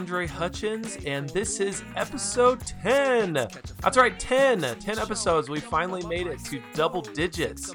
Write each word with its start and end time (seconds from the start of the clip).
Andre 0.00 0.26
Hutchins, 0.26 0.96
and 1.04 1.28
this 1.28 1.60
is 1.60 1.82
episode 1.94 2.58
10. 2.82 3.34
That's 3.34 3.98
right, 3.98 4.18
10. 4.18 4.62
10 4.62 4.98
episodes. 4.98 5.50
We 5.50 5.60
finally 5.60 6.02
made 6.06 6.26
it 6.26 6.42
to 6.46 6.62
double 6.72 7.02
digits. 7.02 7.74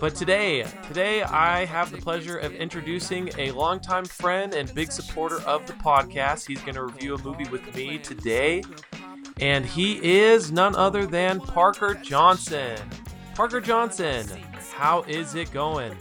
But 0.00 0.16
today, 0.16 0.66
today 0.88 1.22
I 1.22 1.64
have 1.66 1.92
the 1.92 1.98
pleasure 1.98 2.38
of 2.38 2.52
introducing 2.56 3.30
a 3.38 3.52
longtime 3.52 4.04
friend 4.04 4.52
and 4.52 4.74
big 4.74 4.90
supporter 4.90 5.40
of 5.42 5.64
the 5.68 5.74
podcast. 5.74 6.48
He's 6.48 6.60
going 6.62 6.74
to 6.74 6.82
review 6.82 7.14
a 7.14 7.22
movie 7.22 7.48
with 7.48 7.72
me 7.76 7.98
today, 7.98 8.64
and 9.38 9.64
he 9.64 10.00
is 10.02 10.50
none 10.50 10.74
other 10.74 11.06
than 11.06 11.38
Parker 11.38 11.94
Johnson. 11.94 12.76
Parker 13.36 13.60
Johnson, 13.60 14.26
how 14.72 15.02
is 15.02 15.36
it 15.36 15.52
going? 15.52 15.96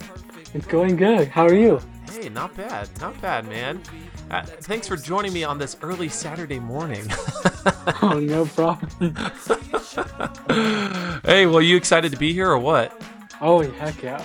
It's 0.56 0.66
going 0.66 0.95
good. 0.95 1.28
How 1.28 1.45
are 1.45 1.54
you? 1.54 1.80
Hey, 2.10 2.30
not 2.30 2.58
bad, 2.58 2.90
not 3.00 3.22
bad, 3.22 3.48
man. 3.48 3.84
Uh, 4.32 4.44
thanks 4.44 4.88
for 4.88 4.96
joining 4.96 5.34
me 5.34 5.44
on 5.44 5.58
this 5.58 5.78
early 5.82 6.10
Saturday 6.10 6.60
morning. 6.60 7.06
oh, 8.02 8.20
no 8.20 8.46
problem. 8.46 8.90
hey, 11.26 11.46
well, 11.46 11.62
you 11.62 11.78
excited 11.78 12.12
to 12.12 12.18
be 12.18 12.34
here 12.34 12.50
or 12.50 12.58
what? 12.58 13.00
Oh, 13.42 13.62
heck 13.62 14.02
yeah. 14.02 14.24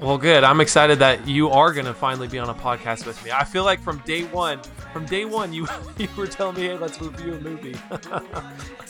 Well, 0.00 0.16
good. 0.16 0.44
I'm 0.44 0.62
excited 0.62 0.98
that 1.00 1.28
you 1.28 1.50
are 1.50 1.74
going 1.74 1.84
to 1.84 1.92
finally 1.92 2.26
be 2.26 2.38
on 2.38 2.48
a 2.48 2.54
podcast 2.54 3.06
with 3.06 3.22
me. 3.22 3.32
I 3.32 3.44
feel 3.44 3.64
like 3.64 3.80
from 3.80 3.98
day 4.06 4.24
one, 4.24 4.62
from 4.94 5.04
day 5.04 5.26
one, 5.26 5.52
you 5.52 5.66
you 5.98 6.08
were 6.16 6.26
telling 6.26 6.56
me, 6.56 6.62
"Hey, 6.62 6.78
let's 6.78 7.00
review 7.02 7.34
a 7.34 7.40
movie." 7.40 7.76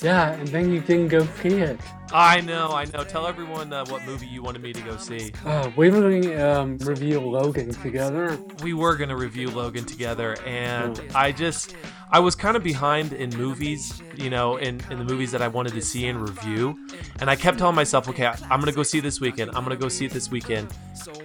yeah, 0.03 0.35
and 0.35 0.47
then 0.49 0.73
you 0.73 0.81
didn't 0.81 1.09
go 1.09 1.27
see 1.43 1.49
it. 1.49 1.81
I 2.13 2.41
know, 2.41 2.71
I 2.73 2.87
know. 2.87 3.05
Tell 3.05 3.27
everyone 3.27 3.73
uh, 3.73 3.85
what 3.87 4.05
movie 4.05 4.27
you 4.27 4.43
wanted 4.43 4.63
me 4.63 4.73
to 4.73 4.81
go 4.83 4.97
see. 4.97 5.33
Uh, 5.45 5.71
we 5.77 5.91
were 5.91 6.01
going 6.01 6.23
to 6.23 6.37
um, 6.39 6.79
review 6.79 7.21
Logan 7.21 7.71
together. 7.71 8.37
We 8.63 8.75
were 8.75 8.97
going 8.97 9.11
to 9.11 9.17
review 9.17 9.49
Logan 9.51 9.85
together, 9.85 10.37
and 10.45 11.01
I 11.15 11.31
just, 11.31 11.77
I 12.11 12.19
was 12.19 12.35
kind 12.35 12.57
of 12.57 12.65
behind 12.65 13.13
in 13.13 13.31
movies, 13.37 14.03
you 14.17 14.29
know, 14.29 14.57
in, 14.57 14.81
in 14.91 14.99
the 14.99 15.05
movies 15.05 15.31
that 15.31 15.41
I 15.41 15.49
wanted 15.49 15.73
to 15.75 15.83
see 15.83 16.09
and 16.09 16.21
review. 16.21 16.77
And 17.21 17.31
I 17.31 17.37
kept 17.37 17.59
telling 17.59 17.77
myself, 17.77 18.09
okay, 18.09 18.27
I'm 18.27 18.61
going 18.61 18.67
to 18.67 18.73
go 18.73 18.83
see 18.83 18.99
this 19.01 19.21
weekend. 19.21 19.51
I'm 19.55 19.65
going 19.65 19.77
to 19.77 19.81
go 19.81 19.89
see 19.89 20.07
it 20.07 20.13
this 20.13 20.31
weekend. 20.31 20.69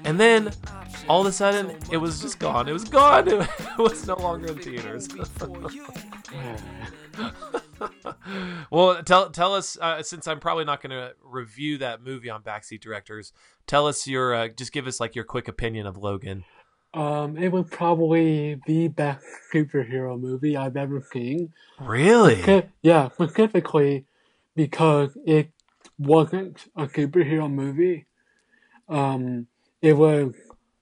And 0.03 0.19
then 0.19 0.52
all 1.09 1.22
of 1.22 1.28
a 1.28 1.31
sudden, 1.31 1.75
it 1.91 1.97
was 1.97 2.22
just 2.22 2.38
gone. 2.39 2.67
It 2.67 2.73
was 2.73 2.83
gone. 2.83 3.28
It 3.78 3.81
was 3.81 4.08
no 4.08 4.16
longer 4.16 4.47
in 4.47 4.59
theaters. 4.59 5.09
well, 8.69 9.03
tell 9.03 9.30
tell 9.30 9.53
us 9.53 9.77
uh, 9.80 10.02
since 10.03 10.27
I'm 10.27 10.39
probably 10.39 10.66
not 10.66 10.81
going 10.81 10.91
to 10.91 11.13
review 11.23 11.77
that 11.80 12.02
movie 12.02 12.30
on 12.30 12.44
Backseat 12.44 12.81
Directors. 12.81 13.33
Tell 13.67 13.88
us 13.88 14.07
your 14.07 14.34
uh, 14.34 14.47
just 14.50 14.72
give 14.72 14.88
us 14.88 15.00
like 15.00 15.16
your 15.16 15.25
quick 15.25 15.47
opinion 15.47 15.88
of 15.88 15.97
Logan. 15.97 16.44
Um, 16.94 17.38
it 17.38 17.51
was 17.51 17.67
probably 17.69 18.62
the 18.66 18.88
best 18.88 19.25
superhero 19.53 20.19
movie 20.19 20.56
I've 20.56 20.78
ever 20.78 21.06
seen. 21.12 21.51
Really? 21.79 22.69
yeah, 22.81 23.09
specifically 23.09 24.06
because 24.56 25.18
it 25.25 25.51
wasn't 26.00 26.66
a 26.75 26.88
superhero 26.88 27.51
movie. 27.51 28.06
Um, 28.88 29.47
it 29.81 29.94
was 29.94 30.34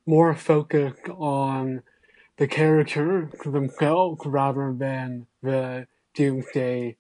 more 0.06 0.36
focused 0.36 1.10
on 1.10 1.82
the 2.38 2.48
characters 2.48 3.32
themselves 3.44 4.22
rather 4.26 4.74
than 4.74 5.26
the 5.42 5.88
Doomsday 6.14 6.98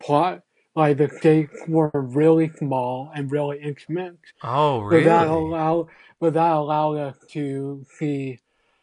plot. 0.00 0.42
Like 0.76 0.98
the 0.98 1.08
stakes 1.08 1.56
were 1.68 1.90
really 1.94 2.50
small 2.58 3.10
and 3.14 3.30
really 3.30 3.60
intimate. 3.60 4.18
Oh, 4.42 4.80
really? 4.80 5.04
But 5.04 5.08
that 5.08 5.26
allowed, 5.28 5.88
but 6.20 6.34
that 6.34 6.52
allowed 6.52 6.96
us 6.96 7.16
to 7.30 7.86
see 7.96 8.40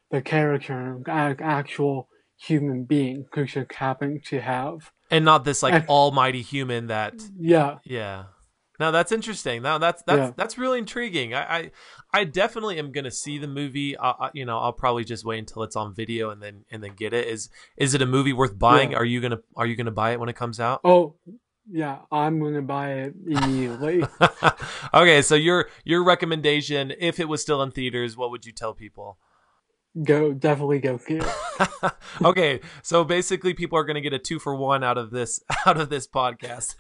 the 0.10 0.22
character 0.22 1.02
as 1.08 1.38
actual 1.42 2.08
human 2.38 2.86
being 2.86 3.26
who 3.34 3.46
just 3.46 3.74
happen 3.74 4.22
to 4.28 4.40
have. 4.40 4.92
And 5.10 5.26
not 5.26 5.44
this 5.44 5.62
like 5.62 5.74
and, 5.74 5.90
almighty 5.90 6.42
human 6.42 6.88
that. 6.88 7.16
Yeah. 7.38 7.80
Yeah. 7.84 8.26
Now 8.80 8.92
that's 8.92 9.12
interesting. 9.12 9.62
Now 9.62 9.78
that's 9.78 10.02
that's 10.04 10.18
yeah. 10.18 10.32
that's 10.36 10.58
really 10.58 10.80
intriguing. 10.80 11.34
I, 11.34 11.56
I, 11.58 11.72
I 12.14 12.26
definitely 12.26 12.78
am 12.78 12.92
gonna 12.92 13.12
see 13.12 13.38
the 13.38 13.48
movie. 13.48 13.98
I, 13.98 14.30
you 14.34 14.46
know, 14.46 14.60
I'll 14.60 14.74
probably 14.74 15.04
just 15.04 15.24
wait 15.24 15.40
until 15.40 15.64
it's 15.64 15.76
on 15.76 15.94
video 15.94 16.30
and 16.30 16.42
then 16.42 16.66
and 16.70 16.84
then 16.84 16.94
get 16.96 17.14
it. 17.14 17.28
Is 17.28 17.50
is 17.78 17.94
it 17.94 18.02
a 18.02 18.06
movie 18.06 18.34
worth 18.34 18.58
buying? 18.58 18.92
Yeah. 18.92 18.98
Are 18.98 19.06
you 19.06 19.22
gonna 19.22 19.40
Are 19.56 19.66
you 19.66 19.76
gonna 19.76 19.92
buy 19.92 20.12
it 20.12 20.20
when 20.20 20.30
it 20.30 20.36
comes 20.36 20.60
out? 20.60 20.82
Oh, 20.84 21.16
yeah, 21.70 22.00
I'm 22.12 22.40
gonna 22.40 22.62
buy 22.62 22.94
it 22.94 23.14
immediately. 23.26 24.04
okay, 24.94 25.22
so 25.22 25.36
your 25.36 25.70
your 25.86 26.04
recommendation, 26.04 26.92
if 27.00 27.20
it 27.20 27.30
was 27.30 27.42
still 27.42 27.62
in 27.64 27.72
theaters, 27.72 28.18
what 28.18 28.32
would 28.32 28.46
you 28.46 28.52
tell 28.52 28.74
people? 28.74 29.18
Go 30.04 30.34
definitely 30.34 30.80
go 30.80 30.98
see 30.98 31.20
it. 31.22 31.92
okay, 32.24 32.62
so 32.82 33.04
basically, 33.04 33.54
people 33.54 33.78
are 33.78 33.84
gonna 33.84 34.02
get 34.02 34.14
a 34.14 34.20
two 34.20 34.40
for 34.40 34.56
one 34.56 34.84
out 34.84 34.98
of 34.98 35.12
this 35.12 35.42
out 35.66 35.80
of 35.80 35.90
this 35.90 36.08
podcast. 36.08 36.76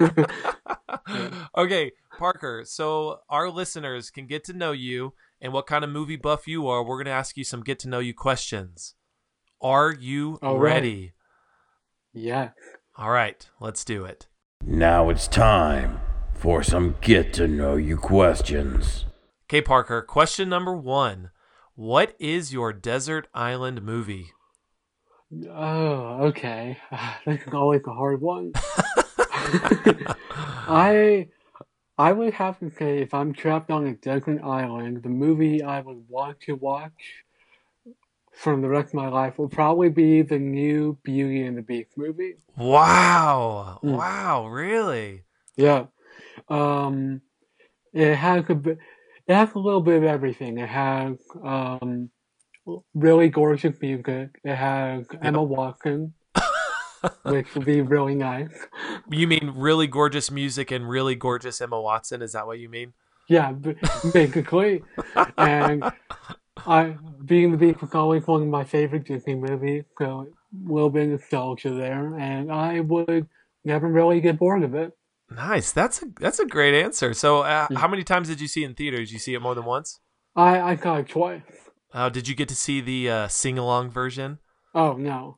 okay, 1.58 1.92
Parker. 2.22 2.62
So 2.66 3.22
our 3.30 3.50
listeners 3.50 4.12
can 4.12 4.28
get 4.28 4.44
to 4.44 4.54
know 4.54 4.74
you 4.74 5.14
and 5.42 5.52
what 5.52 5.66
kind 5.66 5.84
of 5.84 5.90
movie 5.90 6.18
buff 6.18 6.48
you 6.48 6.68
are. 6.68 6.84
We're 6.84 6.98
going 6.98 7.06
to 7.06 7.12
ask 7.12 7.36
you 7.36 7.44
some 7.44 7.64
get 7.64 7.80
to 7.80 7.90
know 7.90 7.98
you 7.98 8.14
questions. 8.14 8.94
Are 9.60 9.92
you 9.92 10.38
All 10.44 10.60
ready? 10.60 11.14
Right. 12.14 12.24
Yeah. 12.24 12.50
All 12.96 13.10
right, 13.10 13.50
let's 13.60 13.84
do 13.84 14.06
it. 14.06 14.28
Now 14.64 15.10
it's 15.10 15.28
time 15.28 16.00
for 16.36 16.62
some 16.62 16.96
get 17.02 17.34
to 17.34 17.48
know 17.48 17.76
you 17.76 17.98
questions. 17.98 19.06
Okay, 19.50 19.62
Parker. 19.62 20.04
Question 20.04 20.48
number 20.48 20.76
one 20.76 21.32
What 21.74 22.16
is 22.20 22.54
your 22.54 22.72
desert 22.72 23.30
island 23.34 23.82
movie? 23.82 24.28
Oh, 25.50 26.28
okay. 26.28 26.78
That's 27.26 27.52
always 27.52 27.82
a 27.88 27.94
hard 27.94 28.22
one. 28.22 28.54
I 30.68 31.28
I 32.02 32.14
would 32.14 32.34
have 32.34 32.58
to 32.62 32.72
say 32.72 32.98
if 32.98 33.14
I'm 33.14 33.32
trapped 33.32 33.70
on 33.70 33.86
a 33.86 33.94
desert 33.94 34.42
island, 34.42 35.04
the 35.04 35.10
movie 35.10 35.62
I 35.62 35.82
would 35.82 36.04
want 36.10 36.40
to 36.42 36.56
watch 36.56 37.24
from 38.34 38.64
the 38.64 38.70
rest 38.70 38.88
of 38.88 38.94
my 38.96 39.08
life 39.08 39.38
will 39.38 39.50
probably 39.50 39.90
be 39.90 40.24
the 40.24 40.40
new 40.40 40.98
Beauty 41.04 41.44
and 41.44 41.56
the 41.56 41.62
Beast 41.62 41.92
movie. 41.96 42.38
Wow. 42.58 43.82
Mm. 43.84 43.98
Wow, 43.98 44.48
really? 44.48 45.26
Yeah. 45.56 45.86
Um 46.50 47.22
it 47.94 48.16
has 48.16 48.46
a 48.50 48.56
bit 48.56 48.80
it 49.28 49.36
has 49.36 49.54
a 49.54 49.60
little 49.60 49.82
bit 49.82 49.98
of 49.98 50.04
everything. 50.04 50.58
It 50.58 50.70
has 50.70 51.18
um 51.44 52.10
really 52.96 53.30
gorgeous 53.30 53.80
music. 53.80 54.40
It 54.44 54.56
has 54.56 55.06
Emma 55.22 55.44
Watson 55.44 56.16
which 57.24 57.54
would 57.56 57.66
be 57.66 57.82
really 57.82 58.16
nice. 58.16 58.50
You 59.10 59.28
mean 59.28 59.54
really 59.56 59.88
gorgeous 59.88 60.30
music 60.30 60.72
and 60.72 60.88
really 60.88 61.16
gorgeous 61.16 61.62
Emma 61.62 61.80
Watson? 61.80 62.22
Is 62.22 62.34
that 62.34 62.46
what 62.46 62.60
you 62.60 62.70
mean? 62.70 62.94
Yeah, 63.28 63.54
basically. 64.14 64.84
and 65.38 65.84
I, 66.66 66.96
Being 67.26 67.52
the 67.52 67.58
Beast 67.58 67.82
was 67.82 67.94
always 67.94 68.28
one 68.28 68.42
of 68.42 68.48
my 68.48 68.64
favorite 68.64 69.06
Disney 69.06 69.36
movies, 69.36 69.86
so 69.98 70.28
a 70.54 70.72
little 70.72 70.90
bit 70.90 71.04
of 71.04 71.10
nostalgia 71.22 71.72
there, 71.72 72.16
and 72.18 72.52
I 72.52 72.82
would 72.82 73.28
never 73.64 73.88
really 73.88 74.20
get 74.22 74.38
bored 74.38 74.64
of 74.64 74.76
it. 74.76 74.92
Nice. 75.30 75.72
That's 75.72 76.02
a 76.02 76.08
that's 76.20 76.40
a 76.40 76.46
great 76.46 76.74
answer. 76.74 77.14
So, 77.14 77.40
uh, 77.42 77.68
how 77.78 77.88
many 77.88 78.04
times 78.04 78.28
did 78.28 78.42
you 78.42 78.48
see 78.48 78.64
it 78.64 78.68
in 78.68 78.76
theaters? 78.76 79.08
Did 79.08 79.14
you 79.14 79.20
see 79.20 79.34
it 79.34 79.42
more 79.42 79.56
than 79.56 79.64
once? 79.64 80.00
I 80.36 80.60
I 80.60 80.76
saw 80.76 80.98
it 80.98 81.08
twice. 81.08 81.42
Oh, 81.94 82.10
did 82.10 82.28
you 82.28 82.36
get 82.36 82.50
to 82.50 82.56
see 82.56 82.82
the 82.82 83.10
uh, 83.10 83.28
sing 83.28 83.58
along 83.58 83.92
version? 83.92 84.40
Oh 84.76 84.94
no. 84.94 85.38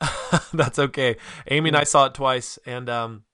That's 0.52 0.78
okay. 0.78 1.16
Amy 1.48 1.70
and 1.70 1.76
I 1.76 1.84
saw 1.84 2.06
it 2.06 2.14
twice, 2.14 2.58
and 2.66 2.88
um, 2.88 3.24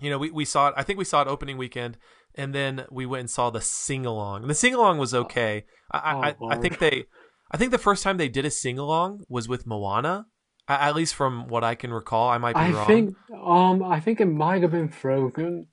you 0.00 0.10
know, 0.10 0.18
we, 0.18 0.30
we 0.30 0.44
saw 0.44 0.68
it. 0.68 0.74
I 0.76 0.82
think 0.82 0.98
we 0.98 1.04
saw 1.04 1.22
it 1.22 1.28
opening 1.28 1.56
weekend, 1.56 1.98
and 2.34 2.54
then 2.54 2.84
we 2.90 3.06
went 3.06 3.20
and 3.20 3.30
saw 3.30 3.50
the 3.50 3.60
sing 3.60 4.06
along. 4.06 4.42
And 4.42 4.50
the 4.50 4.54
sing 4.54 4.74
along 4.74 4.98
was 4.98 5.14
okay. 5.14 5.64
I, 5.92 6.34
oh, 6.40 6.46
I, 6.48 6.54
I 6.54 6.56
think 6.58 6.78
they, 6.78 7.06
I 7.50 7.56
think 7.56 7.70
the 7.70 7.78
first 7.78 8.02
time 8.02 8.16
they 8.16 8.28
did 8.28 8.44
a 8.44 8.50
sing 8.50 8.78
along 8.78 9.24
was 9.28 9.48
with 9.48 9.66
Moana. 9.66 10.26
At 10.68 10.96
least 10.96 11.14
from 11.14 11.46
what 11.46 11.62
I 11.62 11.76
can 11.76 11.92
recall, 11.92 12.28
I 12.28 12.38
might 12.38 12.54
be 12.54 12.60
I 12.60 12.70
wrong. 12.72 12.86
think, 12.88 13.16
um, 13.32 13.84
I 13.84 14.00
think 14.00 14.20
it 14.20 14.26
might 14.26 14.62
have 14.62 14.72
been 14.72 14.88
Frozen. 14.88 15.68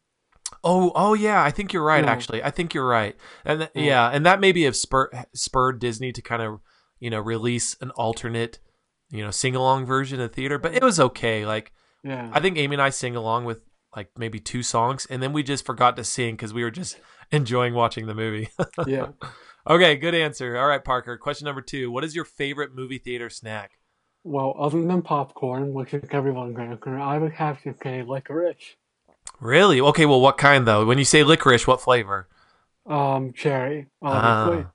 Oh, 0.64 0.92
oh 0.94 1.16
yeah, 1.16 1.44
I 1.44 1.50
think 1.50 1.74
you're 1.74 1.84
right. 1.84 2.04
Yeah. 2.04 2.12
Actually, 2.12 2.44
I 2.44 2.52
think 2.52 2.76
you're 2.76 2.88
right, 2.88 3.16
and 3.44 3.62
th- 3.62 3.72
yeah. 3.74 3.84
yeah, 3.84 4.10
and 4.10 4.24
that 4.28 4.40
maybe 4.40 4.66
have 4.66 4.76
spurred 4.76 5.10
spurred 5.34 5.80
Disney 5.80 6.12
to 6.12 6.22
kind 6.22 6.44
of, 6.44 6.60
you 7.00 7.10
know, 7.10 7.20
release 7.20 7.76
an 7.82 7.90
alternate 7.92 8.60
you 9.14 9.24
know 9.24 9.32
sing 9.32 9.56
along 9.56 9.86
version 9.86 10.20
of 10.20 10.34
theater, 10.34 10.58
but 10.58 10.74
it 10.74 10.84
was 10.84 11.00
okay. 11.00 11.46
Like 11.46 11.72
yeah. 12.04 12.30
I 12.34 12.40
think 12.40 12.58
Amy 12.58 12.76
and 12.76 12.82
I 12.82 12.90
sing 12.90 13.16
along 13.16 13.46
with 13.46 13.62
like 13.96 14.10
maybe 14.18 14.40
two 14.40 14.64
songs, 14.64 15.06
and 15.10 15.22
then 15.22 15.32
we 15.32 15.44
just 15.44 15.66
forgot 15.66 15.96
to 15.98 16.04
sing 16.04 16.36
because 16.36 16.54
we 16.54 16.64
were 16.64 16.72
just 16.72 16.98
enjoying 17.32 17.76
watching 17.76 18.08
the 18.08 18.16
movie. 18.16 18.50
yeah. 18.88 19.10
Okay, 19.70 19.96
good 19.96 20.16
answer. 20.16 20.58
All 20.58 20.68
right, 20.68 20.84
Parker. 20.84 21.16
Question 21.18 21.46
number 21.46 21.62
two: 21.62 21.92
What 21.92 22.04
is 22.04 22.16
your 22.16 22.26
favorite 22.26 22.74
movie 22.74 22.98
theater 22.98 23.30
snack? 23.30 23.78
Well, 24.24 24.56
other 24.58 24.82
than 24.82 25.02
popcorn, 25.04 25.74
which 25.74 25.94
is 25.94 26.04
everyone's 26.12 26.58
answer, 26.58 26.98
I 26.98 27.20
would 27.20 27.34
have 27.34 27.62
to 27.64 27.76
say 27.84 28.04
licorice. 28.04 28.76
Really? 29.40 29.80
Okay. 29.80 30.08
Well, 30.08 30.22
what 30.22 30.38
kind 30.38 30.68
though? 30.68 30.86
When 30.86 30.98
you 30.98 31.06
say 31.06 31.24
licorice, 31.24 31.68
what 31.68 31.82
flavor? 31.82 32.28
Um, 32.88 33.32
cherry. 33.34 33.88
Obviously. 34.02 34.66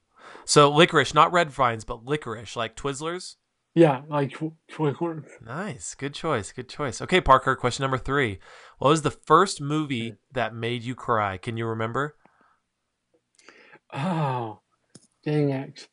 So 0.44 0.70
licorice, 0.70 1.12
not 1.12 1.32
red 1.32 1.50
vines, 1.50 1.84
but 1.84 2.04
licorice, 2.06 2.56
like 2.56 2.76
Twizzlers. 2.76 3.34
Yeah, 3.78 4.02
like 4.08 4.32
tw- 4.32 4.58
Twizzlers. 4.68 5.28
Nice, 5.40 5.94
good 5.94 6.12
choice, 6.12 6.50
good 6.50 6.68
choice. 6.68 7.00
Okay, 7.00 7.20
Parker, 7.20 7.54
question 7.54 7.84
number 7.84 7.96
three. 7.96 8.40
What 8.78 8.88
was 8.88 9.02
the 9.02 9.12
first 9.12 9.60
movie 9.60 10.08
hmm. 10.08 10.14
that 10.32 10.52
made 10.52 10.82
you 10.82 10.96
cry? 10.96 11.36
Can 11.36 11.56
you 11.56 11.64
remember? 11.64 12.16
Oh, 13.94 14.62
dang 15.24 15.50
it. 15.50 15.86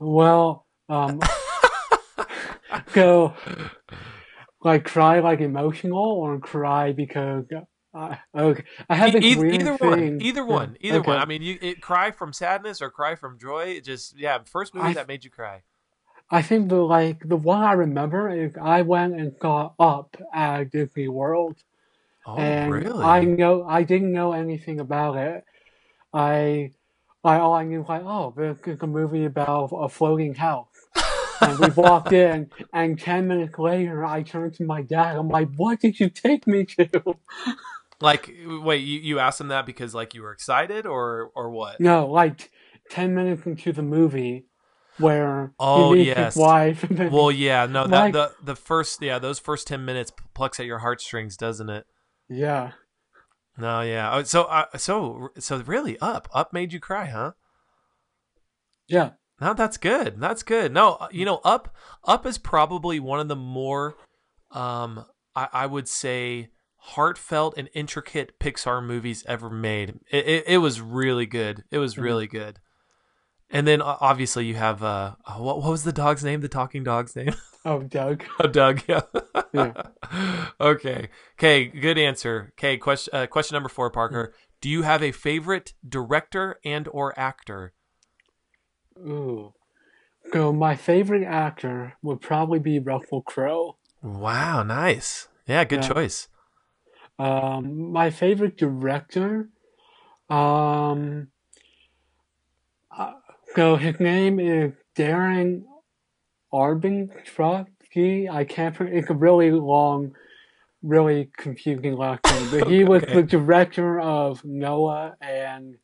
Well, 0.00 0.66
um, 0.88 1.20
go 2.92 3.34
like 4.60 4.84
cry 4.84 5.20
like 5.20 5.40
emotional 5.40 5.96
or 5.96 6.40
cry 6.40 6.90
because 6.90 7.44
I 7.94 8.18
okay. 8.36 8.64
I 8.88 8.96
have 8.96 9.12
this 9.12 9.22
either, 9.22 9.40
weird 9.40 9.54
either 9.54 9.76
one, 9.76 10.20
either 10.20 10.44
one, 10.44 10.76
either 10.80 11.02
one. 11.02 11.18
I 11.18 11.24
mean, 11.24 11.40
you 11.40 11.56
it, 11.62 11.80
cry 11.80 12.10
from 12.10 12.32
sadness 12.32 12.82
or 12.82 12.90
cry 12.90 13.14
from 13.14 13.38
joy. 13.38 13.76
It 13.76 13.84
just 13.84 14.18
yeah, 14.18 14.38
first 14.44 14.74
movie 14.74 14.88
I- 14.88 14.94
that 14.94 15.06
made 15.06 15.22
you 15.22 15.30
cry. 15.30 15.62
I 16.30 16.42
think 16.42 16.68
the 16.68 16.76
like 16.76 17.26
the 17.26 17.36
one 17.36 17.62
I 17.62 17.72
remember 17.72 18.28
is 18.28 18.54
I 18.60 18.82
went 18.82 19.14
and 19.14 19.38
got 19.38 19.74
up 19.78 20.16
at 20.32 20.70
Disney 20.70 21.08
World. 21.08 21.56
Oh, 22.26 22.36
and 22.36 22.70
really? 22.70 23.04
I 23.04 23.22
know 23.24 23.64
I 23.64 23.82
didn't 23.82 24.12
know 24.12 24.32
anything 24.32 24.80
about 24.80 25.16
it. 25.16 25.44
I, 26.12 26.72
I 27.24 27.38
all 27.38 27.54
I 27.54 27.64
knew 27.64 27.80
was 27.80 27.88
like, 27.88 28.02
oh, 28.04 28.34
there's 28.36 28.58
a 28.82 28.86
movie 28.86 29.24
about 29.24 29.70
a 29.72 29.88
floating 29.88 30.34
house. 30.34 30.68
and 31.40 31.58
we 31.58 31.68
walked 31.70 32.12
in, 32.12 32.50
and 32.74 33.00
ten 33.00 33.26
minutes 33.26 33.58
later, 33.58 34.04
I 34.04 34.22
turned 34.22 34.54
to 34.54 34.64
my 34.64 34.82
dad. 34.82 35.16
I'm 35.16 35.28
like, 35.28 35.48
"What 35.56 35.80
did 35.80 35.98
you 35.98 36.10
take 36.10 36.46
me 36.46 36.66
to?" 36.66 37.16
Like, 38.00 38.32
wait, 38.46 38.78
you, 38.78 39.00
you 39.00 39.18
asked 39.18 39.40
him 39.40 39.48
that 39.48 39.64
because 39.64 39.94
like 39.94 40.14
you 40.14 40.22
were 40.22 40.32
excited 40.32 40.84
or 40.84 41.32
or 41.34 41.50
what? 41.50 41.80
No, 41.80 42.06
like 42.06 42.50
ten 42.90 43.14
minutes 43.14 43.46
into 43.46 43.72
the 43.72 43.82
movie, 43.82 44.44
where 44.98 45.52
Oh, 45.58 45.94
yes. 45.94 46.36
wife. 46.36 46.84
Well, 46.90 47.30
yeah, 47.30 47.66
no, 47.66 47.86
that 47.86 48.00
Like- 48.00 48.12
the 48.12 48.32
the 48.42 48.56
first 48.56 49.00
yeah 49.02 49.18
those 49.18 49.38
first 49.38 49.66
ten 49.66 49.84
minutes 49.84 50.12
plucks 50.34 50.58
at 50.60 50.66
your 50.66 50.78
heartstrings, 50.78 51.36
doesn't 51.36 51.70
it? 51.70 51.86
yeah, 52.28 52.72
No, 53.56 53.80
yeah. 53.80 54.14
Oh, 54.14 54.22
So 54.22 54.44
uh, 54.44 54.66
so 54.76 55.28
so 55.38 55.58
really, 55.62 55.98
up 56.00 56.28
up 56.32 56.52
made 56.52 56.72
you 56.72 56.80
cry, 56.80 57.06
huh? 57.06 57.32
yeah, 58.86 59.10
No, 59.40 59.54
that's 59.54 59.76
good. 59.76 60.18
That's 60.20 60.42
good. 60.42 60.72
No, 60.72 60.94
uh, 60.94 61.08
you 61.10 61.24
know, 61.24 61.40
Up 61.44 61.74
Up 62.04 62.26
is 62.26 62.38
probably 62.38 62.98
one 63.00 63.20
of 63.20 63.28
the 63.28 63.36
more 63.36 63.96
um 64.50 65.04
I, 65.36 65.48
I 65.52 65.66
would 65.66 65.88
say 65.88 66.48
heartfelt 66.76 67.54
and 67.58 67.68
intricate 67.74 68.38
Pixar 68.40 68.82
movies 68.84 69.24
ever 69.28 69.50
made. 69.50 70.00
It, 70.10 70.26
it, 70.26 70.44
it 70.46 70.58
was 70.58 70.80
really 70.80 71.26
good. 71.26 71.64
It 71.70 71.78
was 71.78 71.98
really 71.98 72.26
good. 72.26 72.58
And 73.50 73.66
then 73.66 73.80
uh, 73.80 73.96
obviously 74.00 74.44
you 74.46 74.54
have 74.54 74.82
uh 74.82 75.14
oh, 75.26 75.42
what, 75.42 75.58
what 75.62 75.70
was 75.70 75.84
the 75.84 75.92
dog's 75.92 76.22
name? 76.24 76.40
The 76.40 76.48
talking 76.48 76.84
dog's 76.84 77.16
name? 77.16 77.34
oh, 77.64 77.80
Doug. 77.82 78.24
oh, 78.40 78.46
Doug. 78.46 78.82
Yeah. 78.86 79.00
Yeah. 79.52 79.72
okay. 80.60 81.08
Okay. 81.38 81.64
Good 81.66 81.96
answer. 81.98 82.52
Okay. 82.58 82.76
Question. 82.76 83.14
Uh, 83.14 83.26
question 83.26 83.54
number 83.56 83.68
four, 83.70 83.90
Parker. 83.90 84.34
Do 84.60 84.68
you 84.68 84.82
have 84.82 85.02
a 85.02 85.12
favorite 85.12 85.72
director 85.88 86.58
and 86.64 86.88
or 86.88 87.18
actor? 87.18 87.72
Ooh. 88.98 89.54
So 90.32 90.52
my 90.52 90.76
favorite 90.76 91.24
actor 91.24 91.94
would 92.02 92.20
probably 92.20 92.58
be 92.58 92.78
Russell 92.78 93.22
Crowe. 93.22 93.76
Wow. 94.02 94.62
Nice. 94.62 95.28
Yeah. 95.46 95.64
Good 95.64 95.82
Yeah. 95.84 95.88
choice. 95.88 96.28
Um, 97.18 97.90
my 97.92 98.10
favorite 98.10 98.56
director, 98.56 99.48
um, 100.30 100.36
uh, 100.38 101.37
so 103.58 103.74
his 103.74 103.98
name 103.98 104.38
is 104.38 104.72
Darren 104.96 105.62
Arbintrotsky. 106.54 108.30
I 108.30 108.44
can't. 108.44 108.80
It's 108.82 109.10
a 109.10 109.14
really 109.14 109.50
long, 109.50 110.12
really 110.80 111.28
confusing 111.36 111.96
last 111.96 112.20
name, 112.30 112.50
but 112.50 112.68
he 112.68 112.84
was 112.92 113.02
the 113.02 113.24
director 113.24 113.98
of 113.98 114.44
Noah 114.44 115.16
and 115.20 115.74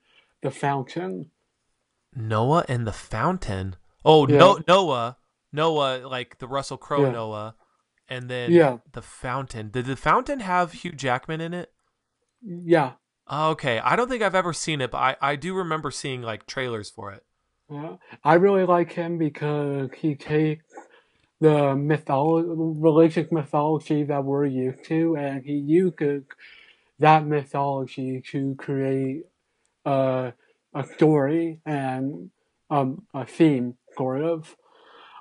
The 0.40 0.52
Fountain. 0.52 1.32
Noah 2.14 2.64
and 2.68 2.86
the 2.86 2.92
Fountain. 2.92 3.74
Oh, 4.04 4.28
Yeah. 4.28 4.38
no, 4.38 4.60
Noah, 4.68 5.16
Noah, 5.52 6.06
like 6.06 6.38
the 6.38 6.46
Russell 6.46 6.76
Crowe 6.76 7.06
Yeah. 7.06 7.10
Noah, 7.10 7.56
and 8.08 8.28
then 8.30 8.52
Yeah. 8.52 8.76
the 8.92 9.02
Fountain. 9.02 9.70
Did 9.70 9.86
the 9.86 9.96
Fountain 9.96 10.38
have 10.38 10.70
Hugh 10.74 10.92
Jackman 10.92 11.40
in 11.40 11.52
it? 11.52 11.72
Yeah. 12.40 12.92
Okay, 13.28 13.80
I 13.80 13.96
don't 13.96 14.08
think 14.08 14.22
I've 14.22 14.36
ever 14.36 14.52
seen 14.52 14.80
it, 14.80 14.92
but 14.92 14.98
I, 14.98 15.16
I 15.20 15.34
do 15.34 15.56
remember 15.56 15.90
seeing 15.90 16.22
like 16.22 16.46
trailers 16.46 16.88
for 16.88 17.10
it. 17.10 17.24
Uh, 17.72 17.96
I 18.22 18.34
really 18.34 18.64
like 18.64 18.92
him 18.92 19.18
because 19.18 19.90
he 19.96 20.14
takes 20.14 20.64
the 21.40 21.74
mythology, 21.74 22.48
religious 22.48 23.30
mythology 23.32 24.04
that 24.04 24.24
we're 24.24 24.46
used 24.46 24.84
to, 24.86 25.16
and 25.16 25.44
he 25.44 25.54
uses 25.54 26.24
that 26.98 27.26
mythology 27.26 28.22
to 28.30 28.54
create 28.56 29.24
uh, 29.84 30.30
a 30.74 30.84
story 30.94 31.60
and 31.66 32.30
um, 32.70 33.02
a 33.14 33.26
theme, 33.26 33.74
sort 33.96 34.22
of, 34.22 34.56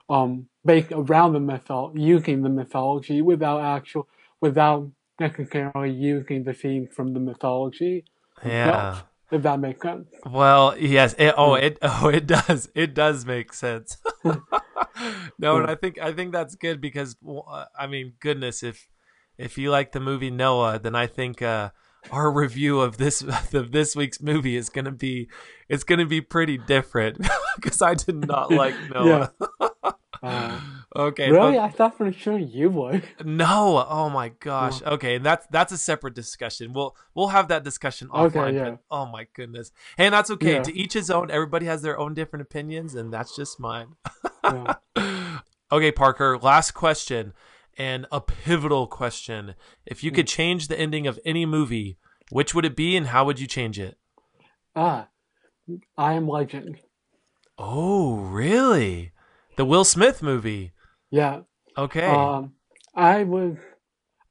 um, 0.09 0.47
based 0.65 0.91
around 0.91 1.33
the 1.33 1.39
mythology, 1.39 2.01
using 2.01 2.41
the 2.41 2.49
mythology 2.49 3.21
without 3.21 3.61
actual, 3.61 4.07
without 4.41 4.89
necessarily 5.19 5.91
using 5.91 6.43
the 6.43 6.53
theme 6.53 6.87
from 6.87 7.13
the 7.13 7.19
mythology. 7.19 8.05
Yeah. 8.45 8.67
itself, 8.67 9.12
if 9.33 9.41
that 9.41 9.59
makes 9.59 9.81
sense. 9.81 10.07
Well, 10.25 10.77
yes. 10.77 11.15
It, 11.17 11.33
oh, 11.37 11.55
it 11.55 11.79
oh 11.81 12.07
it 12.07 12.27
does. 12.27 12.69
It 12.75 12.93
does 12.93 13.25
make 13.25 13.51
sense. 13.53 13.97
no, 15.39 15.57
and 15.57 15.69
I 15.69 15.75
think 15.75 15.99
I 15.99 16.13
think 16.13 16.31
that's 16.31 16.55
good 16.55 16.79
because 16.79 17.15
uh, 17.27 17.65
I 17.77 17.87
mean, 17.87 18.13
goodness, 18.19 18.63
if 18.63 18.87
if 19.37 19.57
you 19.57 19.71
like 19.71 19.91
the 19.91 19.99
movie 19.99 20.29
Noah, 20.29 20.79
then 20.79 20.95
I 20.95 21.07
think 21.07 21.41
uh, 21.41 21.71
our 22.11 22.31
review 22.31 22.79
of 22.79 22.97
this 22.97 23.21
of 23.53 23.71
this 23.71 23.95
week's 23.95 24.21
movie 24.21 24.55
is 24.55 24.69
gonna 24.69 24.91
be 24.91 25.27
it's 25.67 25.83
gonna 25.83 26.05
be 26.05 26.21
pretty 26.21 26.57
different 26.57 27.17
because 27.55 27.81
I 27.81 27.95
did 27.95 28.27
not 28.27 28.51
like 28.51 28.75
Noah. 28.93 29.33
Uh, 30.21 30.61
okay. 30.95 31.29
really, 31.31 31.53
but- 31.53 31.63
I 31.63 31.69
thought 31.69 31.97
for 31.97 32.11
sure 32.11 32.37
you 32.37 32.69
would. 32.69 33.03
no, 33.25 33.85
oh 33.87 34.09
my 34.09 34.29
gosh. 34.29 34.81
Okay, 34.81 35.15
and 35.15 35.25
that's 35.25 35.45
that's 35.47 35.71
a 35.71 35.77
separate 35.77 36.15
discussion. 36.15 36.73
We'll 36.73 36.95
we'll 37.13 37.29
have 37.29 37.47
that 37.49 37.63
discussion 37.63 38.09
Okay, 38.13 38.55
yeah. 38.55 38.75
oh 38.89 39.05
my 39.05 39.27
goodness. 39.35 39.71
And 39.97 40.13
that's 40.13 40.29
okay. 40.31 40.53
Yeah. 40.53 40.63
To 40.63 40.77
each 40.77 40.93
his 40.93 41.09
own. 41.09 41.31
Everybody 41.31 41.65
has 41.65 41.81
their 41.81 41.97
own 41.97 42.13
different 42.13 42.43
opinions, 42.43 42.95
and 42.95 43.13
that's 43.13 43.35
just 43.35 43.59
mine. 43.59 43.95
Okay, 45.73 45.91
Parker, 45.91 46.37
last 46.37 46.75
question 46.75 47.33
and 47.79 48.05
a 48.11 48.21
pivotal 48.21 48.85
question. 48.85 49.55
If 49.87 50.03
you 50.03 50.11
could 50.11 50.27
change 50.27 50.67
the 50.67 50.79
ending 50.79 51.07
of 51.07 51.19
any 51.25 51.47
movie, 51.47 51.97
which 52.29 52.53
would 52.53 52.63
it 52.63 52.75
be 52.75 52.95
and 52.95 53.07
how 53.07 53.25
would 53.25 53.39
you 53.39 53.47
change 53.47 53.79
it? 53.79 53.97
Ah, 54.75 55.07
I 55.97 56.13
am 56.13 56.27
Legend. 56.27 56.77
Oh, 57.57 58.17
really? 58.17 59.13
The 59.55 59.65
Will 59.65 59.83
Smith 59.83 60.21
movie. 60.21 60.72
Yeah. 61.13 61.41
Okay. 61.77 62.07
Um, 62.07 62.53
I 62.95 63.23
was, 63.23 63.57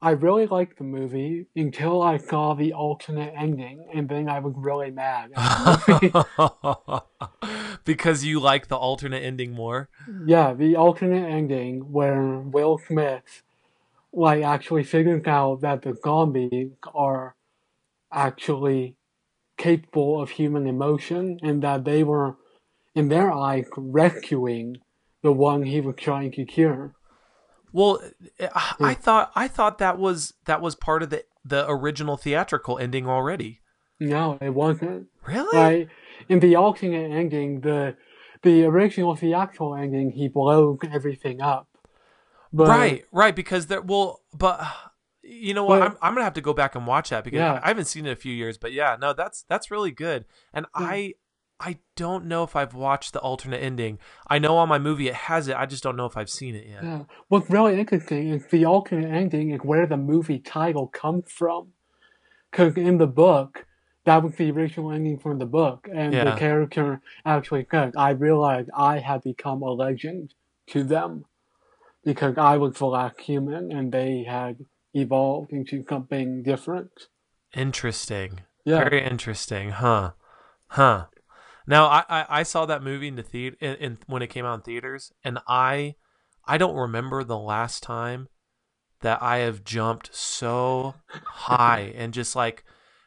I 0.03 0.11
really 0.11 0.47
liked 0.47 0.79
the 0.79 0.85
movie 0.85 1.47
until 1.55 2.03
I 2.03 2.17
saw 2.17 2.55
the 2.55 2.73
alternate 2.73 3.33
ending, 3.37 3.87
and 3.95 4.09
then 4.09 4.29
I 4.29 4.41
was 4.41 4.53
really 4.57 4.91
mad. 4.91 5.31
at 5.37 5.87
the 5.87 7.05
movie. 7.39 7.79
because 7.85 8.25
you 8.25 8.41
like 8.41 8.67
the 8.67 8.77
alternate 8.77 9.23
ending 9.23 9.53
more. 9.53 9.91
yeah, 10.27 10.55
the 10.55 10.75
alternate 10.75 11.25
ending 11.25 11.93
where 11.93 12.41
Will 12.41 12.79
Smith, 12.85 13.45
like, 14.13 14.43
actually 14.43 14.83
figures 14.83 15.25
out 15.25 15.61
that 15.61 15.83
the 15.83 15.97
zombies 16.03 16.73
are 16.93 17.37
actually 18.13 18.97
capable 19.57 20.21
of 20.21 20.31
human 20.31 20.67
emotion, 20.67 21.39
and 21.45 21.63
that 21.63 21.85
they 21.85 22.03
were, 22.03 22.35
in 22.93 23.09
their 23.09 23.31
eyes, 23.31 23.67
rescuing 23.77 24.79
the 25.23 25.33
one 25.33 25.63
he 25.65 25.81
was 25.81 25.95
trying 25.97 26.33
to 26.33 26.45
cure. 26.45 26.95
Well, 27.73 28.01
eh, 28.39 28.49
I, 28.55 28.75
I 28.81 28.95
thought 28.95 29.33
I 29.35 29.49
thought 29.49 29.79
that 29.79 29.99
was 29.99 30.35
that 30.47 30.61
was 30.61 30.75
part 30.75 31.03
of 31.03 31.11
the 31.11 31.25
the 31.45 31.65
original 31.69 32.17
theatrical 32.17 32.79
ending 32.79 33.09
already. 33.09 33.61
No, 34.01 34.37
it 34.41 34.51
wasn't. 34.51 35.07
Really? 35.27 35.57
Like 35.59 35.89
in 36.29 36.41
the 36.41 36.57
alternate 36.57 37.11
ending, 37.11 37.61
the 37.61 37.97
the 38.43 38.65
original 38.65 39.15
theatrical 39.15 39.75
ending, 39.75 40.11
he 40.11 40.29
blows 40.29 40.79
everything 40.93 41.41
up. 41.41 41.69
But, 42.53 42.69
right, 42.69 43.05
right. 43.13 43.35
Because 43.35 43.69
there, 43.69 43.81
well, 43.81 44.21
but 44.35 44.61
you 45.23 45.55
know 45.55 45.65
what? 45.65 45.79
But- 45.81 45.91
I'm 45.93 45.97
I'm 46.03 46.15
gonna 46.15 46.25
have 46.25 46.35
to 46.35 46.41
go 46.43 46.53
back 46.53 46.75
and 46.75 46.87
watch 46.87 47.11
that 47.11 47.25
because 47.25 47.39
Yeah. 47.39 47.61
I 47.63 47.69
haven't 47.69 47.87
seen 47.87 48.05
it 48.05 48.11
in 48.11 48.13
a 48.13 48.17
few 48.17 48.35
years. 48.35 48.59
But 48.59 48.73
yeah, 48.73 48.97
no, 49.01 49.13
that's 49.15 49.45
that's 49.49 49.71
really 49.71 49.93
good. 49.93 50.27
And 50.53 50.67
Yeah. 50.79 50.87
I 50.87 51.15
I 51.65 51.79
don't 51.95 52.27
know 52.27 52.43
if 52.43 52.57
I've 52.57 52.75
watched 52.75 53.13
the 53.13 53.21
alternate 53.21 53.63
ending. 53.63 54.01
I 54.27 54.41
know 54.41 54.57
on 54.57 54.69
my 54.69 54.79
movie 54.79 55.07
it 55.07 55.15
has 55.15 55.47
it. 55.47 55.57
I 55.57 55.67
just 55.67 55.83
don't 55.85 55.97
know 55.97 56.07
if 56.07 56.17
I've 56.17 56.29
seen 56.29 56.57
it 56.57 56.67
yet. 56.67 56.83
Yeah. 56.83 57.05
What's 57.29 57.49
really 57.49 57.79
interesting 57.79 58.31
is 58.31 58.45
the 58.49 58.65
alternate 58.65 59.15
ending 59.15 59.51
is 59.51 59.61
where 59.63 59.87
the 59.87 59.97
movie 59.97 60.41
title 60.41 60.89
comes 60.89 61.31
from. 61.31 61.69
Because 62.51 62.77
in 62.77 62.99
the 62.99 63.07
book, 63.07 63.65
that 64.05 64.25
was 64.25 64.35
the 64.35 64.51
original 64.51 64.91
ending 64.91 65.19
from 65.19 65.39
the 65.39 65.47
book, 65.47 65.89
and 65.91 66.13
Yeah. 66.13 66.25
the 66.25 66.37
character 66.37 67.01
actually 67.25 67.67
said, 67.71 67.95
"I 67.97 68.11
realized 68.11 68.69
I 68.77 68.99
had 68.99 69.23
become 69.23 69.63
a 69.63 69.71
legend 69.71 70.35
to 70.69 70.83
them 70.83 71.27
because 72.05 72.37
I 72.37 72.57
was 72.57 72.77
the 72.79 72.87
last 72.87 73.21
human, 73.21 73.71
and 73.71 73.93
they 73.93 74.25
had 74.25 74.67
evolved 74.93 75.53
into 75.53 75.85
something 75.89 76.43
different." 76.43 77.09
Interesting. 77.55 78.41
Yeah. 78.65 78.79
Very 78.79 79.03
interesting, 79.05 79.71
huh? 79.71 80.13
Huh. 80.67 81.07
Now 81.67 81.87
I, 81.87 82.05
I, 82.09 82.27
I 82.29 82.43
saw 82.43 82.67
that 82.67 82.83
movie 82.83 83.09
in 83.09 83.17
the 83.17 83.23
theater 83.23 83.57
in, 83.61 83.75
in 83.77 83.99
when 84.07 84.23
it 84.23 84.29
came 84.29 84.45
out 84.45 84.55
in 84.55 84.61
theaters, 84.63 85.13
and 85.25 85.39
I 85.47 85.97
I 86.47 86.59
don't 86.59 86.77
remember 86.77 87.25
the 87.25 87.39
last 87.39 87.83
time 87.83 88.29
that 89.01 89.23
I 89.23 89.39
have 89.39 89.65
jumped 89.65 90.15
so 90.15 90.95
high 91.25 91.93
and 91.97 92.15
just 92.15 92.35
like 92.35 92.65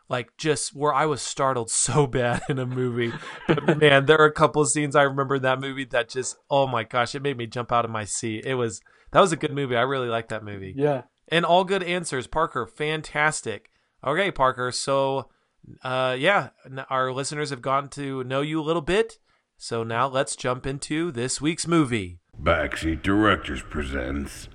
like 0.08 0.38
just 0.38 0.76
where 0.76 0.94
I 0.94 1.06
was 1.06 1.22
startled 1.22 1.70
so 1.72 2.08
bad 2.08 2.44
in 2.50 2.60
a 2.60 2.66
movie. 2.66 3.12
But 3.48 3.78
man, 3.82 4.06
there 4.06 4.20
are 4.20 4.26
a 4.26 4.32
couple 4.32 4.62
of 4.62 4.70
scenes 4.70 4.96
I 4.96 5.04
remember 5.04 5.36
in 5.36 5.42
that 5.44 5.60
movie 5.60 5.86
that 5.86 6.10
just 6.10 6.38
oh 6.50 6.68
my 6.68 6.84
gosh, 6.84 7.16
it 7.16 7.22
made 7.22 7.38
me 7.38 7.48
jump 7.48 7.72
out 7.72 7.86
of 7.86 7.92
my 7.92 8.06
seat. 8.06 8.46
It 8.46 8.56
was 8.56 8.82
that 9.12 9.22
was 9.22 9.32
a 9.32 9.38
good 9.38 9.54
movie. 9.54 9.76
I 9.76 9.82
really 9.82 10.10
liked 10.10 10.30
that 10.30 10.44
movie. 10.44 10.74
Yeah. 10.76 11.04
And 11.28 11.46
all 11.46 11.64
good 11.64 11.84
answers, 11.84 12.28
Parker. 12.28 12.68
Fantastic. 12.68 13.70
Okay, 14.06 14.30
Parker. 14.32 14.72
So, 14.72 15.30
uh, 15.84 16.16
yeah, 16.18 16.50
our 16.90 17.12
listeners 17.12 17.50
have 17.50 17.62
gotten 17.62 17.90
to 17.92 18.24
know 18.24 18.42
you 18.42 18.60
a 18.60 18.64
little 18.64 18.82
bit. 18.82 19.18
So 19.58 19.84
now 19.84 20.08
let's 20.08 20.36
jump 20.36 20.66
into 20.66 21.12
this 21.12 21.40
week's 21.40 21.68
movie. 21.68 22.20
Backseat 22.42 23.02
Directors 23.02 23.62
presents 23.62 24.50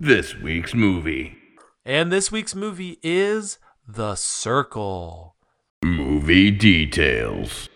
this 0.00 0.34
week's 0.36 0.74
movie. 0.74 1.36
And 1.84 2.10
this 2.10 2.32
week's 2.32 2.54
movie 2.54 2.98
is 3.02 3.58
The 3.86 4.14
Circle. 4.14 5.36
Movie 5.84 6.50
details. 6.50 7.68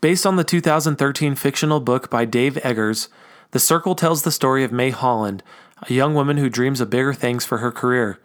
Based 0.00 0.26
on 0.26 0.36
the 0.36 0.44
2013 0.44 1.34
fictional 1.34 1.80
book 1.80 2.10
by 2.10 2.24
Dave 2.24 2.58
Eggers, 2.62 3.08
The 3.50 3.58
Circle 3.58 3.94
tells 3.94 4.22
the 4.22 4.30
story 4.30 4.62
of 4.62 4.70
Mae 4.70 4.90
Holland, 4.90 5.42
a 5.88 5.92
young 5.92 6.14
woman 6.14 6.36
who 6.36 6.50
dreams 6.50 6.80
of 6.80 6.90
bigger 6.90 7.14
things 7.14 7.44
for 7.44 7.58
her 7.58 7.72
career. 7.72 8.20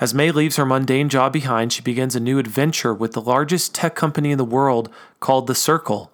As 0.00 0.12
Mae 0.12 0.32
leaves 0.32 0.56
her 0.56 0.66
mundane 0.66 1.08
job 1.08 1.32
behind, 1.32 1.72
she 1.72 1.80
begins 1.80 2.16
a 2.16 2.20
new 2.20 2.38
adventure 2.38 2.92
with 2.92 3.12
the 3.12 3.20
largest 3.20 3.74
tech 3.74 3.94
company 3.94 4.32
in 4.32 4.38
the 4.38 4.44
world 4.44 4.90
called 5.20 5.46
The 5.46 5.54
Circle. 5.54 6.10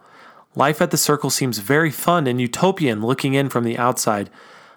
Life 0.54 0.82
at 0.82 0.90
The 0.90 0.98
Circle 0.98 1.30
seems 1.30 1.58
very 1.58 1.90
fun 1.90 2.26
and 2.26 2.40
utopian 2.40 3.00
looking 3.00 3.32
in 3.32 3.48
from 3.48 3.64
the 3.64 3.78
outside, 3.78 4.28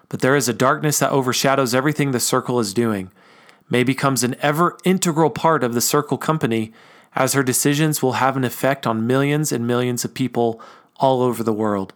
but 0.08 0.20
there 0.20 0.36
is 0.36 0.48
a 0.48 0.54
darkness 0.54 1.00
that 1.00 1.10
overshadows 1.10 1.74
everything 1.74 2.12
The 2.12 2.20
Circle 2.20 2.58
is 2.60 2.72
doing. 2.72 3.10
Mae 3.68 3.82
becomes 3.82 4.24
an 4.24 4.36
ever 4.40 4.78
integral 4.84 5.30
part 5.30 5.62
of 5.62 5.74
the 5.74 5.80
Circle 5.82 6.16
Company, 6.16 6.72
as 7.14 7.34
her 7.34 7.42
decisions 7.42 8.02
will 8.02 8.14
have 8.14 8.36
an 8.36 8.44
effect 8.44 8.86
on 8.86 9.06
millions 9.06 9.52
and 9.52 9.66
millions 9.66 10.04
of 10.04 10.14
people 10.14 10.60
all 10.96 11.20
over 11.20 11.42
the 11.42 11.52
world. 11.52 11.92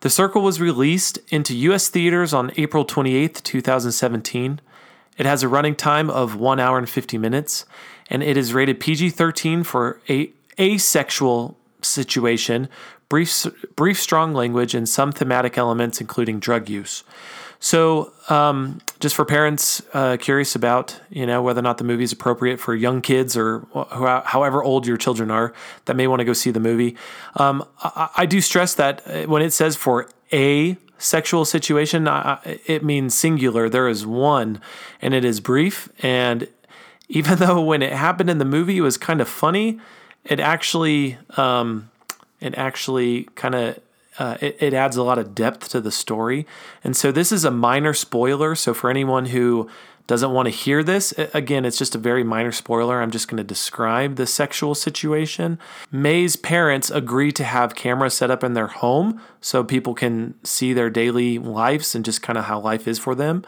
The 0.00 0.10
Circle 0.10 0.42
was 0.42 0.60
released 0.60 1.18
into 1.28 1.56
US 1.70 1.88
theaters 1.88 2.32
on 2.32 2.52
April 2.56 2.84
28th, 2.84 3.42
2017. 3.42 4.60
It 5.18 5.26
has 5.26 5.42
a 5.42 5.48
running 5.48 5.74
time 5.74 6.10
of 6.10 6.36
1 6.36 6.60
hour 6.60 6.78
and 6.78 6.88
50 6.88 7.18
minutes, 7.18 7.64
and 8.08 8.22
it 8.22 8.36
is 8.36 8.52
rated 8.52 8.80
PG 8.80 9.10
13 9.10 9.62
for 9.64 10.00
a 10.08 10.30
asexual 10.58 11.56
situation, 11.82 12.68
brief, 13.08 13.46
brief 13.76 14.00
strong 14.00 14.34
language, 14.34 14.74
and 14.74 14.88
some 14.88 15.12
thematic 15.12 15.56
elements, 15.58 16.00
including 16.00 16.40
drug 16.40 16.68
use. 16.68 17.04
So, 17.58 18.12
um, 18.28 18.80
just 19.00 19.14
for 19.14 19.24
parents 19.24 19.82
uh, 19.94 20.18
curious 20.18 20.54
about, 20.54 21.00
you 21.10 21.26
know, 21.26 21.42
whether 21.42 21.60
or 21.60 21.62
not 21.62 21.78
the 21.78 21.84
movie 21.84 22.04
is 22.04 22.12
appropriate 22.12 22.60
for 22.60 22.74
young 22.74 23.00
kids 23.00 23.36
or 23.36 23.60
wh- 23.74 24.22
however 24.24 24.62
old 24.62 24.86
your 24.86 24.96
children 24.96 25.30
are 25.30 25.54
that 25.86 25.96
may 25.96 26.06
want 26.06 26.20
to 26.20 26.24
go 26.24 26.32
see 26.32 26.50
the 26.50 26.60
movie, 26.60 26.96
um, 27.36 27.66
I, 27.82 28.10
I 28.18 28.26
do 28.26 28.40
stress 28.40 28.74
that 28.74 29.02
uh, 29.06 29.22
when 29.24 29.42
it 29.42 29.52
says 29.52 29.74
for 29.74 30.08
a 30.32 30.76
sexual 30.98 31.44
situation, 31.44 32.08
I, 32.08 32.58
it 32.66 32.84
means 32.84 33.14
singular. 33.14 33.68
There 33.68 33.88
is 33.88 34.06
one, 34.06 34.60
and 35.00 35.14
it 35.14 35.24
is 35.24 35.40
brief. 35.40 35.88
And 36.02 36.48
even 37.08 37.38
though 37.38 37.60
when 37.60 37.82
it 37.82 37.92
happened 37.92 38.30
in 38.30 38.38
the 38.38 38.44
movie, 38.44 38.78
it 38.78 38.82
was 38.82 38.96
kind 38.96 39.20
of 39.20 39.28
funny, 39.28 39.80
it 40.24 40.40
actually, 40.40 41.18
um, 41.36 41.90
it 42.40 42.54
actually 42.56 43.24
kind 43.34 43.54
of 43.54 43.80
uh, 44.18 44.36
it, 44.40 44.56
it 44.60 44.74
adds 44.74 44.96
a 44.96 45.02
lot 45.02 45.18
of 45.18 45.34
depth 45.34 45.68
to 45.68 45.80
the 45.80 45.90
story. 45.90 46.46
And 46.82 46.96
so 46.96 47.12
this 47.12 47.32
is 47.32 47.44
a 47.44 47.50
minor 47.50 47.92
spoiler. 47.92 48.54
So 48.54 48.72
for 48.72 48.90
anyone 48.90 49.26
who 49.26 49.68
doesn't 50.06 50.30
want 50.32 50.46
to 50.46 50.50
hear 50.50 50.84
this, 50.84 51.12
again, 51.34 51.64
it's 51.64 51.78
just 51.78 51.94
a 51.96 51.98
very 51.98 52.22
minor 52.22 52.52
spoiler. 52.52 53.02
I'm 53.02 53.10
just 53.10 53.26
going 53.26 53.38
to 53.38 53.44
describe 53.44 54.16
the 54.16 54.26
sexual 54.26 54.74
situation. 54.74 55.58
Mae's 55.90 56.36
parents 56.36 56.90
agree 56.90 57.32
to 57.32 57.44
have 57.44 57.74
cameras 57.74 58.14
set 58.14 58.30
up 58.30 58.44
in 58.44 58.54
their 58.54 58.68
home 58.68 59.20
so 59.40 59.64
people 59.64 59.94
can 59.94 60.34
see 60.44 60.72
their 60.72 60.90
daily 60.90 61.38
lives 61.38 61.94
and 61.94 62.04
just 62.04 62.22
kind 62.22 62.38
of 62.38 62.44
how 62.44 62.60
life 62.60 62.86
is 62.86 63.00
for 63.00 63.16
them. 63.16 63.44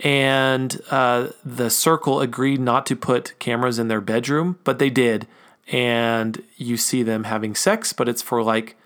And 0.00 0.80
uh, 0.90 1.28
the 1.44 1.70
circle 1.70 2.20
agreed 2.20 2.60
not 2.60 2.84
to 2.86 2.96
put 2.96 3.38
cameras 3.38 3.78
in 3.78 3.88
their 3.88 4.00
bedroom, 4.00 4.58
but 4.64 4.78
they 4.78 4.90
did. 4.90 5.26
And 5.68 6.42
you 6.56 6.76
see 6.76 7.02
them 7.02 7.24
having 7.24 7.54
sex, 7.54 7.92
but 7.92 8.08
it's 8.08 8.22
for 8.22 8.42
like 8.42 8.76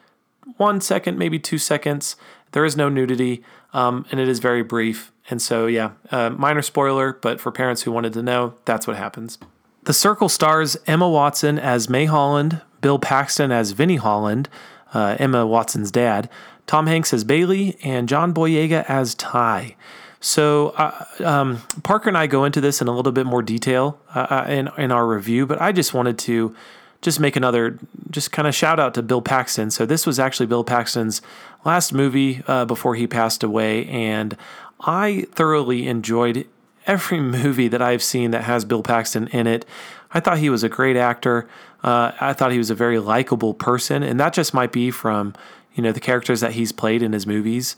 one 0.57 0.81
second, 0.81 1.19
maybe 1.19 1.39
two 1.39 1.59
seconds. 1.59 2.17
There 2.53 2.65
is 2.65 2.77
no 2.77 2.89
nudity, 2.89 3.43
um, 3.73 4.07
and 4.11 4.21
it 4.21 4.29
is 4.29 4.39
very 4.39 4.63
brief. 4.63 5.13
And 5.31 5.41
so, 5.41 5.67
yeah, 5.67 5.93
uh, 6.11 6.31
minor 6.31 6.63
spoiler, 6.63 7.13
but 7.15 7.41
for 7.41 7.53
parents 7.53 7.83
who 7.83 7.93
wanted 7.93 8.13
to 8.15 8.23
know, 8.23 8.55
that's 8.65 8.87
what 8.87 8.97
happens. 8.97 9.39
The 9.85 9.93
Circle 9.95 10.29
stars 10.29 10.77
Emma 10.87 11.09
Watson 11.09 11.59
as 11.59 11.89
Mae 11.89 12.05
Holland, 12.05 12.61
Bill 12.81 12.99
Paxton 12.99 13.51
as 13.53 13.71
Vinnie 13.71 13.97
Holland, 13.97 14.49
uh, 14.93 15.17
Emma 15.19 15.47
Watson's 15.47 15.91
dad, 15.91 16.29
Tom 16.67 16.87
Hanks 16.87 17.15
as 17.15 17.25
Bailey, 17.25 17.79
and 17.83 18.09
John 18.09 18.35
Boyega 18.35 18.85
as 18.89 19.15
Ty. 19.15 19.77
So 20.21 20.71
uh, 20.71 21.07
um, 21.25 21.63
Parker 21.83 22.09
and 22.09 22.19
I 22.19 22.27
go 22.27 22.45
into 22.45 22.61
this 22.61 22.83
in 22.83 22.89
a 22.89 22.93
little 22.93 23.13
bit 23.13 23.25
more 23.25 23.43
detail 23.43 23.99
uh, 24.15 24.27
uh, 24.31 24.47
in 24.49 24.69
in 24.77 24.93
our 24.93 25.07
review, 25.07 25.47
but 25.47 25.61
I 25.61 25.73
just 25.73 25.95
wanted 25.95 26.19
to 26.19 26.55
just 27.03 27.21
make 27.21 27.37
another 27.37 27.79
just 28.11 28.33
kind 28.33 28.47
of 28.47 28.55
shout 28.55 28.79
out 28.79 28.95
to 28.95 29.03
Bill 29.03 29.23
Paxton. 29.23 29.71
So 29.71 29.87
this 29.87 30.07
was 30.07 30.19
actually 30.19 30.47
Bill 30.47 30.65
Paxton's 30.65 31.23
last 31.65 31.93
movie 31.93 32.43
uh, 32.47 32.65
before 32.65 32.95
he 32.95 33.07
passed 33.07 33.43
away, 33.43 33.87
and 33.87 34.37
I 34.81 35.27
thoroughly 35.33 35.87
enjoyed 35.89 36.47
every 36.87 37.21
movie 37.21 37.69
that 37.69 37.83
I've 37.83 38.03
seen 38.03 38.31
that 38.33 38.45
has 38.45 38.65
Bill 38.65 38.83
Paxton 38.83 39.29
in 39.29 39.47
it. 39.47 39.65
I 40.13 40.21
thought 40.21 40.39
he 40.39 40.51
was 40.51 40.65
a 40.65 40.69
great 40.69 40.97
actor. 40.97 41.49
Uh, 41.83 42.13
I 42.21 42.33
thought 42.33 42.53
he 42.53 42.59
was 42.59 42.71
a 42.71 42.75
very 42.75 42.99
likable 42.99 43.55
person, 43.55 44.03
and 44.03 44.19
that 44.21 44.33
just 44.33 44.53
might 44.53 44.73
be 44.73 44.91
from 44.91 45.35
you 45.75 45.83
know 45.83 45.93
the 45.93 46.01
characters 46.01 46.41
that 46.41 46.53
he's 46.53 46.73
played 46.73 47.03
in 47.03 47.13
his 47.13 47.27
movies. 47.27 47.77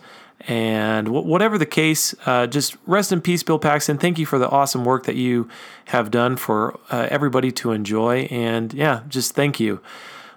And 0.48 1.08
wh- 1.08 1.24
whatever 1.24 1.58
the 1.58 1.66
case, 1.66 2.14
uh, 2.26 2.46
just 2.46 2.76
rest 2.86 3.12
in 3.12 3.20
peace, 3.20 3.42
Bill 3.42 3.58
Paxton. 3.58 3.98
Thank 3.98 4.18
you 4.18 4.26
for 4.26 4.38
the 4.38 4.48
awesome 4.48 4.84
work 4.84 5.04
that 5.06 5.16
you 5.16 5.48
have 5.86 6.10
done 6.10 6.36
for 6.36 6.78
uh, 6.90 7.06
everybody 7.10 7.52
to 7.52 7.72
enjoy. 7.72 8.28
And 8.30 8.74
yeah, 8.74 9.02
just 9.08 9.34
thank 9.34 9.60
you. 9.60 9.80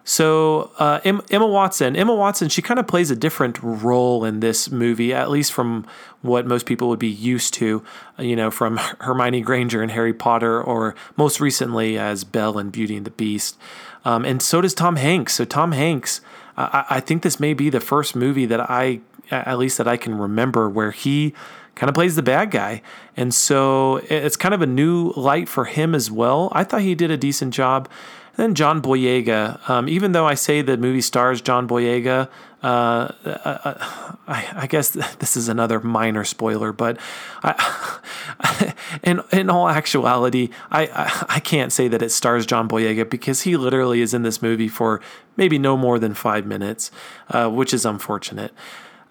So 0.07 0.69
uh, 0.77 0.99
Emma 1.03 1.47
Watson, 1.47 1.95
Emma 1.95 2.13
Watson, 2.13 2.47
she 2.49 2.61
kind 2.61 2.79
of 2.79 2.85
plays 2.85 3.09
a 3.09 3.15
different 3.15 3.57
role 3.63 4.23
in 4.23 4.39
this 4.39 4.69
movie, 4.69 5.11
at 5.11 5.31
least 5.31 5.51
from 5.51 5.87
what 6.21 6.45
most 6.45 6.67
people 6.67 6.89
would 6.89 6.99
be 6.99 7.07
used 7.07 7.55
to, 7.55 7.83
you 8.19 8.35
know, 8.35 8.51
from 8.51 8.77
Hermione 8.99 9.41
Granger 9.41 9.81
in 9.81 9.89
Harry 9.89 10.13
Potter, 10.13 10.61
or 10.61 10.93
most 11.17 11.41
recently 11.41 11.97
as 11.97 12.23
Belle 12.23 12.59
in 12.59 12.69
Beauty 12.69 12.95
and 12.95 13.05
the 13.05 13.11
Beast. 13.11 13.57
Um, 14.05 14.23
and 14.23 14.43
so 14.43 14.61
does 14.61 14.75
Tom 14.75 14.97
Hanks. 14.97 15.33
So 15.33 15.43
Tom 15.43 15.71
Hanks, 15.71 16.21
I, 16.55 16.85
I 16.91 16.99
think 16.99 17.23
this 17.23 17.39
may 17.39 17.55
be 17.55 17.71
the 17.71 17.79
first 17.79 18.15
movie 18.15 18.45
that 18.45 18.69
I, 18.69 19.01
at 19.31 19.57
least 19.57 19.77
that 19.77 19.87
I 19.87 19.97
can 19.97 20.17
remember, 20.17 20.69
where 20.69 20.91
he 20.91 21.33
kind 21.75 21.89
of 21.89 21.93
plays 21.93 22.15
the 22.15 22.23
bad 22.23 22.51
guy. 22.51 22.81
And 23.15 23.33
so 23.33 23.97
it's 24.09 24.37
kind 24.37 24.53
of 24.53 24.61
a 24.61 24.67
new 24.67 25.11
light 25.15 25.47
for 25.47 25.65
him 25.65 25.93
as 25.93 26.09
well. 26.09 26.49
I 26.53 26.63
thought 26.63 26.81
he 26.81 26.95
did 26.95 27.11
a 27.11 27.17
decent 27.17 27.53
job. 27.53 27.89
And 28.37 28.43
then 28.43 28.55
John 28.55 28.81
Boyega, 28.81 29.69
um, 29.69 29.87
even 29.87 30.11
though 30.11 30.25
I 30.27 30.33
say 30.33 30.61
the 30.61 30.77
movie 30.77 31.01
stars 31.01 31.41
John 31.41 31.67
Boyega, 31.67 32.29
uh, 32.63 33.11
uh, 33.25 34.15
I, 34.27 34.47
I, 34.55 34.67
guess 34.67 34.89
this 35.19 35.37
is 35.37 35.47
another 35.47 35.79
minor 35.79 36.23
spoiler, 36.23 36.73
but 36.73 36.97
I, 37.43 38.73
in 39.03 39.21
in 39.31 39.49
all 39.49 39.69
actuality, 39.69 40.49
I, 40.71 40.87
I, 40.87 41.25
I 41.35 41.39
can't 41.39 41.71
say 41.71 41.87
that 41.87 42.01
it 42.01 42.09
stars 42.09 42.45
John 42.45 42.67
Boyega 42.67 43.07
because 43.09 43.43
he 43.43 43.55
literally 43.55 44.01
is 44.01 44.13
in 44.13 44.23
this 44.23 44.41
movie 44.41 44.67
for 44.67 44.99
maybe 45.37 45.59
no 45.59 45.77
more 45.77 45.99
than 45.99 46.13
five 46.13 46.45
minutes, 46.45 46.91
uh, 47.29 47.49
which 47.49 47.73
is 47.73 47.85
unfortunate. 47.85 48.51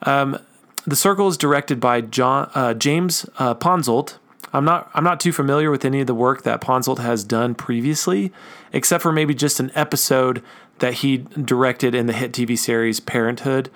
Um, 0.05 0.39
the 0.87 0.97
Circle 0.97 1.29
is 1.29 1.37
directed 1.37 1.81
by 1.81 2.03
John 2.03 2.51
uh, 2.55 2.75
James 2.75 3.27
uh, 3.39 3.55
Ponsoldt. 3.55 4.19
I'm 4.53 4.65
not 4.65 4.91
I'm 4.95 5.05
not 5.05 5.19
too 5.19 5.33
familiar 5.33 5.71
with 5.71 5.85
any 5.85 6.01
of 6.01 6.07
the 6.07 6.15
work 6.15 6.43
that 6.43 6.61
Ponsoldt 6.61 6.99
has 6.99 7.25
done 7.25 7.55
previously, 7.55 8.33
except 8.73 9.03
for 9.03 9.11
maybe 9.11 9.35
just 9.35 9.59
an 9.61 9.73
episode 9.75 10.43
that 10.79 10.95
he 10.95 11.19
directed 11.19 11.95
in 11.95 12.07
the 12.07 12.13
hit 12.13 12.33
TV 12.33 12.59
series 12.59 13.01
Parenthood. 13.01 13.71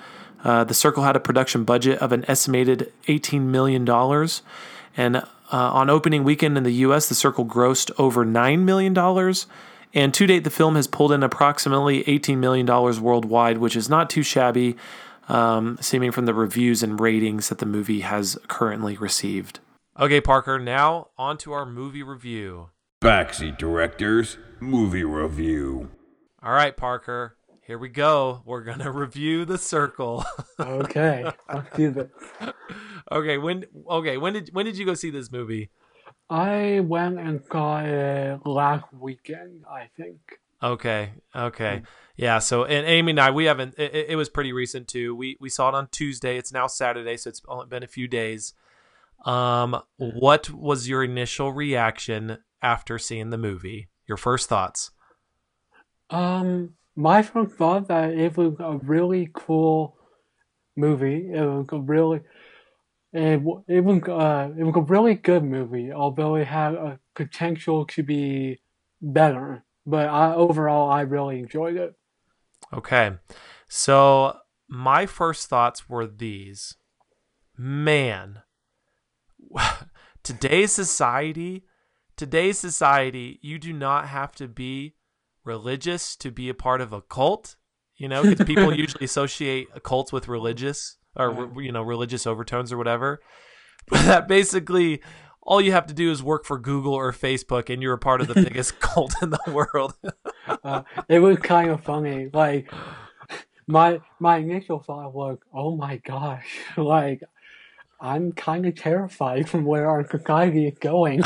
Uh, 0.44 0.64
the 0.64 0.74
Circle 0.74 1.02
had 1.02 1.16
a 1.16 1.20
production 1.20 1.64
budget 1.64 1.98
of 1.98 2.12
an 2.12 2.24
estimated 2.28 2.92
$18 3.06 3.42
million, 3.42 3.88
and 4.96 5.16
uh, 5.16 5.22
on 5.50 5.90
opening 5.90 6.24
weekend 6.24 6.56
in 6.56 6.62
the 6.62 6.72
U.S., 6.74 7.08
The 7.08 7.14
Circle 7.14 7.46
grossed 7.46 7.90
over 7.98 8.24
$9 8.24 8.60
million 8.60 8.96
And 9.94 10.14
to 10.14 10.26
date, 10.26 10.44
the 10.44 10.50
film 10.50 10.76
has 10.76 10.86
pulled 10.86 11.12
in 11.12 11.22
approximately 11.22 12.04
$18 12.04 12.38
million 12.38 12.66
worldwide, 12.66 13.58
which 13.58 13.74
is 13.74 13.88
not 13.88 14.10
too 14.10 14.22
shabby, 14.22 14.76
um, 15.28 15.78
seeming 15.80 16.10
from 16.12 16.26
the 16.26 16.34
reviews 16.34 16.82
and 16.82 16.98
ratings 17.00 17.48
that 17.48 17.58
the 17.58 17.66
movie 17.66 18.00
has 18.00 18.38
currently 18.48 18.96
received. 18.96 19.60
Okay, 19.98 20.20
Parker, 20.20 20.58
now 20.58 21.08
on 21.18 21.38
to 21.38 21.52
our 21.52 21.66
movie 21.66 22.02
review. 22.02 22.70
Backseat 23.00 23.58
Directors 23.58 24.38
Movie 24.60 25.04
Review. 25.04 25.90
All 26.42 26.52
right, 26.52 26.76
Parker, 26.76 27.36
here 27.64 27.78
we 27.78 27.88
go. 27.88 28.42
We're 28.44 28.62
going 28.62 28.78
to 28.80 28.90
review 28.90 29.44
The 29.44 29.58
Circle. 29.58 30.24
Okay, 30.60 31.24
let's 31.54 31.76
do 31.76 31.90
this. 31.92 32.10
okay, 33.12 33.38
when 33.38 33.64
okay, 33.88 34.16
when 34.16 34.32
did 34.32 34.50
when 34.52 34.64
did 34.64 34.76
you 34.76 34.84
go 34.84 34.94
see 34.94 35.10
this 35.10 35.30
movie? 35.30 35.70
I 36.28 36.80
went 36.80 37.20
and 37.20 37.48
got 37.48 37.86
it 37.86 38.40
last 38.44 38.86
weekend, 38.92 39.64
I 39.70 39.88
think. 39.96 40.18
Okay. 40.60 41.10
Okay. 41.34 41.82
Yeah. 42.18 42.40
So, 42.40 42.64
and 42.64 42.86
Amy 42.86 43.10
and 43.10 43.20
I, 43.20 43.30
we 43.30 43.44
haven't. 43.46 43.76
It, 43.78 44.10
it 44.10 44.16
was 44.16 44.28
pretty 44.28 44.52
recent 44.52 44.88
too. 44.88 45.14
We 45.14 45.38
we 45.40 45.48
saw 45.48 45.70
it 45.70 45.74
on 45.74 45.88
Tuesday. 45.90 46.36
It's 46.36 46.52
now 46.52 46.66
Saturday, 46.66 47.16
so 47.16 47.30
it's 47.30 47.40
only 47.48 47.66
been 47.66 47.84
a 47.84 47.88
few 47.88 48.08
days. 48.08 48.52
Um, 49.24 49.80
what 49.96 50.50
was 50.50 50.88
your 50.88 51.04
initial 51.04 51.52
reaction 51.52 52.38
after 52.60 52.98
seeing 52.98 53.30
the 53.30 53.38
movie? 53.38 53.88
Your 54.06 54.16
first 54.16 54.48
thoughts? 54.48 54.90
Um, 56.10 56.74
my 56.96 57.22
first 57.22 57.54
thought 57.54 57.88
that 57.88 58.10
it 58.10 58.36
was 58.36 58.54
a 58.58 58.78
really 58.78 59.30
cool 59.32 59.96
movie. 60.76 61.30
It 61.32 61.40
was 61.40 61.66
a 61.70 61.78
really, 61.78 62.20
it, 63.12 63.40
it 63.68 63.84
was 63.84 64.02
uh, 64.08 64.50
it 64.58 64.64
was 64.64 64.74
a 64.76 64.80
really 64.80 65.14
good 65.14 65.44
movie. 65.44 65.92
Although 65.92 66.34
it 66.34 66.48
had 66.48 66.74
a 66.74 66.98
potential 67.14 67.84
to 67.86 68.02
be 68.02 68.60
better, 69.00 69.64
but 69.86 70.08
I 70.08 70.34
overall 70.34 70.90
I 70.90 71.02
really 71.02 71.38
enjoyed 71.38 71.76
it. 71.76 71.94
Okay. 72.72 73.12
So 73.68 74.36
my 74.68 75.06
first 75.06 75.48
thoughts 75.48 75.88
were 75.88 76.06
these. 76.06 76.76
Man, 77.56 78.42
today's 80.22 80.72
society, 80.72 81.64
today's 82.16 82.58
society, 82.58 83.38
you 83.42 83.58
do 83.58 83.72
not 83.72 84.08
have 84.08 84.32
to 84.36 84.46
be 84.48 84.94
religious 85.44 86.14
to 86.16 86.30
be 86.30 86.48
a 86.48 86.54
part 86.54 86.80
of 86.80 86.92
a 86.92 87.00
cult. 87.02 87.56
You 87.96 88.08
know, 88.08 88.22
'cause 88.22 88.46
people 88.46 88.72
usually 88.76 89.04
associate 89.06 89.68
cults 89.82 90.12
with 90.12 90.28
religious 90.28 90.98
or 91.16 91.50
you 91.60 91.72
know 91.72 91.82
religious 91.82 92.26
overtones 92.26 92.72
or 92.72 92.76
whatever. 92.78 93.20
But 93.90 94.04
that 94.04 94.28
basically 94.28 95.00
all 95.48 95.62
you 95.62 95.72
have 95.72 95.86
to 95.86 95.94
do 95.94 96.10
is 96.10 96.22
work 96.22 96.44
for 96.44 96.58
Google 96.58 96.92
or 96.92 97.10
Facebook, 97.10 97.72
and 97.72 97.82
you're 97.82 97.94
a 97.94 97.98
part 97.98 98.20
of 98.20 98.28
the 98.28 98.34
biggest 98.44 98.80
cult 98.80 99.14
in 99.22 99.30
the 99.30 99.40
world. 99.48 99.94
Uh, 100.64 100.82
it 101.08 101.18
was 101.18 101.36
kind 101.36 101.70
of 101.70 101.84
funny. 101.84 102.30
Like 102.32 102.72
my 103.66 104.00
my 104.18 104.38
initial 104.38 104.80
thought 104.80 105.12
was, 105.12 105.36
"Oh 105.52 105.76
my 105.76 105.98
gosh!" 105.98 106.46
Like 106.76 107.22
I'm 108.00 108.32
kind 108.32 108.64
of 108.64 108.74
terrified 108.74 109.48
from 109.48 109.66
where 109.66 109.88
our 109.88 110.08
society 110.08 110.66
is 110.66 110.78
going. 110.78 111.22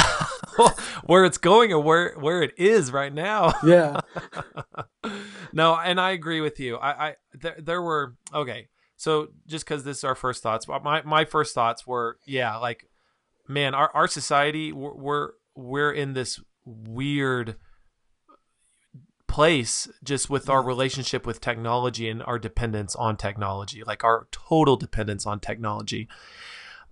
where 1.06 1.24
it's 1.24 1.38
going 1.38 1.72
or 1.72 1.78
where 1.78 2.14
where 2.18 2.42
it 2.42 2.52
is 2.58 2.90
right 2.90 3.14
now. 3.14 3.52
yeah. 3.64 4.00
no, 5.52 5.76
and 5.76 6.00
I 6.00 6.10
agree 6.10 6.40
with 6.40 6.58
you. 6.58 6.76
I, 6.76 6.90
I 6.90 7.14
there, 7.32 7.56
there 7.58 7.82
were 7.82 8.16
okay. 8.34 8.68
So 8.96 9.28
just 9.46 9.64
because 9.64 9.84
this 9.84 9.98
is 9.98 10.04
our 10.04 10.16
first 10.16 10.42
thoughts, 10.42 10.66
my 10.66 11.02
my 11.02 11.24
first 11.24 11.54
thoughts 11.54 11.86
were 11.86 12.18
yeah, 12.26 12.56
like 12.56 12.88
man, 13.48 13.74
our 13.74 13.90
our 13.94 14.08
society 14.08 14.72
we're 14.72 14.94
we're, 14.94 15.30
we're 15.54 15.92
in 15.92 16.14
this 16.14 16.40
weird 16.64 17.56
place 19.26 19.88
just 20.04 20.28
with 20.28 20.50
our 20.50 20.62
relationship 20.62 21.26
with 21.26 21.40
technology 21.40 22.08
and 22.08 22.22
our 22.24 22.38
dependence 22.38 22.94
on 22.94 23.16
technology, 23.16 23.82
like 23.82 24.04
our 24.04 24.28
total 24.30 24.76
dependence 24.76 25.26
on 25.26 25.40
technology. 25.40 26.08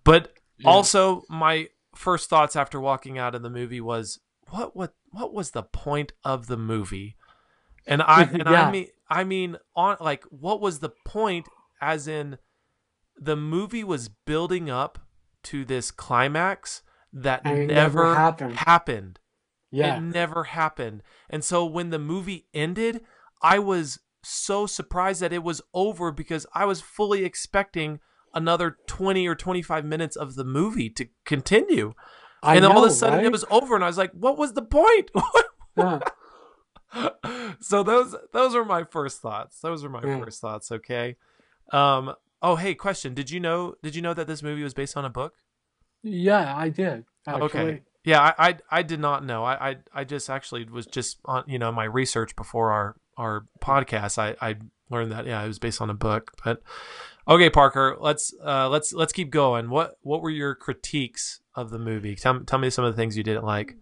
But 0.05 0.33
Yeah. 0.57 0.71
also 0.71 1.25
my 1.29 1.69
first 1.95 2.31
thoughts 2.31 2.57
after 2.57 2.81
walking 2.81 3.19
out 3.19 3.35
of 3.35 3.43
the 3.43 3.51
movie 3.51 3.81
was 3.81 4.21
what 4.49 4.75
what 4.75 4.95
what 5.11 5.35
was 5.35 5.51
the 5.51 5.63
point 5.63 6.13
of 6.25 6.47
the 6.47 6.57
movie? 6.57 7.17
And 7.87 8.01
I 8.03 8.23
and 8.33 8.49
I 8.49 8.71
mean 8.71 8.87
I 9.09 9.25
mean 9.25 9.57
on 9.77 9.99
like 10.01 10.25
what 10.25 10.61
was 10.61 10.79
the 10.79 10.91
point 11.05 11.47
as 11.81 12.09
in 12.09 12.39
the 13.19 13.37
movie 13.37 13.85
was 13.85 14.09
building 14.09 14.71
up 14.71 14.99
to 15.45 15.65
this 15.65 15.91
climax 15.91 16.83
that 17.13 17.45
never, 17.45 17.67
never 17.67 18.15
happened. 18.15 18.57
happened. 18.57 19.19
Yeah. 19.71 19.99
It 19.99 20.03
never 20.03 20.45
happened. 20.45 21.03
And 21.29 21.45
so 21.45 21.65
when 21.65 21.91
the 21.91 21.99
movie 21.99 22.47
ended, 22.53 23.03
I 23.43 23.59
was 23.59 24.01
so 24.23 24.67
surprised 24.67 25.23
that 25.23 25.33
it 25.33 25.43
was 25.43 25.63
over 25.73 26.11
because 26.13 26.47
I 26.55 26.65
was 26.65 26.81
fully 26.81 27.25
expecting 27.25 28.01
another 28.35 28.77
20 28.87 29.27
or 29.27 29.35
25 29.35 29.85
minutes 29.85 30.17
of 30.17 30.35
the 30.35 30.45
movie 30.45 30.91
to 30.91 31.09
continue. 31.25 31.95
I 32.43 32.57
and 32.57 32.65
then 32.65 32.73
all 32.73 32.85
of 32.85 32.91
a 32.91 32.95
sudden 32.95 33.25
it 33.25 33.33
was 33.33 33.45
over 33.51 33.75
and 33.75 33.85
I 33.85 33.87
was 33.87 33.99
like, 33.99 34.13
what 34.13 34.39
was 34.39 34.53
the 34.55 34.63
point? 34.63 35.11
Yeah. 35.77 36.01
so 37.61 37.85
those 37.85 38.17
those 38.33 38.57
are 38.57 38.65
my 38.65 38.83
first 38.83 39.23
thoughts. 39.23 39.61
Those 39.61 39.85
are 39.85 39.89
my 39.89 40.03
Yeah. 40.05 40.19
first 40.19 40.41
thoughts, 40.41 40.73
okay? 40.73 41.17
Um 41.73 42.15
oh 42.43 42.57
hey, 42.57 42.75
question. 42.75 43.15
Did 43.15 43.31
you 43.31 43.41
know 43.41 43.75
did 43.83 43.95
you 43.95 44.03
know 44.03 44.15
that 44.15 44.27
this 44.27 44.43
movie 44.43 44.63
was 44.63 44.75
based 44.75 44.97
on 44.97 45.05
a 45.05 45.11
book? 45.11 45.35
Yeah, 46.03 46.55
I 46.57 46.69
did. 46.69 47.05
Actually. 47.27 47.43
Okay. 47.43 47.83
Yeah, 48.05 48.21
I, 48.21 48.49
I 48.49 48.57
I 48.71 48.83
did 48.83 49.01
not 49.01 49.25
know. 49.25 49.45
I, 49.45 49.71
I 49.71 49.77
I 49.95 50.05
just 50.05 50.31
actually 50.31 50.65
was 50.65 50.87
just 50.87 51.19
on 51.25 51.45
you 51.47 51.59
know 51.59 51.71
my 51.71 51.85
research 51.85 52.35
before 52.37 52.71
our 52.73 52.97
our 53.17 53.47
podcast. 53.61 54.19
I 54.19 54.37
I 54.41 54.57
learned 54.89 55.13
that 55.13 55.27
yeah 55.27 55.43
it 55.43 55.47
was 55.47 55.59
based 55.59 55.81
on 55.81 55.91
a 55.91 55.95
book. 55.95 56.33
But 56.43 56.63
okay, 57.29 57.51
Parker, 57.51 57.97
let's 58.01 58.33
uh 58.45 58.69
let's 58.69 58.93
let's 58.93 59.13
keep 59.13 59.31
going. 59.31 59.69
What 59.69 59.97
what 60.03 60.23
were 60.23 60.31
your 60.31 60.55
critiques 60.55 61.41
of 61.55 61.71
the 61.71 61.79
movie? 61.79 62.17
Tell 62.17 62.41
tell 62.41 62.59
me 62.59 62.71
some 62.71 62.85
of 62.85 62.95
the 62.95 62.97
things 62.97 63.17
you 63.17 63.23
didn't 63.23 63.45
like. 63.45 63.77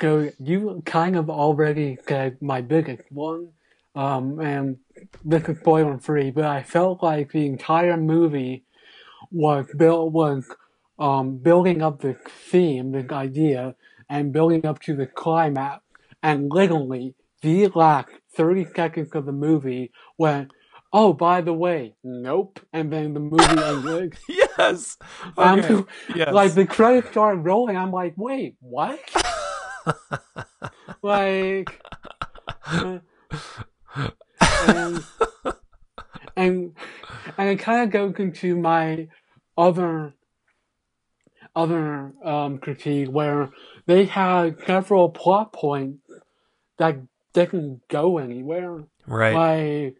So 0.00 0.30
you 0.38 0.82
kind 0.86 1.16
of 1.16 1.30
already 1.30 1.98
said 2.08 2.40
my 2.40 2.62
biggest 2.62 3.02
one, 3.10 3.48
um, 3.94 4.40
and 4.40 4.78
this 5.24 5.48
is 5.48 5.58
spoiler 5.58 5.98
free, 5.98 6.30
but 6.30 6.44
I 6.44 6.62
felt 6.62 7.02
like 7.02 7.32
the 7.32 7.46
entire 7.46 7.96
movie 7.96 8.64
was 9.30 9.66
built 9.76 10.12
was 10.12 10.44
um, 10.98 11.36
building 11.38 11.82
up 11.82 12.00
the 12.00 12.14
theme, 12.50 12.92
the 12.92 13.12
idea, 13.14 13.74
and 14.08 14.32
building 14.32 14.64
up 14.66 14.80
to 14.82 14.94
the 14.94 15.06
climax, 15.06 15.82
and 16.22 16.50
literally 16.50 17.14
the 17.40 17.66
last 17.74 18.08
thirty 18.34 18.66
seconds 18.76 19.10
of 19.14 19.26
the 19.26 19.32
movie 19.32 19.90
went. 20.18 20.50
Oh, 20.94 21.14
by 21.14 21.40
the 21.40 21.54
way, 21.54 21.94
nope. 22.04 22.60
And 22.70 22.92
then 22.92 23.14
the 23.14 23.20
movie 23.20 23.42
ended. 23.62 24.14
Yes. 24.28 24.98
Okay. 25.38 25.66
too- 25.66 25.88
yes. 26.14 26.34
Like 26.34 26.52
the 26.52 26.66
credits 26.66 27.08
started 27.08 27.38
rolling. 27.40 27.78
I'm 27.78 27.90
like, 27.92 28.12
wait, 28.18 28.56
what? 28.60 29.00
like, 31.02 31.80
uh, 32.66 32.98
and 34.68 35.04
and 36.36 36.76
and 37.38 37.48
it 37.48 37.58
kind 37.58 37.84
of 37.84 37.90
goes 37.90 38.14
into 38.18 38.56
my 38.56 39.08
other 39.56 40.14
other 41.54 42.12
um, 42.24 42.58
critique 42.58 43.08
where 43.08 43.50
they 43.86 44.04
had 44.04 44.56
several 44.66 45.10
plot 45.10 45.52
points 45.52 46.10
that 46.78 46.96
didn't 47.32 47.86
go 47.88 48.18
anywhere. 48.18 48.84
right. 49.06 49.34
Like, 49.34 49.96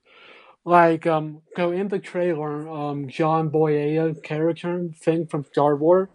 like 0.64 1.06
um, 1.06 1.42
so 1.56 1.72
in 1.72 1.88
the 1.88 1.98
trailer, 1.98 2.68
um, 2.68 3.08
John 3.08 3.50
Boyega's 3.50 4.20
character, 4.20 4.88
Finn 4.98 5.26
from 5.26 5.44
Star 5.44 5.76
Wars, 5.76 6.08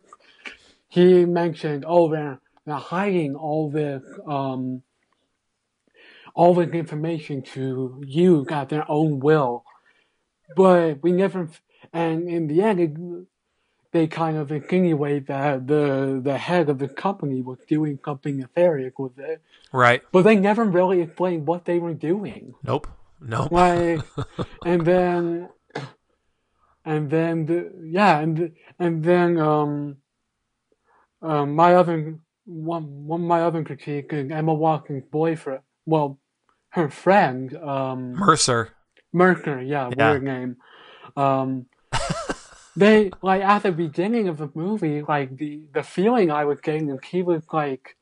he 0.87 1.25
mentioned, 1.25 1.83
oh, 1.87 2.09
they're, 2.09 2.39
they're 2.65 2.75
hiding 2.75 3.35
all 3.35 3.69
this, 3.69 4.01
um, 4.27 4.83
all 6.37 6.53
this 6.53 6.69
information 6.69 7.41
to 7.41 8.01
you 8.05 8.45
got 8.45 8.69
their 8.69 8.85
own 8.89 9.19
will, 9.19 9.63
but 10.55 11.01
we 11.01 11.11
never, 11.11 11.49
and 11.91 12.29
in 12.29 12.47
the 12.47 12.61
end, 12.61 12.79
it, 12.79 12.93
they 13.91 14.05
kind 14.05 14.37
of 14.37 14.51
insinuate 14.51 15.25
that 15.27 15.65
the 15.67 16.21
the 16.23 16.37
head 16.37 16.69
of 16.69 16.77
the 16.77 16.87
company 17.05 17.41
was 17.41 17.57
doing 17.67 17.97
something 18.05 18.37
nefarious 18.37 18.93
with 18.99 19.17
it, 19.17 19.41
Right. 19.73 20.01
but 20.11 20.21
they 20.23 20.35
never 20.35 20.63
really 20.63 21.01
explained 21.01 21.47
what 21.47 21.65
they 21.65 21.79
were 21.79 21.95
doing 22.11 22.53
Nope. 22.63 22.87
Nope. 23.19 23.51
like 23.51 24.01
and 24.65 24.81
then 24.85 25.49
and 26.85 27.09
then 27.09 27.45
the, 27.47 27.59
yeah 27.99 28.19
and 28.19 28.51
and 28.77 29.03
then 29.03 29.39
um 29.39 29.97
um 31.23 31.55
my 31.55 31.73
other 31.73 32.19
one 32.45 32.83
one 33.07 33.21
my 33.21 33.41
other 33.41 33.63
critique 33.63 34.13
is 34.13 34.29
Emma 34.31 34.53
Watson's 34.53 35.03
boyfriend 35.11 35.61
well 35.87 36.19
her 36.77 36.89
friend 36.89 37.55
um 37.57 38.23
Mercer. 38.25 38.73
Mercer 39.13 39.61
yeah, 39.61 39.89
Yeah. 39.89 39.95
weird 40.09 40.23
name 40.23 40.57
um 41.17 41.65
they 42.75 43.11
like 43.21 43.41
at 43.41 43.63
the 43.63 43.71
beginning 43.71 44.27
of 44.27 44.37
the 44.37 44.49
movie 44.53 45.01
like 45.01 45.35
the 45.37 45.63
the 45.73 45.83
feeling 45.83 46.31
I 46.31 46.45
was 46.45 46.61
getting 46.61 46.89
is 46.89 46.99
he 47.05 47.23
was 47.23 47.43
like 47.51 47.97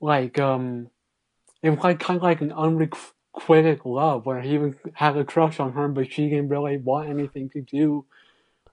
like 0.00 0.38
um 0.38 0.90
it 1.62 1.70
was 1.70 1.78
like 1.80 1.98
kind 2.00 2.18
of 2.18 2.22
like 2.22 2.40
an 2.40 2.52
unrequited 2.52 3.80
love 3.84 4.26
where 4.26 4.40
he 4.40 4.60
had 4.92 5.16
a 5.16 5.24
crush 5.24 5.58
on 5.58 5.72
her, 5.72 5.88
but 5.88 6.12
she 6.12 6.28
didn't 6.28 6.50
really 6.50 6.76
want 6.76 7.08
anything 7.08 7.48
to 7.50 7.62
do 7.62 8.04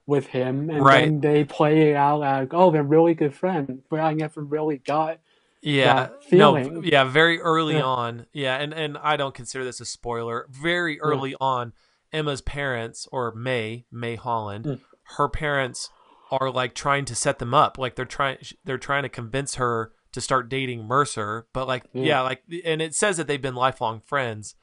with 0.06 0.26
him, 0.26 0.68
and 0.70 0.84
Right. 0.84 1.04
then 1.04 1.20
they 1.20 1.44
play 1.44 1.90
it 1.90 1.96
out 1.96 2.20
like, 2.20 2.52
oh, 2.52 2.70
they're 2.70 2.82
really 2.82 3.14
good 3.14 3.34
friends, 3.34 3.82
but 3.88 4.00
I 4.00 4.12
never 4.14 4.42
really 4.42 4.78
got 4.78 5.20
Yeah, 5.62 6.08
no, 6.32 6.56
yeah, 6.82 7.04
very 7.04 7.40
early 7.40 7.74
Yeah. 7.76 7.84
on. 7.84 8.26
Yeah, 8.32 8.56
and 8.56 8.74
and 8.74 8.98
I 8.98 9.16
don't 9.16 9.34
consider 9.34 9.64
this 9.64 9.80
a 9.80 9.84
spoiler. 9.84 10.46
Very 10.50 11.00
early 11.00 11.36
on, 11.40 11.72
Emma's 12.12 12.40
parents 12.40 13.06
or 13.12 13.32
Mae 13.34 13.86
Mae 13.90 14.16
Holland, 14.16 14.64
Mm. 14.64 14.80
her 15.16 15.28
parents 15.28 15.88
are 16.32 16.50
like 16.50 16.74
trying 16.74 17.04
to 17.06 17.14
set 17.14 17.38
them 17.38 17.54
up. 17.54 17.78
Like 17.78 17.94
they're 17.94 18.04
trying 18.04 18.38
they're 18.64 18.76
trying 18.78 19.04
to 19.04 19.08
convince 19.08 19.54
her 19.54 19.92
to 20.12 20.20
start 20.20 20.48
dating 20.48 20.84
Mercer, 20.86 21.46
but 21.52 21.68
like 21.68 21.84
Yeah. 21.92 22.02
yeah, 22.04 22.20
like 22.22 22.42
and 22.64 22.82
it 22.82 22.94
says 22.94 23.16
that 23.18 23.26
they've 23.28 23.40
been 23.40 23.54
lifelong 23.54 24.00
friends. 24.00 24.56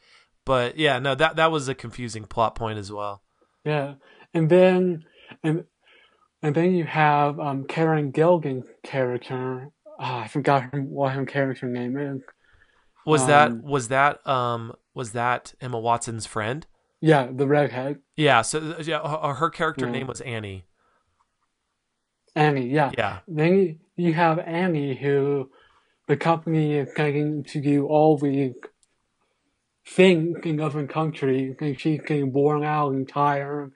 But 0.45 0.77
yeah, 0.77 0.99
no, 0.99 1.15
that 1.15 1.37
that 1.37 1.51
was 1.51 1.69
a 1.69 1.75
confusing 1.75 2.25
plot 2.25 2.55
point 2.55 2.77
as 2.77 2.91
well. 2.91 3.23
Yeah, 3.63 3.93
and 4.33 4.49
then 4.49 5.05
and 5.43 5.63
and 6.41 6.55
then 6.55 6.73
you 6.73 6.83
have 6.85 7.39
um, 7.39 7.65
Karen 7.65 8.11
Gillan's 8.11 8.65
character. 8.83 9.69
Ah, 9.99 10.23
I 10.23 10.27
forgot 10.29 10.63
her, 10.63 10.79
what 10.81 11.11
her 11.13 11.25
character 11.25 11.67
name 11.67 11.97
is. 11.97 12.21
Was 13.05 13.27
that 13.27 13.51
Um, 13.51 13.61
was 13.61 13.87
that 13.89 14.25
um 14.25 14.73
was 14.93 15.11
that 15.11 15.53
Emma 15.59 15.79
Watson's 15.79 16.25
friend? 16.25 16.65
Yeah, 17.01 17.29
the 17.31 17.47
redhead 17.47 17.99
Yeah, 18.15 18.41
so 18.41 18.77
yeah, 18.81 18.99
her, 18.99 19.33
her 19.35 19.49
character 19.49 19.85
Yeah. 19.85 19.91
name 19.91 20.07
was 20.07 20.21
Annie. 20.21 20.65
Annie. 22.35 22.69
Yeah. 22.69 22.91
Yeah. 22.97 23.19
Then 23.27 23.79
you, 23.95 24.13
have 24.13 24.39
Annie, 24.39 24.95
who 24.95 25.49
the 26.07 26.15
company 26.17 26.73
is 26.75 26.89
getting 26.95 27.43
to 27.45 27.61
do 27.61 27.87
all 27.87 28.17
the 28.17 28.53
things 29.85 30.37
in 30.43 30.59
other 30.61 30.85
countries, 30.87 31.55
and 31.59 31.79
she's 31.79 32.01
getting 32.01 32.31
worn 32.31 32.63
out 32.63 32.91
and 32.93 33.07
tired, 33.09 33.71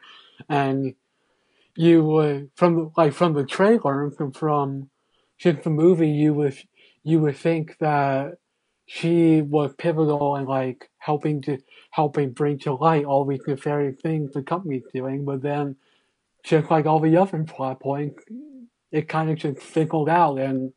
and 0.50 0.96
you 1.76 2.04
would 2.06 2.52
from 2.56 2.92
like 2.96 3.14
from 3.14 3.34
the 3.34 3.46
trailer 3.46 4.04
and 4.04 4.36
from 4.36 4.90
just 5.44 5.64
the 5.64 5.70
movie, 5.70 6.10
you 6.10 6.34
would 6.34 6.58
you 7.04 7.20
would 7.20 7.36
think 7.38 7.78
that 7.80 8.36
she 8.86 9.42
was 9.42 9.74
pivotal 9.78 10.36
in 10.38 10.46
like 10.46 10.90
helping 11.00 11.42
to 11.44 11.58
helping 11.92 12.32
bring 12.32 12.60
to 12.60 12.74
light 12.74 13.06
all 13.06 13.26
these 13.26 13.42
nefarious 13.46 14.00
things 14.02 14.32
the 14.34 14.42
company's 14.42 14.84
doing, 14.94 15.26
but 15.26 15.42
then 15.42 15.76
just 16.44 16.72
like 16.72 16.86
all 16.86 17.00
the 17.00 17.18
other 17.18 17.44
plot 17.44 17.80
points, 17.80 18.24
it 18.92 19.08
kind 19.10 19.30
of 19.30 19.38
just 19.38 19.60
fizzled 19.62 20.10
out 20.10 20.38
and 20.40 20.74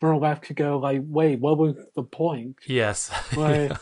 we're 0.00 0.16
left 0.16 0.44
to 0.46 0.54
go 0.54 0.76
like, 0.78 1.00
wait, 1.04 1.40
what 1.40 1.56
was 1.56 1.76
the 1.96 2.02
point? 2.02 2.56
Yes. 2.66 3.10
Right. 3.36 3.72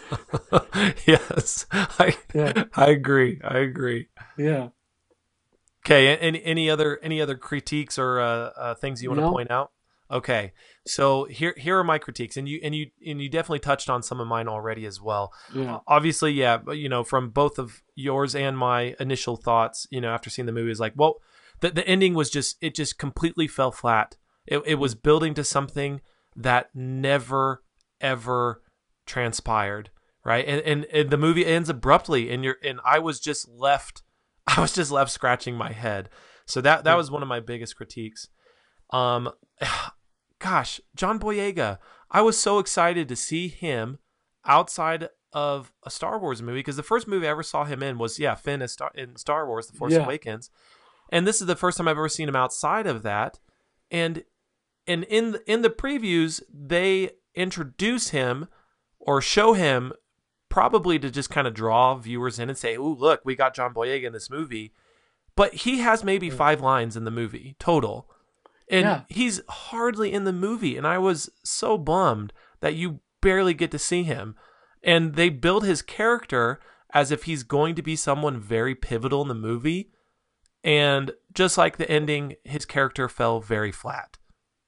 yes. 1.07 1.66
I 1.73 2.16
Yeah. 2.35 2.64
I 2.75 2.90
agree. 2.90 3.40
I 3.42 3.59
agree. 3.59 4.09
Yeah. 4.38 4.68
Okay. 5.85 6.16
Any 6.16 6.42
any 6.45 6.71
other 6.71 6.99
any 7.03 7.21
other 7.21 7.37
critiques 7.37 7.99
or 7.99 8.21
uh, 8.21 8.51
uh, 8.57 8.75
things 8.75 9.03
you 9.03 9.11
want 9.11 9.18
to 9.18 9.27
No. 9.27 9.33
point 9.33 9.51
out? 9.51 9.73
Okay. 10.12 10.53
So 10.87 11.25
here 11.25 11.55
here 11.57 11.79
are 11.79 11.85
my 11.85 11.98
critiques, 11.98 12.37
and 12.37 12.48
you 12.48 12.61
and 12.62 12.75
you 12.75 12.90
and 13.07 13.20
you 13.20 13.31
definitely 13.31 13.61
touched 13.61 13.88
on 13.88 14.03
some 14.03 14.20
of 14.20 14.27
mine 14.27 14.46
already 14.46 14.85
as 14.85 15.01
well. 15.01 15.33
Yeah. 15.55 15.79
Obviously, 15.88 16.33
yeah. 16.33 16.59
But 16.59 16.79
you 16.79 16.88
know, 16.88 17.03
from 17.03 17.31
both 17.31 17.59
of 17.59 17.83
yours 17.94 18.35
and 18.35 18.59
my 18.59 18.94
initial 19.01 19.37
thoughts, 19.37 19.87
you 19.90 20.01
know, 20.01 20.12
after 20.12 20.29
seeing 20.29 20.46
the 20.46 20.53
movie, 20.53 20.70
is 20.70 20.81
like, 20.81 20.92
well, 20.96 21.16
the 21.61 21.70
the 21.70 21.87
ending 21.88 22.12
was 22.14 22.29
just 22.29 22.57
it 22.61 22.75
just 22.75 22.98
completely 22.98 23.48
fell 23.48 23.72
flat. 23.72 24.16
It 24.46 24.62
it 24.66 24.75
was 24.75 24.94
building 24.94 25.33
to 25.35 25.44
something 25.44 26.03
that 26.37 26.68
never 26.75 27.62
ever 28.01 28.61
transpired, 29.07 29.90
right? 30.25 30.44
And 30.46 30.61
and, 30.62 30.85
and 30.92 31.11
the 31.11 31.16
movie 31.16 31.46
ends 31.46 31.70
abruptly, 31.70 32.31
and 32.31 32.44
you're 32.44 32.57
and 32.62 32.81
I 32.85 32.98
was 32.98 33.18
just 33.18 33.48
left, 33.48 34.03
I 34.46 34.61
was 34.61 34.75
just 34.75 34.90
left 34.90 35.11
scratching 35.11 35.55
my 35.55 35.72
head. 35.72 36.11
So 36.46 36.61
that 36.61 36.85
that 36.85 36.96
was 36.96 37.11
one 37.11 37.22
of 37.22 37.29
my 37.29 37.40
biggest 37.40 37.77
critiques. 37.77 38.29
Um, 38.90 39.31
gosh, 40.42 40.81
John 40.96 41.18
Boyega, 41.18 41.78
I 42.11 42.20
was 42.20 42.38
so 42.38 42.59
excited 42.59 43.09
to 43.09 43.16
see 43.16 43.48
him 43.48 43.98
outside 44.44 45.09
of 45.33 45.72
a 45.85 45.90
Star 45.90 46.18
Wars 46.18 46.42
movie 46.42 46.59
because 46.59 46.76
the 46.76 46.83
first 46.83 47.09
movie 47.09 47.26
I 47.26 47.31
ever 47.31 47.42
saw 47.42 47.64
him 47.64 47.83
in 47.83 47.96
was 47.96 48.18
yeah 48.18 48.35
Finn 48.35 48.66
Star, 48.68 48.90
in 48.94 49.16
Star 49.16 49.46
Wars: 49.46 49.68
The 49.68 49.78
Force 49.78 49.92
Yeah. 49.92 50.05
Awakens, 50.05 50.50
and 51.11 51.26
this 51.26 51.40
is 51.40 51.46
the 51.46 51.57
first 51.57 51.78
time 51.78 51.88
I've 51.88 51.96
ever 51.96 52.09
seen 52.09 52.28
him 52.28 52.37
outside 52.37 52.87
of 52.87 53.02
that, 53.02 53.38
and 53.90 54.24
and 54.87 55.05
in 55.05 55.38
in 55.46 55.62
the 55.62 55.70
previews 55.70 56.42
they 56.52 57.12
introduce 57.35 58.11
him 58.11 58.48
or 58.98 59.22
show 59.22 59.55
him 59.55 59.92
probably 60.48 60.98
to 60.98 61.11
just 61.11 61.31
kind 61.31 61.46
of 61.46 61.55
draw 61.55 61.94
viewers 61.94 62.38
in 62.38 62.50
and 62.50 62.59
say, 62.59 62.74
"Ooh, 62.74 62.94
look, 62.94 63.22
we 63.24 63.37
got 63.37 63.55
John 63.55 63.72
Boyega 63.72 64.05
in 64.05 64.12
this 64.12 64.28
movie," 64.28 64.74
but 65.37 65.55
he 65.55 65.78
has 65.78 66.05
maybe 66.05 66.28
mm. 66.28 66.35
five 66.35 66.61
lines 66.61 66.96
in 66.96 67.05
the 67.05 67.11
movie 67.11 67.57
total, 67.59 68.11
and 68.70 68.85
Yeah. 68.85 69.03
he's 69.09 69.40
hardly 69.48 70.12
in 70.12 70.25
the 70.25 70.33
movie, 70.33 70.77
and 70.77 70.87
I 70.87 70.98
was 70.98 71.31
so 71.44 71.77
bummed 71.79 72.33
that 72.61 72.75
you 72.75 73.01
barely 73.20 73.55
get 73.55 73.70
to 73.72 73.79
see 73.79 74.03
him, 74.03 74.37
and 74.83 75.14
they 75.14 75.29
build 75.29 75.64
his 75.64 75.83
character 75.83 76.61
as 76.94 77.11
if 77.11 77.25
he's 77.25 77.42
going 77.42 77.75
to 77.75 77.83
be 77.83 77.96
someone 77.96 78.38
very 78.38 78.75
pivotal 78.75 79.22
in 79.22 79.29
the 79.29 79.35
movie, 79.35 79.90
and 80.64 81.12
just 81.33 81.57
like 81.59 81.77
the 81.77 81.90
ending, 81.90 82.35
his 82.44 82.64
character 82.64 83.09
fell 83.09 83.40
very 83.40 83.72
flat 83.72 84.18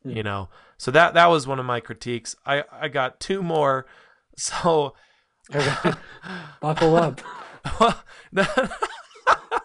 you 0.06 0.22
know? 0.22 0.50
So 0.76 0.90
that 0.90 1.14
that 1.14 1.26
was 1.30 1.46
one 1.46 1.58
of 1.58 1.64
my 1.64 1.80
critiques. 1.80 2.36
I 2.44 2.62
i 2.70 2.88
got 2.88 3.20
two 3.20 3.42
more 3.42 3.86
so 4.36 4.94
Buckle 6.60 6.96
up. 6.96 7.20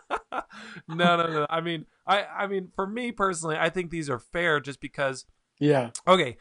no, 0.88 1.18
no 1.18 1.28
no. 1.28 1.48
I 1.50 1.62
mean 1.62 1.86
i 2.08 2.24
i 2.24 2.48
mean 2.48 2.70
for 2.76 2.88
me 2.88 3.12
personally 3.12 3.58
i 3.58 3.70
think 3.70 3.90
these 3.92 4.10
are 4.10 4.20
fair 4.20 4.60
just 4.60 4.80
because 4.82 5.26
Yeah. 5.60 5.92
okay 6.08 6.38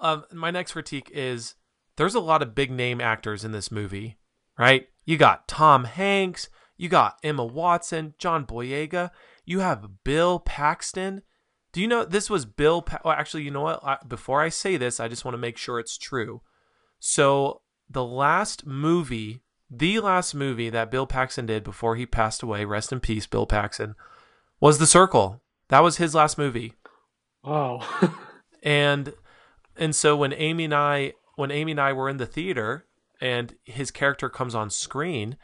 um 0.00 0.24
my 0.32 0.50
next 0.50 0.72
critique 0.72 1.10
is 1.12 1.54
there's 1.96 2.14
a 2.14 2.20
lot 2.20 2.42
of 2.42 2.54
big 2.54 2.70
name 2.70 3.00
actors 3.00 3.44
in 3.44 3.52
this 3.52 3.70
movie 3.70 4.18
right? 4.58 4.88
You 5.04 5.16
got 5.16 5.48
tom 5.48 5.84
hanks 5.84 6.48
you 6.76 6.88
got 6.88 7.18
emma 7.22 7.44
watson 7.44 8.14
john 8.18 8.46
boyega 8.46 9.10
you 9.44 9.60
have 9.60 10.04
bill 10.04 10.38
paxton. 10.38 11.22
Do 11.72 11.80
you 11.80 11.88
know 11.88 12.04
this 12.04 12.28
was 12.30 12.44
bill 12.46 12.82
pa- 12.82 13.00
well, 13.04 13.14
actually 13.14 13.42
you 13.44 13.50
know 13.50 13.62
what? 13.62 13.80
I, 13.84 13.98
before 14.06 14.40
i 14.40 14.48
say 14.48 14.76
this 14.76 15.00
i 15.00 15.08
just 15.08 15.24
want 15.24 15.34
to 15.34 15.38
make 15.38 15.56
sure 15.56 15.78
it's 15.78 15.98
true. 15.98 16.42
So 16.98 17.62
the 17.88 18.04
last 18.04 18.66
movie 18.66 19.42
the 19.70 20.00
last 20.00 20.34
movie 20.34 20.68
that 20.70 20.90
bill 20.90 21.06
paxton 21.06 21.46
did 21.46 21.62
before 21.62 21.94
he 21.96 22.04
passed 22.06 22.42
away 22.42 22.64
rest 22.64 22.90
in 22.92 22.98
peace 23.00 23.26
bill 23.26 23.46
paxton 23.46 23.94
was 24.60 24.78
the 24.78 24.86
circle 24.86 25.40
that 25.68 25.80
was 25.82 25.96
his 25.98 26.14
last 26.14 26.36
movie 26.38 26.74
Oh. 27.42 27.78
and 28.62 29.14
and 29.76 29.94
so 29.96 30.14
when 30.16 30.34
Amy 30.34 30.64
and 30.64 30.74
I 30.74 31.14
when 31.36 31.50
Amy 31.50 31.70
and 31.72 31.80
I 31.80 31.92
were 31.94 32.08
in 32.10 32.18
the 32.18 32.26
theater 32.26 32.86
and 33.20 33.54
his 33.64 33.90
character 33.90 34.28
comes 34.28 34.54
on 34.54 34.68
screen, 34.68 35.38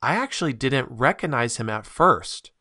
I 0.00 0.14
actually 0.14 0.52
didn't 0.52 0.86
recognize 0.90 1.56
him 1.56 1.68
at 1.68 1.86
first. 1.86 2.52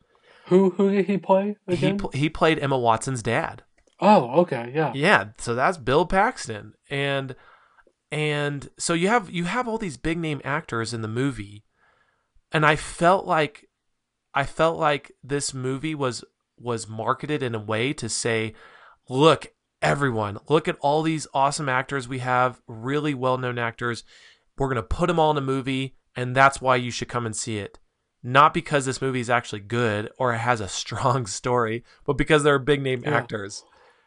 who 0.45 0.71
who 0.71 0.89
did 0.91 1.05
he 1.05 1.17
play 1.19 1.55
He 1.67 1.73
again? 1.75 1.97
pl- 1.99 2.11
he 2.15 2.29
played 2.29 2.57
Emma 2.57 2.79
Watson's 2.79 3.21
dad. 3.21 3.61
oh, 3.99 4.41
okay. 4.41 4.71
Yeah. 4.73 4.91
Yeah, 4.95 5.25
so 5.37 5.53
that's 5.53 5.77
Bill 5.77 6.07
Paxton. 6.07 6.73
And 6.89 7.35
and 8.11 8.69
so 8.77 8.93
you 8.93 9.07
have 9.07 9.29
you 9.29 9.45
have 9.45 9.67
all 9.67 9.77
these 9.77 9.97
big 9.97 10.17
name 10.17 10.41
actors 10.43 10.93
in 10.93 11.01
the 11.01 11.07
movie. 11.07 11.63
And 12.51 12.65
I 12.65 12.75
felt 12.75 13.25
like 13.27 13.67
I 14.33 14.43
felt 14.45 14.79
like 14.79 15.11
this 15.23 15.53
movie 15.53 15.95
was 15.95 16.23
was 16.57 16.87
marketed 16.87 17.43
in 17.43 17.55
a 17.55 17.59
way 17.59 17.93
to 17.93 18.09
say, 18.09 18.53
look, 19.07 19.53
everyone, 19.81 20.39
look 20.49 20.67
at 20.67 20.77
all 20.81 21.01
these 21.03 21.27
awesome 21.33 21.69
actors 21.69 22.07
we 22.07 22.19
have, 22.19 22.61
really 22.67 23.13
well-known 23.13 23.57
actors. 23.57 24.03
We're 24.57 24.67
going 24.67 24.75
to 24.75 24.83
put 24.83 25.07
them 25.07 25.19
all 25.19 25.31
in 25.31 25.37
a 25.37 25.41
movie 25.41 25.95
and 26.15 26.35
that's 26.35 26.59
why 26.59 26.75
you 26.75 26.91
should 26.91 27.07
come 27.07 27.25
and 27.25 27.35
see 27.35 27.59
it. 27.59 27.79
Not 28.21 28.53
because 28.53 28.85
this 28.85 29.01
movie 29.01 29.21
is 29.21 29.29
actually 29.29 29.61
good 29.61 30.09
or 30.17 30.33
it 30.33 30.39
has 30.39 30.59
a 30.59 30.67
strong 30.81 31.25
story, 31.27 31.83
but 32.05 32.17
because 32.17 32.43
they're 32.43 32.59
big 32.59 32.81
name 32.81 33.03
Yeah. 33.05 33.15
actors. 33.15 33.63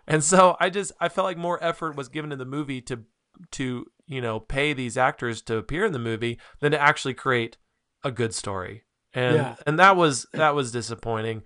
And 0.06 0.22
so 0.22 0.56
I 0.58 0.68
just 0.68 0.90
I 1.00 1.08
felt 1.08 1.26
like 1.26 1.38
more 1.38 1.62
effort 1.62 1.96
was 1.96 2.08
given 2.08 2.30
to 2.30 2.36
the 2.36 2.44
movie 2.44 2.80
to 2.82 3.04
to 3.52 3.86
you 4.06 4.20
know 4.20 4.40
pay 4.40 4.72
these 4.72 4.96
actors 4.96 5.42
to 5.42 5.56
appear 5.56 5.84
in 5.84 5.92
the 5.92 5.98
movie 5.98 6.38
than 6.60 6.72
to 6.72 6.80
actually 6.80 7.14
create 7.14 7.56
a 8.04 8.10
good 8.10 8.34
story. 8.34 8.84
And 9.14 9.36
Yeah. 9.36 9.56
and 9.66 9.78
that 9.78 9.96
was 9.96 10.26
that 10.32 10.54
was 10.54 10.72
disappointing. 10.72 11.42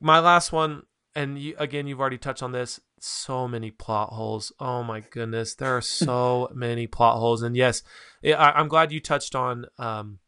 My 0.00 0.18
last 0.20 0.52
one 0.52 0.82
and 1.14 1.38
you, 1.38 1.54
again 1.58 1.86
you've 1.86 2.00
already 2.00 2.18
touched 2.18 2.42
on 2.42 2.52
this 2.52 2.80
so 3.00 3.46
many 3.48 3.70
plot 3.70 4.10
holes. 4.12 4.52
Oh 4.60 4.82
my 4.82 5.00
goodness, 5.00 5.54
there 5.54 5.76
are 5.76 5.80
so 6.06 6.50
many 6.54 6.86
plot 6.86 7.18
holes 7.18 7.42
and 7.42 7.56
yes, 7.56 7.82
I, 8.24 8.52
I'm 8.52 8.68
glad 8.68 8.92
you 8.92 9.00
touched 9.00 9.34
on 9.34 9.66
um 9.78 10.18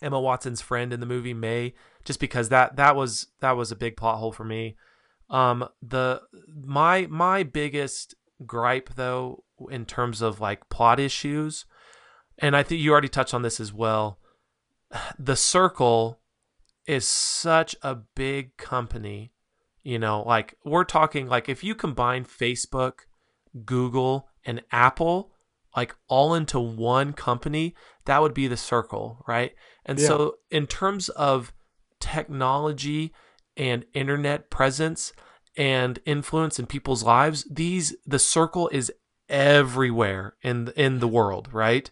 Emma 0.00 0.20
Watson's 0.20 0.60
friend 0.60 0.92
in 0.92 1.00
the 1.00 1.06
movie 1.06 1.34
Mae 1.34 1.74
just 2.04 2.20
because 2.20 2.50
that 2.50 2.76
that 2.76 2.94
was 2.96 3.28
that 3.40 3.56
was 3.56 3.72
a 3.72 3.76
big 3.76 3.96
plot 3.96 4.18
hole 4.18 4.32
for 4.32 4.44
me. 4.44 4.76
Um 5.30 5.68
the 5.82 6.22
my 6.54 7.06
my 7.08 7.42
biggest 7.42 8.14
gripe 8.46 8.90
though 8.94 9.44
in 9.70 9.84
terms 9.84 10.22
of 10.22 10.40
like 10.40 10.68
plot 10.68 11.00
issues 11.00 11.64
and 12.38 12.56
I 12.56 12.62
think 12.62 12.80
you 12.80 12.92
already 12.92 13.08
touched 13.08 13.34
on 13.34 13.42
this 13.42 13.60
as 13.60 13.72
well. 13.72 14.18
The 15.18 15.36
Circle 15.36 16.20
is 16.86 17.06
such 17.06 17.76
a 17.82 17.94
big 17.94 18.56
company. 18.56 19.32
You 19.82 19.98
know, 19.98 20.22
like 20.22 20.54
we're 20.64 20.84
talking 20.84 21.26
like 21.26 21.48
if 21.48 21.64
you 21.64 21.74
combine 21.74 22.24
Facebook, 22.24 23.00
Google, 23.64 24.28
and 24.44 24.62
Apple 24.70 25.32
like 25.76 25.94
all 26.08 26.34
into 26.34 26.58
one 26.58 27.12
company, 27.12 27.74
that 28.06 28.20
would 28.20 28.34
be 28.34 28.48
the 28.48 28.56
Circle, 28.56 29.22
right? 29.28 29.52
And 29.84 29.98
Yeah. 29.98 30.08
so 30.08 30.34
in 30.50 30.66
terms 30.66 31.08
of 31.10 31.52
technology 32.00 33.12
and 33.56 33.84
internet 33.92 34.50
presence 34.50 35.12
and 35.56 35.98
influence 36.04 36.58
in 36.58 36.66
people's 36.66 37.02
lives, 37.02 37.46
these 37.50 37.94
the 38.06 38.18
Circle 38.18 38.68
is 38.70 38.90
everywhere 39.28 40.34
in 40.42 40.72
in 40.76 41.00
the 41.00 41.08
world, 41.08 41.48
right? 41.52 41.90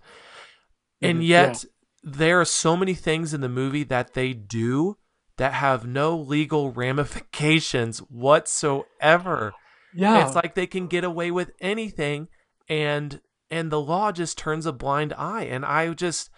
And 1.03 1.18
Mhm, 1.18 1.27
yet 1.27 1.64
there 2.03 2.40
are 2.40 2.44
so 2.44 2.77
many 2.77 2.94
things 2.94 3.35
in 3.35 3.40
the 3.40 3.49
movie 3.49 3.85
that 3.85 4.14
they 4.14 4.33
do 4.33 4.96
that 5.37 5.53
have 5.55 5.87
no 5.87 6.16
legal 6.16 6.72
ramifications 6.72 7.99
whatsoever. 7.99 9.55
Yeah. 9.94 10.22
It's 10.22 10.35
like 10.35 10.55
they 10.55 10.66
can 10.66 10.87
get 10.87 11.05
away 11.05 11.31
with 11.31 11.53
anything 11.61 12.29
and 12.68 13.20
and 13.51 13.70
the 13.70 13.81
law 13.81 14.11
just 14.11 14.38
turns 14.38 14.66
a 14.66 14.72
blind 14.72 15.12
eye 15.16 15.44
and 15.44 15.64
I 15.64 15.92
just 15.94 16.31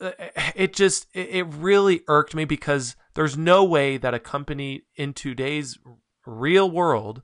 uh, 0.00 0.12
it 0.54 0.72
just 0.72 1.06
it 1.14 1.46
really 1.46 2.02
irked 2.08 2.34
me 2.34 2.44
because 2.44 2.96
there's 3.14 3.36
no 3.36 3.64
way 3.64 3.96
that 3.96 4.14
a 4.14 4.18
company 4.20 4.82
in 4.96 5.12
today's 5.12 5.78
real 6.24 6.70
world 6.70 7.22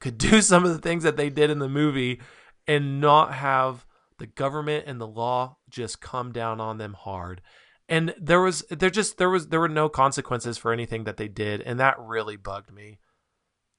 could 0.00 0.18
do 0.30 0.42
some 0.42 0.64
of 0.64 0.72
the 0.72 0.78
things 0.78 1.02
that 1.02 1.16
they 1.16 1.30
did 1.30 1.50
in 1.50 1.58
the 1.58 1.68
movie 1.68 2.20
and 2.66 3.00
not 3.00 3.34
have 3.34 3.86
the 4.18 4.26
government 4.26 4.84
and 4.86 5.00
the 5.00 5.06
law 5.06 5.56
just 5.68 6.00
come 6.00 6.32
down 6.32 6.60
on 6.60 6.78
them 6.78 6.94
hard. 6.94 7.40
And 7.88 8.14
there 8.20 8.40
was 8.40 8.64
there 8.70 8.90
just 8.90 9.18
there 9.18 9.30
was 9.30 9.48
there 9.48 9.60
were 9.60 9.68
no 9.68 9.88
consequences 9.88 10.56
for 10.56 10.72
anything 10.72 11.04
that 11.04 11.16
they 11.16 11.28
did 11.28 11.60
and 11.60 11.80
that 11.80 11.98
really 11.98 12.36
bugged 12.36 12.72
me. 12.72 12.98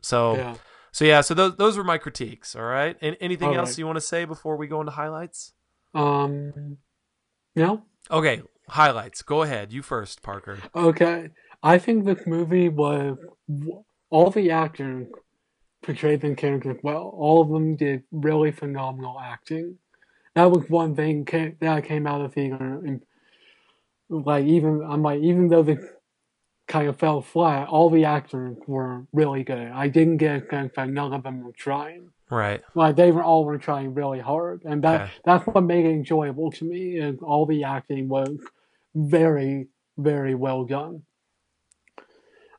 So 0.02 0.36
yeah. 0.36 0.56
so 0.92 1.06
yeah, 1.06 1.22
so 1.22 1.34
those 1.34 1.56
those 1.56 1.78
were 1.78 1.84
my 1.84 1.98
critiques, 1.98 2.56
all 2.56 2.64
right? 2.64 2.98
And 3.02 3.16
anything 3.22 3.50
All 3.50 3.60
else 3.60 3.72
right. 3.72 3.78
you 3.80 3.86
want 3.86 3.98
to 3.98 4.02
say 4.02 4.26
before 4.26 4.58
we 4.58 4.68
go 4.68 4.82
into 4.82 4.92
highlights? 4.92 5.54
Um. 5.94 6.78
No. 7.56 7.84
Okay, 8.12 8.42
highlights. 8.70 9.22
Go 9.22 9.44
ahead. 9.44 9.72
You 9.72 9.82
first, 9.82 10.22
Parker. 10.22 10.60
Okay. 10.76 11.30
I 11.62 11.78
think 11.78 12.04
this 12.04 12.28
movie 12.28 12.68
was 12.68 13.18
all 14.10 14.30
the 14.30 14.52
actors 14.52 15.08
portrayed 15.84 16.22
the 16.22 16.34
characters 16.36 16.78
well. 16.82 17.14
All 17.16 17.42
of 17.42 17.50
them 17.50 17.76
did 17.76 18.04
really 18.12 18.52
phenomenal 18.52 19.20
acting. 19.20 19.78
That 20.36 20.50
was 20.52 20.68
one 20.70 20.96
thing 20.96 21.26
ca- 21.26 21.56
that 21.60 21.86
came 21.86 22.08
out 22.08 22.22
of 22.22 22.32
the 22.32 22.34
theater. 22.36 22.82
And, 22.86 23.02
like 24.10 24.46
even 24.46 24.84
I'm 24.84 25.02
like 25.02 25.22
even 25.22 25.48
though 25.48 25.64
they 25.64 25.78
kind 26.68 26.88
of 26.88 26.98
fell 26.98 27.22
flat, 27.22 27.68
all 27.68 27.90
the 27.90 28.06
actors 28.06 28.58
were 28.68 29.06
really 29.12 29.44
good. 29.44 29.70
I 29.72 29.88
didn't 29.88 30.18
get 30.18 30.44
a 30.44 30.50
sense 30.50 30.74
that 30.76 30.90
none 30.90 31.14
of 31.14 31.24
them 31.24 31.44
were 31.44 31.52
trying. 31.52 32.10
Right. 32.30 32.62
Like 32.74 32.96
they 32.96 33.12
were 33.12 33.24
all 33.24 33.46
were 33.46 33.58
trying 33.58 33.94
really 33.94 34.20
hard, 34.20 34.64
and 34.66 34.84
that 34.84 35.02
Okay. 35.02 35.12
that's 35.26 35.46
what 35.48 35.62
made 35.64 35.86
it 35.86 35.90
enjoyable 35.92 36.52
to 36.52 36.66
me. 36.66 36.98
And 37.00 37.20
all 37.22 37.46
the 37.46 37.64
acting 37.64 38.08
was 38.08 38.38
very, 38.96 39.68
very 39.98 40.36
well 40.36 40.64
done. 40.64 41.04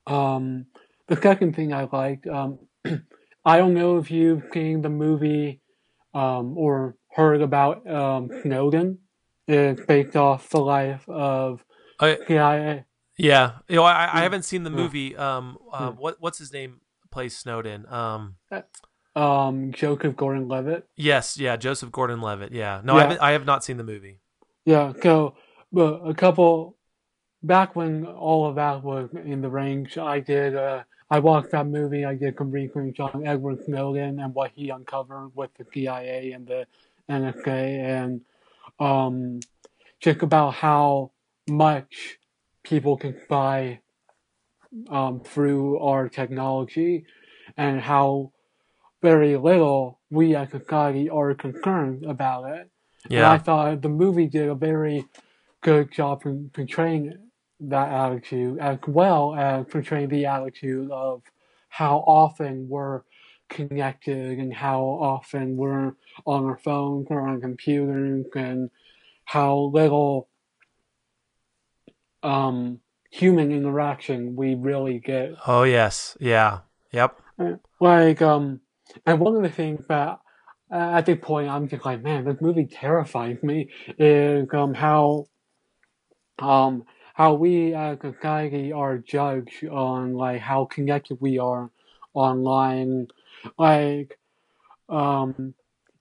Um, 0.06 0.66
the 1.06 1.16
second 1.20 1.56
thing 1.56 1.72
I 1.72 1.88
liked, 1.90 2.26
um, 2.26 2.58
I 3.44 3.59
don't 3.59 3.75
know 3.75 3.99
if 3.99 4.11
you've 4.11 4.42
seen 4.53 4.83
the 4.83 4.88
movie 4.88 5.61
um, 6.14 6.57
or 6.57 6.97
heard 7.11 7.42
about 7.42 7.88
um, 7.90 8.31
Snowden. 8.42 8.99
It's 9.47 9.85
based 9.85 10.16
off 10.16 10.49
the 10.49 10.61
life 10.61 11.07
of 11.09 11.62
I, 12.01 12.18
CIA. 12.27 12.85
yeah. 13.18 13.53
You 13.68 13.77
know, 13.77 13.85
I, 13.85 14.20
I 14.20 14.23
haven't 14.23 14.44
seen 14.44 14.62
the 14.64 14.70
movie. 14.70 15.14
Um, 15.16 15.59
uh, 15.73 15.90
what 15.90 16.16
what's 16.18 16.38
his 16.38 16.53
name 16.53 16.81
plays 17.11 17.37
Snowden? 17.37 17.87
Um, 17.88 18.37
Um, 19.16 19.70
Joseph 19.73 20.16
Gordon-Levitt. 20.16 20.88
yes, 20.97 21.38
yeah, 21.38 21.55
Joseph 21.57 21.92
Gordon-Levitt. 21.92 22.53
Yeah. 22.53 22.81
No, 22.83 22.94
I 22.94 22.97
Yeah. 22.97 23.03
haven't, 23.03 23.20
I 23.20 23.31
have 23.33 23.44
not 23.44 23.62
seen 23.62 23.77
the 23.77 23.85
movie. 23.85 24.18
Yeah, 24.64 24.92
so 25.03 25.35
but 25.73 26.01
a 26.09 26.14
couple 26.14 26.77
back 27.46 27.76
when 27.76 28.07
all 28.07 28.46
of 28.46 28.57
that 28.57 28.83
was 28.83 29.11
in 29.24 29.40
the 29.40 29.50
range, 29.50 29.98
I 29.98 30.20
did 30.20 30.57
uh 30.57 30.83
I 31.11 31.18
watched 31.20 31.50
that 31.52 31.66
movie, 31.66 32.04
I 32.04 32.14
did 32.14 32.37
some 32.38 32.50
research 32.50 32.98
on 32.98 33.26
Edward 33.26 33.64
Snowden 33.64 34.18
and 34.18 34.35
what 34.35 34.50
he 34.54 34.70
uncovered 34.70 35.30
with 35.35 35.50
the 35.59 35.66
CIA 35.72 36.33
and 36.33 36.46
the 36.46 36.66
NSA 37.09 37.48
and 37.48 38.20
um 38.80 39.40
just 40.00 40.22
about 40.22 40.54
how 40.54 41.12
much 41.48 42.18
people 42.62 42.96
can 42.96 43.14
spy 43.24 43.80
um 44.90 45.20
through 45.20 45.78
our 45.78 46.09
technology 46.09 47.04
and 47.57 47.80
how 47.80 48.33
very 49.02 49.37
little 49.37 50.00
we 50.11 50.35
as 50.35 50.50
society 50.50 51.11
are 51.11 51.35
concerned 51.35 52.04
about 52.07 52.44
it. 52.50 52.70
And 53.16 53.26
I 53.26 53.38
thought 53.38 53.83
the 53.83 53.90
movie 53.90 54.26
did 54.26 54.48
a 54.48 54.54
very 54.54 55.04
good 55.61 55.92
job 55.92 56.22
in 56.24 56.50
portraying 56.54 57.18
that 57.70 57.90
attitude 57.90 58.59
as 58.59 58.79
well 58.87 59.35
as 59.35 59.66
portraying 59.66 60.09
the 60.09 60.27
attitude 60.27 60.90
of 60.90 61.22
how 61.68 61.98
often 62.07 62.68
we're 62.68 63.03
connected 63.48 64.38
and 64.38 64.53
how 64.53 64.81
often 64.83 65.57
we're 65.57 65.92
on 66.27 66.44
our 66.44 66.59
phones 66.59 67.07
or 67.11 67.29
on 67.29 67.40
computers 67.40 68.27
and 68.35 68.70
how 69.24 69.70
little 69.72 70.29
um, 72.22 72.81
human 73.11 73.53
interaction 73.53 74.35
we 74.35 74.55
really 74.55 74.98
get 74.98 75.35
Oh 75.46 75.62
yes. 75.62 76.16
Yeah. 76.20 76.61
Yep. 76.92 77.20
like 77.81 78.22
um 78.22 78.61
and 79.07 79.20
one 79.20 79.37
of 79.37 79.42
the 79.42 79.48
things 79.48 79.85
that 79.88 80.18
uh, 80.72 80.90
at 80.94 81.07
this 81.07 81.18
point 81.20 81.48
I'm 81.48 81.68
just 81.68 81.85
like 81.85 82.03
man 82.03 82.24
this 82.24 82.40
movie 82.40 82.66
terrifies 82.66 83.42
me 83.42 83.70
is 83.98 84.48
um 84.53 84.74
how 84.74 85.27
um 86.38 86.85
how 87.14 87.35
we 87.35 87.74
as 87.74 87.98
a 88.03 88.12
society 88.12 88.72
are 88.72 88.98
judged 88.98 89.64
on 89.68 90.14
like 90.14 90.40
how 90.40 90.66
connected 90.66 91.18
we 91.20 91.38
are 91.38 91.70
online 92.14 93.09
like 93.59 94.18
um 94.88 95.55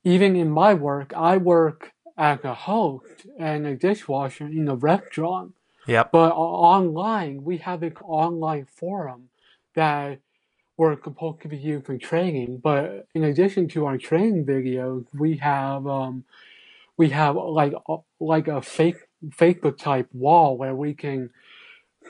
even 0.03 0.35
in 0.35 0.49
my 0.49 0.73
work 0.73 1.13
I 1.15 1.37
work 1.37 1.93
as 2.17 2.39
a 2.43 2.53
host 2.53 3.25
and 3.39 3.65
a 3.67 3.75
dishwasher 3.75 4.47
in 4.47 4.67
a 4.67 4.75
restaurant 4.75 5.53
Yep. 5.87 6.11
but 6.11 6.31
online, 6.31 7.43
we 7.43 7.57
have 7.57 7.83
an 7.83 7.95
online 8.03 8.65
forum 8.65 9.29
that 9.75 10.19
we're 10.77 11.01
supposed 11.03 11.41
to 11.41 11.47
be 11.47 11.57
used 11.57 11.85
for 11.85 11.97
training. 11.97 12.59
But 12.63 13.07
in 13.13 13.23
addition 13.25 13.67
to 13.69 13.85
our 13.85 13.97
training 13.97 14.45
videos, 14.45 15.05
we 15.13 15.37
have 15.37 15.85
um, 15.87 16.23
we 16.97 17.09
have 17.09 17.35
like 17.35 17.73
like 18.19 18.47
a 18.47 18.61
fake 18.61 18.97
Facebook 19.29 19.77
type 19.77 20.07
wall 20.13 20.57
where 20.57 20.75
we 20.75 20.93
can 20.93 21.29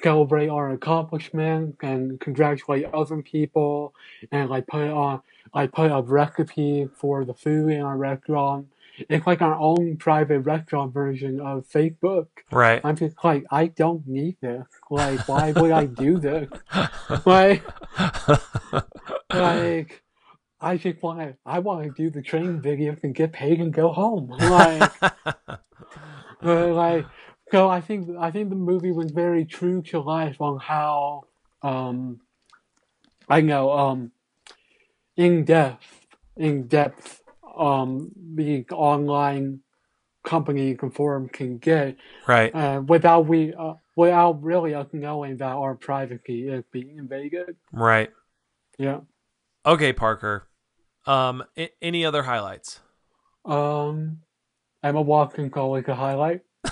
celebrate 0.02 0.49
our 0.49 0.71
accomplishments 0.71 1.78
and 1.82 2.19
congratulate 2.19 2.86
other 2.93 3.21
people 3.21 3.93
and 4.32 4.49
like 4.49 4.67
put 4.67 4.89
on 4.89 5.21
like 5.54 5.71
put 5.71 5.91
a 5.91 6.02
recipe 6.02 6.88
for 6.95 7.26
the 7.26 7.34
food 7.34 7.71
in 7.71 7.82
our 7.82 7.97
restaurant. 7.97 8.67
It's 9.10 9.26
like 9.26 9.41
our 9.41 9.56
own 9.56 9.97
private 9.97 10.41
restaurant 10.41 10.93
version 10.93 11.39
of 11.39 11.67
Facebook. 11.67 12.28
Right. 12.52 12.80
I'm 12.84 12.95
just 12.95 13.15
like, 13.23 13.45
I 13.49 13.67
don't 13.67 14.08
need 14.08 14.38
this. 14.39 14.67
Like, 14.91 15.28
why 15.28 15.52
would 15.52 15.71
I 15.71 15.86
do 15.86 16.19
this? 16.19 16.49
Like, 17.26 17.63
like, 19.34 20.04
I 20.62 20.78
just 20.78 21.02
want 21.02 21.19
to, 21.19 21.36
I 21.45 21.60
want 21.60 21.84
to 21.84 21.91
do 21.91 22.10
the 22.10 22.21
training 22.21 22.62
videos 22.62 23.04
and 23.04 23.15
get 23.15 23.34
paid 23.34 23.60
and 23.60 23.73
go 23.73 23.91
home. 23.91 24.30
Like, 24.30 24.91
like, 26.74 27.06
so 27.52 27.70
I 27.70 27.82
think, 27.82 28.10
I 28.20 28.32
think 28.32 28.50
the 28.50 28.56
movie 28.56 28.92
was 28.92 29.12
very 29.12 29.46
true 29.46 29.82
to 29.84 30.00
life 30.00 30.40
on 30.40 30.60
how, 30.60 31.24
um, 31.62 32.20
I 33.30 33.42
know, 33.42 33.72
um, 33.72 34.12
in 35.16 35.46
depth, 35.46 35.86
in 36.36 36.68
depth, 36.68 37.22
um, 37.58 38.12
the 38.36 38.66
online 38.72 39.62
company 40.24 40.74
conform 40.76 41.30
can 41.30 41.58
get 41.58 41.98
right. 42.28 42.54
uh, 42.56 42.82
without 42.88 43.28
we 43.28 43.54
uh, 43.54 43.74
without 43.96 44.42
really 44.42 44.74
knowing 44.94 45.38
that 45.38 45.46
our 45.52 45.76
privacy 45.76 46.48
is 46.48 46.64
being 46.72 46.98
invaded. 46.98 47.56
Right. 47.72 48.12
Yeah. 48.78 49.02
Okay, 49.66 49.94
Parker. 49.94 50.48
Um, 51.06 51.44
a- 51.58 51.74
any 51.82 52.06
other 52.06 52.24
highlights? 52.24 52.80
Um, 53.46 54.23
Emma 54.84 55.02
Watson 55.02 55.50
call 55.50 55.76
it 55.78 55.88
a 55.88 55.96
highlight. 55.96 56.41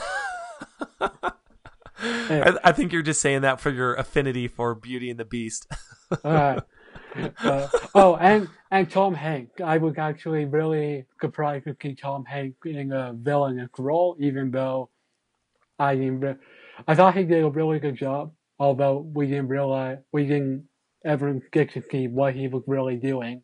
I, 1.99 2.57
I 2.63 2.71
think 2.71 2.91
you're 2.91 3.01
just 3.01 3.21
saying 3.21 3.41
that 3.41 3.59
for 3.61 3.69
your 3.69 3.93
affinity 3.95 4.47
for 4.47 4.75
Beauty 4.75 5.09
and 5.09 5.19
the 5.19 5.25
Beast. 5.25 5.67
Uh, 6.25 6.59
Uh, 7.41 7.69
oh, 7.95 8.17
and 8.17 8.49
and 8.69 8.91
Tom 8.91 9.13
Hanks. 9.13 9.61
I 9.63 9.77
was 9.77 9.95
actually 9.97 10.43
really 10.43 11.05
surprised 11.21 11.65
to 11.67 11.77
see 11.81 11.95
Tom 11.95 12.25
Hanks 12.25 12.57
in 12.65 12.91
a 12.91 13.13
villainous 13.15 13.69
role, 13.77 14.17
even 14.19 14.51
though 14.51 14.89
I 15.79 15.95
didn't. 15.95 16.19
Re- 16.19 16.35
I 16.85 16.95
thought 16.95 17.15
he 17.15 17.23
did 17.23 17.45
a 17.45 17.49
really 17.49 17.79
good 17.79 17.95
job, 17.95 18.33
although 18.59 18.97
we 19.13 19.27
didn't 19.27 19.47
realize 19.47 19.99
we 20.11 20.25
didn't 20.25 20.65
ever 21.05 21.39
get 21.53 21.71
to 21.75 21.83
see 21.89 22.09
what 22.09 22.35
he 22.35 22.49
was 22.49 22.63
really 22.67 22.97
doing. 22.97 23.43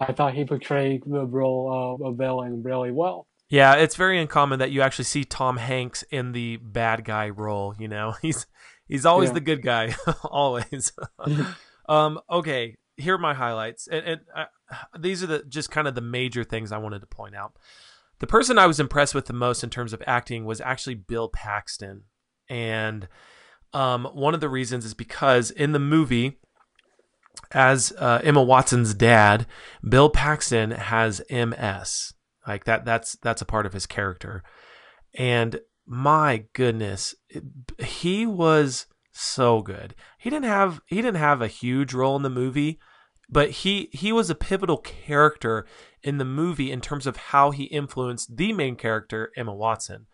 I 0.00 0.12
thought 0.12 0.34
he 0.34 0.44
portrayed 0.44 1.04
the 1.06 1.24
role 1.24 1.70
of 1.72 2.00
a 2.04 2.16
villain 2.16 2.64
really 2.64 2.90
well. 2.90 3.27
Yeah, 3.50 3.74
it's 3.76 3.96
very 3.96 4.20
uncommon 4.20 4.58
that 4.58 4.70
you 4.70 4.82
actually 4.82 5.06
see 5.06 5.24
Tom 5.24 5.56
Hanks 5.56 6.02
in 6.10 6.32
the 6.32 6.56
bad 6.58 7.04
guy 7.04 7.30
role. 7.30 7.74
You 7.78 7.88
know, 7.88 8.14
he's 8.22 8.46
he's 8.86 9.06
always 9.06 9.30
Yeah. 9.30 9.34
the 9.34 9.40
good 9.40 9.62
guy, 9.62 9.94
always. 10.24 10.92
um, 11.88 12.20
okay, 12.30 12.76
here 12.96 13.14
are 13.14 13.18
my 13.18 13.34
highlights, 13.34 13.86
and, 13.88 14.04
and 14.04 14.20
uh, 14.34 14.44
these 14.98 15.22
are 15.22 15.26
the 15.26 15.44
just 15.44 15.70
kind 15.70 15.88
of 15.88 15.94
the 15.94 16.00
major 16.00 16.44
things 16.44 16.72
I 16.72 16.78
wanted 16.78 17.00
to 17.00 17.06
point 17.06 17.34
out. 17.34 17.52
The 18.18 18.26
person 18.26 18.58
I 18.58 18.66
was 18.66 18.80
impressed 18.80 19.14
with 19.14 19.26
the 19.26 19.32
most 19.32 19.62
in 19.62 19.70
terms 19.70 19.92
of 19.92 20.02
acting 20.06 20.44
was 20.44 20.60
actually 20.60 20.96
Bill 20.96 21.28
Paxton, 21.28 22.02
and 22.50 23.08
um, 23.72 24.06
one 24.12 24.34
of 24.34 24.40
the 24.40 24.48
reasons 24.48 24.84
is 24.84 24.92
because 24.94 25.50
in 25.50 25.72
the 25.72 25.78
movie, 25.78 26.38
as 27.52 27.92
uh, 27.98 28.20
Emma 28.24 28.42
Watson's 28.42 28.92
dad, 28.92 29.46
Bill 29.88 30.10
Paxton 30.10 30.72
has 30.72 31.22
MS. 31.30 32.12
Like 32.48 32.64
that 32.64 32.84
that's 32.84 33.16
that's 33.22 33.42
a 33.42 33.46
part 33.46 33.66
of 33.66 33.74
his 33.74 33.86
character. 33.86 34.42
And 35.14 35.60
my 35.86 36.44
goodness, 36.54 37.14
it- 37.28 37.44
he 37.84 38.26
was 38.26 38.86
so 39.12 39.62
good. 39.62 39.94
He 40.18 40.30
didn't 40.30 40.46
have 40.46 40.80
he 40.86 40.96
didn't 40.96 41.16
have 41.16 41.42
a 41.42 41.46
huge 41.48 41.92
role 41.94 42.16
in 42.16 42.22
the 42.22 42.30
movie, 42.30 42.80
but 43.28 43.50
he 43.50 43.90
he 43.92 44.12
was 44.12 44.30
a 44.30 44.34
pivotal 44.34 44.78
character 44.78 45.66
in 46.02 46.18
the 46.18 46.24
movie 46.24 46.72
in 46.72 46.80
terms 46.80 47.06
of 47.06 47.16
how 47.16 47.50
he 47.50 47.64
influenced 47.64 48.36
the 48.36 48.52
main 48.52 48.76
character 48.76 49.30
Emma 49.36 49.54
Watson. 49.54 50.06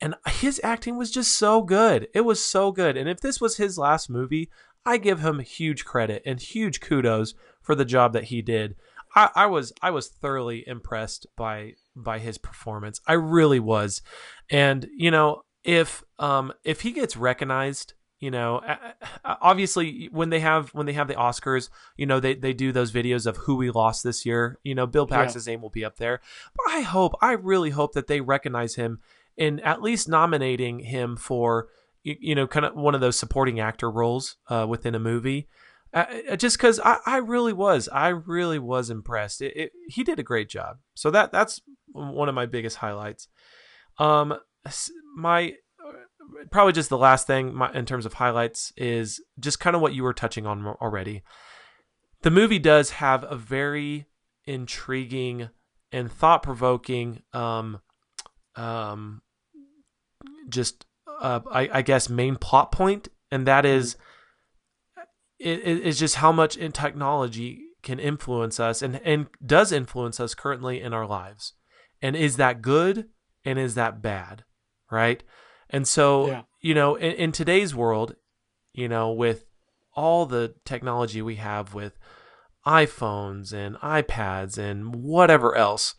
And 0.00 0.14
his 0.26 0.60
acting 0.64 0.96
was 0.96 1.10
just 1.10 1.36
so 1.36 1.62
good. 1.62 2.08
It 2.14 2.22
was 2.22 2.42
so 2.42 2.72
good. 2.72 2.96
And 2.96 3.08
if 3.08 3.20
this 3.20 3.38
was 3.40 3.58
his 3.58 3.76
last 3.76 4.08
movie, 4.08 4.50
I 4.86 4.96
give 4.96 5.20
him 5.20 5.40
huge 5.40 5.84
credit 5.84 6.22
and 6.24 6.40
huge 6.40 6.80
kudos 6.80 7.34
for 7.60 7.74
the 7.74 7.84
job 7.84 8.14
that 8.14 8.24
he 8.24 8.40
did. 8.40 8.76
I, 9.14 9.30
I 9.34 9.46
was 9.46 9.72
I 9.82 9.90
was 9.90 10.08
thoroughly 10.08 10.64
impressed 10.66 11.26
by 11.36 11.74
by 11.96 12.18
his 12.18 12.38
performance. 12.38 13.00
I 13.06 13.14
really 13.14 13.60
was, 13.60 14.02
and 14.50 14.88
you 14.96 15.10
know 15.10 15.42
if 15.64 16.02
um 16.18 16.52
if 16.64 16.82
he 16.82 16.92
gets 16.92 17.16
recognized, 17.16 17.94
you 18.18 18.30
know 18.30 18.62
obviously 19.24 20.08
when 20.12 20.30
they 20.30 20.40
have 20.40 20.70
when 20.70 20.86
they 20.86 20.92
have 20.92 21.08
the 21.08 21.14
Oscars, 21.14 21.70
you 21.96 22.06
know 22.06 22.20
they 22.20 22.34
they 22.34 22.52
do 22.52 22.72
those 22.72 22.92
videos 22.92 23.26
of 23.26 23.36
who 23.38 23.56
we 23.56 23.70
lost 23.70 24.04
this 24.04 24.24
year. 24.24 24.58
You 24.62 24.74
know 24.74 24.86
Bill 24.86 25.06
Yeah. 25.10 25.16
Paxton's 25.16 25.46
name 25.46 25.60
will 25.60 25.70
be 25.70 25.84
up 25.84 25.96
there, 25.96 26.20
but 26.56 26.72
I 26.72 26.80
hope 26.80 27.14
I 27.20 27.32
really 27.32 27.70
hope 27.70 27.92
that 27.94 28.06
they 28.06 28.20
recognize 28.20 28.76
him 28.76 29.00
in 29.36 29.60
at 29.60 29.82
least 29.82 30.08
nominating 30.08 30.80
him 30.80 31.16
for 31.16 31.68
you, 32.02 32.16
you 32.20 32.34
know 32.34 32.46
kind 32.46 32.64
of 32.66 32.74
one 32.74 32.94
of 32.94 33.00
those 33.00 33.18
supporting 33.18 33.58
actor 33.60 33.90
roles 33.90 34.36
uh, 34.48 34.66
within 34.68 34.94
a 34.94 35.00
movie 35.00 35.48
uh, 35.92 36.06
uh, 36.30 36.36
just 36.36 36.56
because 36.56 36.78
I, 36.80 36.98
I 37.04 37.16
really 37.16 37.52
was 37.52 37.88
i 37.88 38.08
really 38.08 38.58
was 38.58 38.90
impressed. 38.90 39.42
It, 39.42 39.56
it, 39.56 39.72
he 39.88 40.04
did 40.04 40.18
a 40.18 40.24
great 40.24 40.48
job. 40.48 40.78
So 40.94 41.10
that 41.10 41.32
that's 41.32 41.60
one 41.92 42.28
of 42.28 42.34
my 42.34 42.46
biggest 42.46 42.76
highlights. 42.76 43.28
Um 43.98 44.34
my 45.16 45.54
uh, 45.84 45.92
probably 46.50 46.72
just 46.72 46.90
the 46.90 46.98
last 46.98 47.26
thing 47.26 47.54
my, 47.54 47.72
in 47.72 47.86
terms 47.86 48.06
of 48.06 48.14
highlights 48.14 48.72
is 48.76 49.20
just 49.38 49.60
kind 49.60 49.74
of 49.74 49.82
what 49.82 49.94
you 49.94 50.02
were 50.04 50.14
touching 50.14 50.46
on 50.46 50.64
already. 50.66 51.22
The 52.22 52.30
movie 52.30 52.58
does 52.58 52.90
have 52.90 53.24
a 53.24 53.36
very 53.36 54.06
intriguing 54.44 55.48
and 55.92 56.10
thought-provoking 56.10 57.22
um 57.32 57.80
um 58.56 59.22
just 60.48 60.86
uh, 61.20 61.40
I, 61.50 61.68
I 61.72 61.82
guess 61.82 62.08
main 62.08 62.36
plot 62.36 62.72
point 62.72 63.08
and 63.30 63.46
that 63.46 63.66
is 63.66 63.96
it, 65.40 65.58
it- 65.60 65.86
it's 65.86 65.98
just 65.98 66.16
how 66.16 66.30
much 66.32 66.56
in 66.56 66.70
technology 66.72 67.62
can 67.82 67.98
influence 67.98 68.60
us 68.60 68.82
and, 68.82 69.00
and 69.04 69.26
does 69.44 69.72
influence 69.72 70.20
us 70.20 70.34
currently 70.34 70.80
in 70.80 70.92
our 70.92 71.06
lives. 71.06 71.54
And 72.02 72.14
is 72.14 72.36
that 72.36 72.60
good 72.62 73.08
and 73.44 73.58
is 73.58 73.74
that 73.74 74.02
bad 74.02 74.44
right? 74.90 75.22
And 75.70 75.86
so 75.88 76.28
Yeah. 76.28 76.42
you 76.60 76.74
know 76.74 76.94
in, 76.96 77.12
in 77.12 77.32
today's 77.32 77.74
world 77.74 78.16
you 78.74 78.88
know 78.88 79.10
with 79.12 79.44
all 79.94 80.26
the 80.26 80.54
technology 80.64 81.22
we 81.22 81.36
have 81.36 81.74
with 81.74 81.94
iPhones 82.66 83.52
and 83.52 83.76
iPads 83.76 84.58
and 84.58 84.94
whatever 84.94 85.56
else 85.56 85.94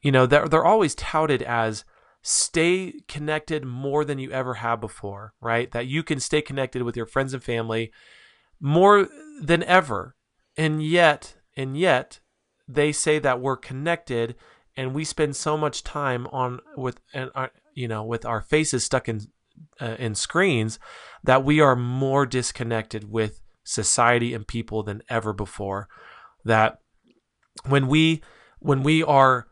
you 0.00 0.10
know 0.10 0.26
they're, 0.26 0.48
they're 0.48 0.64
always 0.64 0.94
touted 0.94 1.42
as 1.42 1.84
stay 2.22 2.94
connected 3.08 3.64
more 3.64 4.04
than 4.04 4.18
you 4.18 4.30
ever 4.30 4.54
have 4.54 4.80
before 4.80 5.34
right? 5.40 5.70
That 5.72 5.86
you 5.86 6.02
can 6.02 6.20
stay 6.20 6.40
connected 6.42 6.82
with 6.82 6.96
your 6.96 7.06
friends 7.06 7.34
and 7.34 7.42
family 7.42 7.92
more 8.60 9.08
than 9.40 9.62
ever. 9.64 10.14
And 10.56 10.82
yet 10.82 11.36
and 11.56 11.76
yet 11.76 12.20
they 12.66 12.92
say 12.92 13.18
that 13.18 13.40
we're 13.40 13.56
connected 13.56 14.34
and 14.76 14.94
we 14.94 15.04
spend 15.04 15.36
so 15.36 15.56
much 15.56 15.82
time 15.82 16.26
on 16.28 16.60
with 16.76 17.00
and 17.12 17.30
our, 17.34 17.50
you 17.74 17.88
know 17.88 18.04
with 18.04 18.24
our 18.24 18.40
faces 18.40 18.84
stuck 18.84 19.08
in 19.08 19.20
uh, 19.80 19.96
in 19.98 20.14
screens 20.14 20.78
that 21.24 21.44
we 21.44 21.60
are 21.60 21.76
more 21.76 22.26
disconnected 22.26 23.10
with 23.10 23.40
society 23.64 24.34
and 24.34 24.46
people 24.46 24.82
than 24.82 25.02
ever 25.08 25.32
before. 25.32 25.88
That 26.44 26.78
when 27.66 27.86
we 27.88 28.22
when 28.60 28.82
we 28.82 29.02
are 29.02 29.48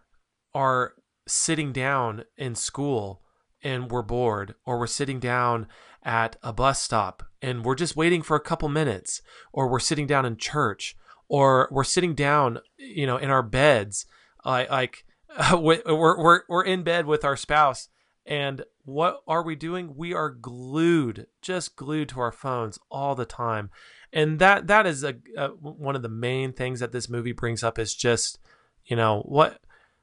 are 0.54 0.94
sitting 1.28 1.72
down 1.72 2.24
in 2.36 2.54
school 2.54 3.22
and 3.62 3.90
we're 3.90 4.02
bored 4.02 4.54
or 4.64 4.78
we're 4.78 4.86
sitting 4.86 5.20
down 5.20 5.66
at 6.02 6.36
a 6.42 6.52
bus 6.52 6.80
stop 6.80 7.24
and 7.46 7.64
we're 7.64 7.74
just 7.74 7.96
waiting 7.96 8.22
for 8.22 8.36
a 8.36 8.40
couple 8.40 8.68
minutes 8.68 9.22
or 9.52 9.68
we're 9.68 9.78
sitting 9.78 10.06
down 10.06 10.26
in 10.26 10.36
church 10.36 10.96
or 11.28 11.68
we're 11.70 11.84
sitting 11.84 12.14
down 12.14 12.58
you 12.76 13.06
know 13.06 13.16
in 13.16 13.30
our 13.30 13.42
beds 13.42 14.04
like 14.44 14.68
like 14.70 15.04
we're, 15.52 15.82
we're 15.86 16.42
we're 16.48 16.64
in 16.64 16.82
bed 16.82 17.06
with 17.06 17.24
our 17.24 17.36
spouse 17.36 17.88
and 18.26 18.64
what 18.84 19.22
are 19.26 19.42
we 19.42 19.54
doing? 19.54 19.94
We 19.96 20.12
are 20.12 20.30
glued 20.30 21.26
just 21.40 21.76
glued 21.76 22.08
to 22.10 22.20
our 22.20 22.32
phones 22.32 22.78
all 22.90 23.14
the 23.14 23.24
time. 23.24 23.70
And 24.12 24.38
that 24.38 24.66
that 24.66 24.86
is 24.86 25.04
a, 25.04 25.16
a 25.36 25.48
one 25.48 25.96
of 25.96 26.02
the 26.02 26.08
main 26.08 26.52
things 26.52 26.80
that 26.80 26.92
this 26.92 27.08
movie 27.08 27.32
brings 27.32 27.62
up 27.62 27.78
is 27.78 27.94
just 27.94 28.38
you 28.84 28.96
know 28.96 29.22
what 29.22 29.60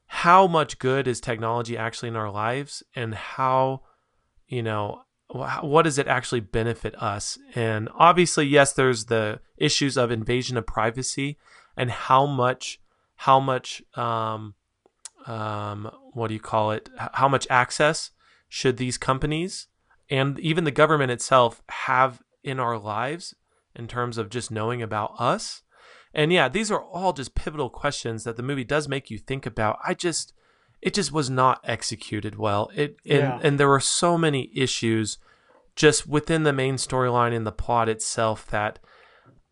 how 0.07 0.47
much 0.47 0.79
good 0.79 1.07
is 1.07 1.19
technology 1.19 1.77
actually 1.77 2.09
in 2.09 2.15
our 2.15 2.31
lives? 2.31 2.83
And 2.95 3.13
how 3.13 3.81
you 4.47 4.63
know 4.63 5.03
what 5.33 5.81
does 5.81 5.97
it 5.97 6.07
actually 6.07 6.41
benefit 6.41 6.93
us? 7.01 7.37
And 7.55 7.89
obviously 7.95 8.45
yes 8.45 8.73
there's 8.73 9.05
the 9.05 9.39
issues 9.57 9.97
of 9.97 10.11
invasion 10.11 10.57
of 10.57 10.67
privacy 10.67 11.37
and 11.75 11.89
how 11.89 12.25
much 12.25 12.79
how 13.15 13.39
much 13.39 13.81
um 13.95 14.53
um 15.25 15.89
what 16.13 16.27
do 16.27 16.33
you 16.33 16.39
call 16.39 16.71
it? 16.71 16.89
How 17.13 17.27
much 17.27 17.47
access 17.49 18.11
should 18.47 18.77
these 18.77 18.97
companies 18.97 19.67
and 20.09 20.39
even 20.39 20.63
the 20.63 20.71
government 20.71 21.11
itself 21.11 21.63
have 21.69 22.21
in 22.43 22.59
our 22.59 22.77
lives 22.77 23.33
in 23.75 23.87
terms 23.87 24.17
of 24.17 24.29
just 24.29 24.51
knowing 24.51 24.81
about 24.81 25.13
us? 25.17 25.63
And 26.13 26.31
yeah, 26.31 26.47
these 26.47 26.69
are 26.69 26.81
all 26.81 27.11
just 27.13 27.33
pivotal 27.33 27.71
questions 27.71 28.23
that 28.23 28.37
the 28.37 28.43
movie 28.43 28.63
does 28.63 28.87
make 28.87 29.09
you 29.09 29.17
think 29.17 29.47
about. 29.47 29.79
I 29.83 29.95
just 29.95 30.33
it 30.83 30.93
just 30.93 31.13
was 31.13 31.29
not 31.29 31.61
executed 31.63 32.37
well. 32.37 32.69
It 32.75 32.97
and, 33.05 33.19
Yeah. 33.19 33.39
and 33.41 33.57
there 33.59 33.69
were 33.69 33.79
so 33.79 34.17
many 34.17 34.51
issues 34.53 35.17
just 35.77 36.05
within 36.05 36.43
the 36.43 36.51
main 36.51 36.75
storyline 36.75 37.33
and 37.33 37.47
the 37.47 37.53
plot 37.53 37.87
itself 37.87 38.45
that 38.47 38.79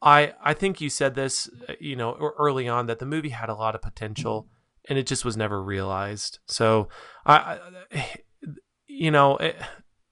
I 0.01 0.33
I 0.43 0.53
think 0.53 0.81
you 0.81 0.89
said 0.89 1.15
this, 1.15 1.49
uh, 1.69 1.73
you 1.79 1.95
know, 1.95 2.15
early 2.37 2.67
on 2.67 2.87
that 2.87 2.99
the 2.99 3.05
movie 3.05 3.29
had 3.29 3.47
a 3.49 3.55
lot 3.55 3.75
of 3.75 3.81
potential 3.81 4.47
and 4.89 4.99
it 4.99 5.07
just 5.07 5.23
was 5.23 5.37
never 5.37 5.63
realized. 5.63 6.39
So 6.47 6.89
I, 7.25 7.59
I 7.93 8.09
you 8.87 9.09
know, 9.09 9.37
it, 9.37 9.55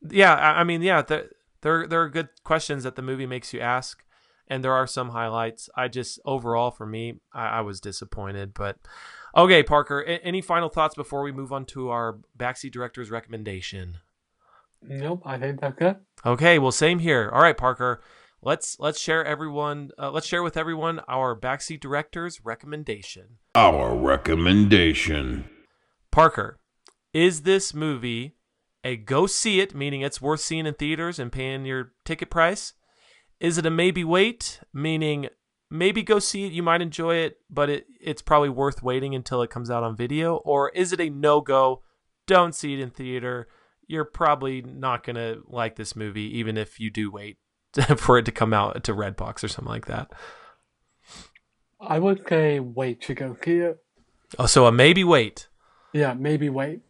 yeah, 0.10 0.34
I 0.36 0.62
I 0.62 0.64
mean, 0.64 0.82
yeah, 0.82 1.02
there 1.02 1.26
there 1.62 1.86
there 1.86 2.02
are 2.02 2.10
good 2.10 2.30
questions 2.46 2.84
that 2.84 2.96
the 2.96 3.02
movie 3.02 3.26
makes 3.28 3.54
you 3.54 3.60
ask 3.60 4.06
and 4.48 4.64
there 4.64 4.74
are 4.74 4.88
some 4.88 5.10
highlights. 5.10 5.70
I 5.76 5.90
just 5.90 6.18
overall 6.24 6.72
for 6.72 6.86
me, 6.86 7.20
I, 7.34 7.60
I 7.60 7.62
was 7.62 7.82
disappointed. 7.82 8.54
But 8.54 8.78
okay, 9.36 9.64
Parker, 9.64 10.02
a- 10.02 10.24
any 10.24 10.42
final 10.42 10.70
thoughts 10.70 10.96
before 10.96 11.22
we 11.24 11.32
move 11.32 11.52
on 11.52 11.66
to 11.66 11.90
our 11.90 12.20
backseat 12.38 12.72
director's 12.72 13.12
recommendation? 13.12 13.98
Nope, 14.82 15.24
I 15.26 15.38
think 15.38 15.60
that's 15.60 15.78
good. 15.78 15.98
Okay, 16.26 16.60
well, 16.60 16.72
same 16.72 17.00
here. 17.00 17.30
All 17.34 17.42
right, 17.42 17.58
Parker, 17.58 18.02
let's 18.42 18.78
let's 18.80 19.00
share 19.00 19.26
everyone. 19.26 19.92
Uh, 19.98 20.12
let's 20.12 20.28
share 20.28 20.44
with 20.44 20.58
everyone 20.58 21.02
our 21.08 21.36
backseat 21.40 21.80
director's 21.82 22.44
recommendation. 22.44 23.38
Our 23.56 23.96
recommendation. 23.96 25.50
Parker, 26.12 26.60
is 27.14 27.42
this 27.42 27.74
movie 27.74 28.36
a 28.84 28.96
go 28.96 29.28
see 29.28 29.60
it, 29.60 29.76
meaning 29.76 30.02
it's 30.02 30.22
worth 30.22 30.40
seeing 30.40 30.66
in 30.66 30.74
theaters 30.74 31.20
and 31.20 31.32
paying 31.32 31.66
your 31.66 31.92
ticket 32.06 32.30
price? 32.30 32.74
Is 33.40 33.58
it 33.58 33.66
a 33.66 33.70
maybe 33.70 34.04
wait, 34.04 34.60
meaning 34.74 35.30
maybe 35.70 36.04
go 36.04 36.20
see 36.20 36.46
it. 36.46 36.52
You 36.52 36.64
might 36.64 36.82
enjoy 36.82 37.16
it, 37.16 37.38
but 37.50 37.70
it, 37.70 37.86
it's 38.02 38.22
probably 38.22 38.50
worth 38.50 38.82
waiting 38.84 39.16
until 39.16 39.42
it 39.42 39.50
comes 39.50 39.70
out 39.70 39.84
on 39.84 39.96
video? 39.96 40.38
Or 40.38 40.70
is 40.70 40.94
it 40.94 41.00
a 41.00 41.10
no 41.10 41.42
go? 41.42 41.84
Don't 42.28 42.56
see 42.56 42.74
it 42.74 42.80
in 42.80 42.90
theater. 42.90 43.48
You're 43.88 44.06
probably 44.06 44.62
not 44.62 45.04
going 45.04 45.16
to 45.16 45.42
like 45.48 45.76
this 45.76 45.96
movie, 45.96 46.38
even 46.38 46.58
if 46.58 46.80
you 46.80 46.90
do 46.90 47.12
wait 47.12 47.38
for 47.98 48.18
it 48.18 48.26
to 48.26 48.32
come 48.32 48.54
out 48.54 48.84
to 48.84 48.94
Redbox 48.94 49.44
or 49.44 49.48
something 49.48 49.72
like 49.72 49.88
that. 49.88 50.12
I 51.80 51.98
would 51.98 52.28
say 52.28 52.60
wait 52.60 53.02
to 53.04 53.14
go 53.14 53.36
see 53.44 53.58
it. 53.58 53.78
Oh, 54.38 54.46
so 54.46 54.66
a 54.66 54.72
maybe 54.72 55.04
wait. 55.04 55.48
Yeah, 55.94 56.14
maybe 56.14 56.50
wait. 56.50 56.82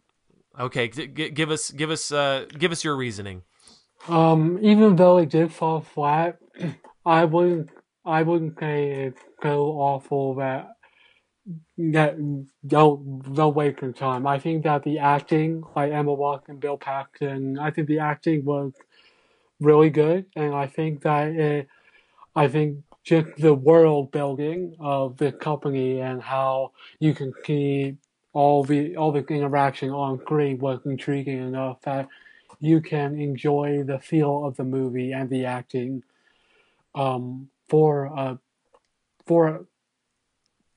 Okay, 0.58 0.88
g- 0.88 1.06
g- 1.06 1.30
give 1.30 1.50
us 1.50 1.70
give 1.70 1.90
us 1.90 2.12
uh, 2.12 2.44
give 2.58 2.72
us 2.72 2.84
your 2.84 2.96
reasoning. 2.96 3.42
Um, 4.08 4.58
even 4.62 4.96
though 4.96 5.18
it 5.18 5.30
did 5.30 5.52
fall 5.52 5.80
flat, 5.80 6.38
I 7.06 7.24
wouldn't 7.24 7.70
I 8.04 8.22
wouldn't 8.22 8.58
say 8.58 8.90
it's 8.90 9.20
so 9.42 9.66
awful 9.72 10.34
that 10.36 10.68
that 11.78 12.16
don't 12.66 13.34
don't 13.34 13.54
waste 13.54 13.82
your 13.82 13.92
time. 13.92 14.26
I 14.26 14.38
think 14.38 14.64
that 14.64 14.82
the 14.84 14.98
acting, 14.98 15.62
by 15.74 15.90
Emma 15.90 16.12
Watson, 16.12 16.52
and 16.52 16.60
Bill 16.60 16.76
Paxton, 16.76 17.58
I 17.58 17.70
think 17.70 17.88
the 17.88 17.98
acting 17.98 18.44
was 18.44 18.72
really 19.60 19.90
good, 19.90 20.26
and 20.36 20.54
I 20.54 20.66
think 20.66 21.02
that 21.02 21.28
it, 21.28 21.68
I 22.34 22.48
think 22.48 22.78
just 23.04 23.28
the 23.38 23.54
world 23.54 24.12
building 24.12 24.76
of 24.78 25.16
the 25.16 25.32
company 25.32 26.00
and 26.00 26.22
how 26.22 26.72
you 26.98 27.14
can 27.14 27.32
see 27.44 27.96
all 28.32 28.62
the 28.64 28.96
all 28.96 29.12
the 29.12 29.24
interaction 29.26 29.90
on 29.90 30.20
screen 30.20 30.58
was 30.58 30.80
intriguing 30.84 31.38
enough 31.38 31.80
that 31.82 32.08
you 32.60 32.80
can 32.80 33.18
enjoy 33.18 33.82
the 33.82 33.98
feel 33.98 34.44
of 34.44 34.56
the 34.56 34.64
movie 34.64 35.12
and 35.12 35.30
the 35.30 35.46
acting 35.46 36.02
um, 36.94 37.48
for 37.70 38.18
uh, 38.18 38.36
for 39.26 39.66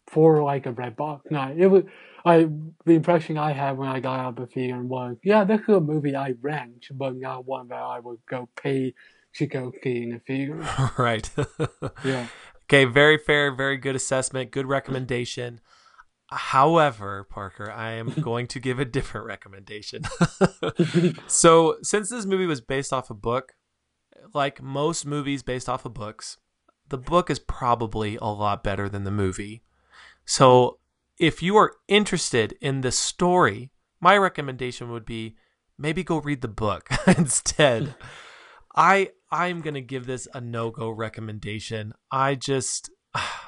for 0.08 0.44
like 0.44 0.66
a 0.68 0.72
red 0.72 0.96
box 0.96 1.26
No, 1.30 1.54
It 1.58 1.66
was 1.66 1.84
I 2.24 2.48
the 2.86 2.94
impression 2.94 3.38
I 3.38 3.52
had 3.52 3.78
when 3.78 3.90
I 3.90 4.00
got 4.00 4.20
out 4.20 4.30
of 4.30 4.36
the 4.36 4.46
theater 4.46 4.82
was 4.82 5.18
yeah, 5.24 5.44
this 5.44 5.60
is 5.62 5.70
a 5.70 5.82
movie 5.82 6.16
I 6.16 6.36
rent, 6.42 6.86
but 6.92 7.16
not 7.16 7.46
one 7.46 7.68
that 7.70 7.82
I 7.82 8.00
would 8.00 8.20
go 8.30 8.48
pay 8.56 8.94
to 9.36 9.48
go 9.48 9.74
see 9.84 10.04
in 10.04 10.10
the 10.12 10.20
theater. 10.20 10.66
right. 10.98 11.30
yeah. 12.06 12.28
Okay, 12.66 12.86
very 12.86 13.18
fair, 13.18 13.54
very 13.54 13.78
good 13.78 13.96
assessment, 13.96 14.52
good 14.52 14.68
recommendation. 14.68 15.60
However, 16.30 17.26
Parker, 17.30 17.70
I 17.70 17.92
am 17.92 18.14
going 18.22 18.48
to 18.48 18.60
give 18.60 18.80
a 18.80 18.86
different 18.86 19.28
recommendation. 19.28 20.04
so, 21.28 21.76
since 21.82 22.10
this 22.10 22.26
movie 22.26 22.46
was 22.46 22.62
based 22.62 22.94
off 22.94 23.10
a 23.10 23.14
book, 23.14 23.54
like 24.34 24.62
most 24.62 25.06
movies 25.06 25.44
based 25.44 25.68
off 25.68 25.86
of 25.86 25.94
books, 25.94 26.38
the 26.94 26.98
book 27.00 27.32
is 27.32 27.40
probably 27.40 28.18
a 28.18 28.26
lot 28.26 28.64
better 28.64 28.88
than 28.88 29.04
the 29.04 29.10
movie. 29.10 29.64
So, 30.26 30.78
if 31.18 31.42
you 31.42 31.58
are 31.58 31.74
interested 31.88 32.56
in 32.62 32.82
the 32.82 32.92
story, 32.92 33.72
my 34.00 34.16
recommendation 34.16 34.92
would 34.92 35.04
be 35.04 35.36
maybe 35.76 36.04
go 36.04 36.20
read 36.20 36.42
the 36.42 36.48
book 36.48 36.90
instead. 37.08 37.96
I 38.76 39.10
I'm 39.32 39.62
gonna 39.62 39.82
give 39.82 40.06
this 40.06 40.28
a 40.36 40.40
no 40.40 40.70
go 40.70 40.92
recommendation. 40.92 41.94
I 42.12 42.36
just 42.36 42.92
I, 43.16 43.40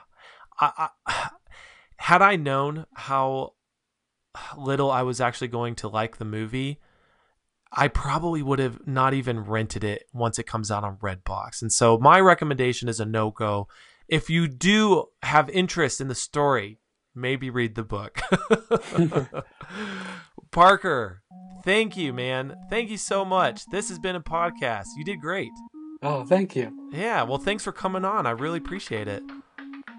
I 0.60 0.90
had 1.98 2.24
I 2.24 2.38
known 2.38 2.88
how 2.96 3.54
little 4.58 4.90
I 4.90 5.04
was 5.04 5.22
actually 5.22 5.50
going 5.50 5.76
to 5.76 5.88
like 5.88 6.18
the 6.18 6.26
movie, 6.26 6.80
I 7.72 7.88
probably 7.88 8.42
would 8.42 8.60
have 8.60 8.88
not 8.88 9.14
even 9.14 9.42
rented 9.42 9.84
it 9.84 10.08
once 10.14 10.40
it 10.40 10.48
comes 10.48 10.72
out 10.72 10.84
on 10.84 10.98
Redbox. 10.98 11.62
And 11.62 11.72
so 11.72 11.98
my 11.98 12.20
recommendation 12.20 12.88
is 12.88 13.00
a 13.00 13.06
no 13.06 13.32
go. 13.32 13.68
If 14.08 14.30
you 14.30 14.48
do 14.48 15.06
have 15.24 15.50
interest 15.50 16.00
in 16.00 16.08
the 16.08 16.16
story, 16.16 16.80
maybe 17.14 17.50
read 17.50 17.76
the 17.76 17.84
book. 17.84 18.22
Parker, 20.52 21.22
thank 21.64 21.98
you, 21.98 22.14
man. 22.14 22.56
Thank 22.70 22.90
you 22.90 22.98
so 22.98 23.26
much. 23.26 23.66
This 23.72 23.90
has 23.90 24.00
been 24.00 24.16
a 24.16 24.22
podcast. 24.22 24.86
You 24.98 25.04
did 25.04 25.20
great. 25.20 25.52
Oh, 26.02 26.24
thank 26.24 26.56
you. 26.56 26.90
Yeah, 26.92 27.24
well, 27.24 27.40
thanks 27.40 27.64
for 27.64 27.72
coming 27.72 28.06
on. 28.06 28.28
I 28.28 28.32
really 28.32 28.60
appreciate 28.60 29.08
it. 29.08 29.24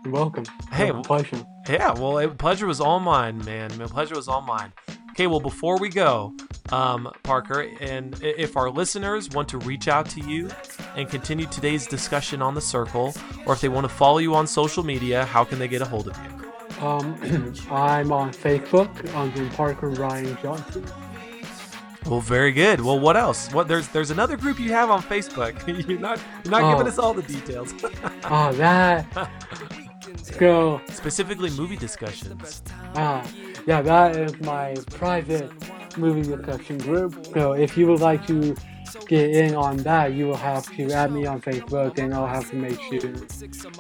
You're 0.05 0.15
welcome. 0.15 0.45
Hey, 0.71 0.93
pleasure. 1.03 1.45
Yeah, 1.69 1.93
well, 1.93 2.19
it, 2.19 2.39
pleasure 2.39 2.67
was 2.67 2.81
all 2.81 3.01
mine, 3.01 3.45
man. 3.45 3.77
My 3.77 3.87
pleasure 3.87 4.15
was 4.15 4.29
all 4.29 4.41
mine. 4.41 4.73
Okay, 5.17 5.27
well, 5.29 5.41
before 5.41 5.79
we 5.79 5.89
go, 5.89 6.35
um, 6.73 7.11
Parker, 7.23 7.71
and 7.81 8.23
if 8.23 8.55
our 8.55 8.69
listeners 8.69 9.31
want 9.31 9.49
to 9.49 9.57
reach 9.57 9.89
out 9.89 10.11
to 10.11 10.21
you 10.21 10.51
and 10.95 11.09
continue 11.09 11.47
today's 11.47 11.87
discussion 11.87 12.43
on 12.43 12.55
the 12.55 12.61
circle, 12.61 13.15
or 13.47 13.55
if 13.55 13.63
they 13.63 13.71
want 13.71 13.85
to 13.85 13.89
follow 13.89 14.19
you 14.19 14.35
on 14.35 14.47
social 14.47 14.83
media, 14.85 15.25
how 15.25 15.43
can 15.43 15.59
they 15.59 15.69
get 15.69 15.81
a 15.81 15.87
hold 15.87 16.09
of 16.09 16.19
you? 16.23 16.87
Um, 16.87 17.15
I'm 17.71 18.13
on 18.13 18.31
Facebook 18.31 18.91
under 19.15 19.49
Parker 19.55 19.89
Ryan 19.89 20.37
Johnson. 20.43 20.85
Well, 22.05 22.21
very 22.21 22.53
good. 22.53 22.83
Well, 22.83 23.01
what 23.01 23.17
else? 23.17 23.51
What 23.55 23.69
there's 23.69 23.89
there's 23.89 24.11
another 24.11 24.37
group 24.37 24.61
you 24.61 24.69
have 24.73 24.91
on 24.91 25.03
Facebook. 25.03 25.67
you're 25.89 25.99
not 25.99 26.21
you're 26.45 26.51
not 26.51 26.63
Oh. 26.63 26.73
giving 26.77 26.93
us 26.93 26.99
all 26.99 27.15
the 27.15 27.23
details. 27.23 27.73
Oh, 28.25 28.53
that. 28.57 29.07
Go. 30.31 30.81
Specifically, 30.91 31.51
movie 31.51 31.77
discussions. 31.77 32.63
Ah, 32.95 33.27
yeah, 33.67 33.83
that 33.83 34.17
is 34.17 34.39
my 34.41 34.75
private 34.93 35.51
movie 35.97 36.23
discussion 36.23 36.79
group. 36.79 37.27
So 37.33 37.53
if 37.53 37.77
you 37.77 37.87
would 37.87 38.01
like 38.01 38.27
to 38.27 38.55
get 39.09 39.31
in 39.31 39.55
on 39.55 39.79
that, 39.79 40.15
you 40.15 40.27
will 40.27 40.37
have 40.37 40.67
to 40.77 40.93
add 40.93 41.13
me 41.13 41.27
on 41.27 41.41
Facebook, 41.41 41.99
and 41.99 42.15
I'll 42.15 42.27
have 42.27 42.51
to 42.51 42.57
make 42.57 42.81
sure 42.81 43.13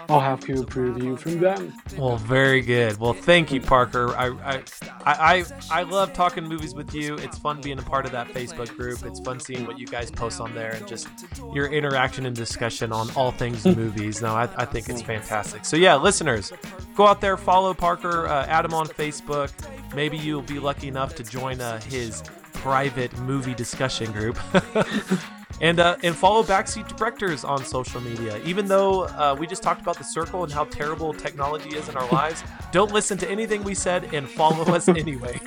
I'll 0.08 0.20
have 0.20 0.40
to 0.40 0.60
approve 0.60 1.02
you 1.02 1.16
from 1.16 1.40
them. 1.40 1.72
Well, 1.98 2.16
very 2.16 2.60
good. 2.60 2.98
Well, 2.98 3.12
thank 3.12 3.52
you, 3.52 3.60
Parker. 3.60 4.14
I, 4.16 4.28
I, 4.28 4.62
I, 5.04 5.14
I, 5.34 5.44
I 5.70 5.82
love 5.82 6.12
talking 6.12 6.44
movies 6.44 6.74
with 6.74 6.94
you. 6.94 7.16
It's 7.16 7.38
fun 7.38 7.60
being 7.60 7.78
a 7.78 7.82
part 7.82 8.06
of 8.06 8.12
that 8.12 8.28
Facebook 8.28 8.74
group. 8.76 9.04
It's 9.04 9.20
fun 9.20 9.40
seeing 9.40 9.66
what 9.66 9.78
you 9.78 9.86
guys 9.86 10.10
post 10.10 10.40
on 10.40 10.54
there 10.54 10.72
and 10.72 10.86
just 10.86 11.08
your 11.52 11.66
interaction 11.66 12.26
and 12.26 12.34
discussion 12.34 12.92
on 12.92 13.10
all 13.16 13.32
things 13.32 13.64
movies. 13.76 14.22
No, 14.22 14.34
I, 14.34 14.48
I 14.56 14.64
think 14.64 14.88
it's 14.88 15.02
fantastic. 15.02 15.64
So 15.64 15.76
yeah, 15.76 15.96
listeners, 15.96 16.52
go 16.94 17.06
out 17.06 17.20
there, 17.20 17.36
follow 17.36 17.74
Parker, 17.74 18.26
uh, 18.26 18.46
add 18.46 18.64
him 18.64 18.74
on 18.74 18.86
Facebook. 18.86 19.52
Maybe 19.94 20.16
you'll 20.16 20.42
be 20.42 20.58
lucky 20.58 20.88
enough 20.88 21.14
to 21.16 21.24
join 21.24 21.60
uh, 21.60 21.80
his 21.82 22.22
private 22.66 23.16
movie 23.20 23.54
discussion 23.54 24.10
group. 24.10 24.36
And, 25.58 25.80
uh, 25.80 25.96
and 26.02 26.14
follow 26.14 26.42
Backseat 26.42 26.98
Directors 26.98 27.42
on 27.42 27.64
social 27.64 27.98
media. 28.02 28.38
Even 28.44 28.66
though 28.66 29.04
uh, 29.04 29.34
we 29.38 29.46
just 29.46 29.62
talked 29.62 29.80
about 29.80 29.96
the 29.96 30.04
circle 30.04 30.44
and 30.44 30.52
how 30.52 30.64
terrible 30.64 31.14
technology 31.14 31.74
is 31.74 31.88
in 31.88 31.96
our 31.96 32.06
lives, 32.10 32.44
don't 32.72 32.92
listen 32.92 33.16
to 33.16 33.30
anything 33.30 33.64
we 33.64 33.74
said 33.74 34.12
and 34.12 34.28
follow 34.28 34.64
us 34.74 34.86
anyway. 35.02 35.40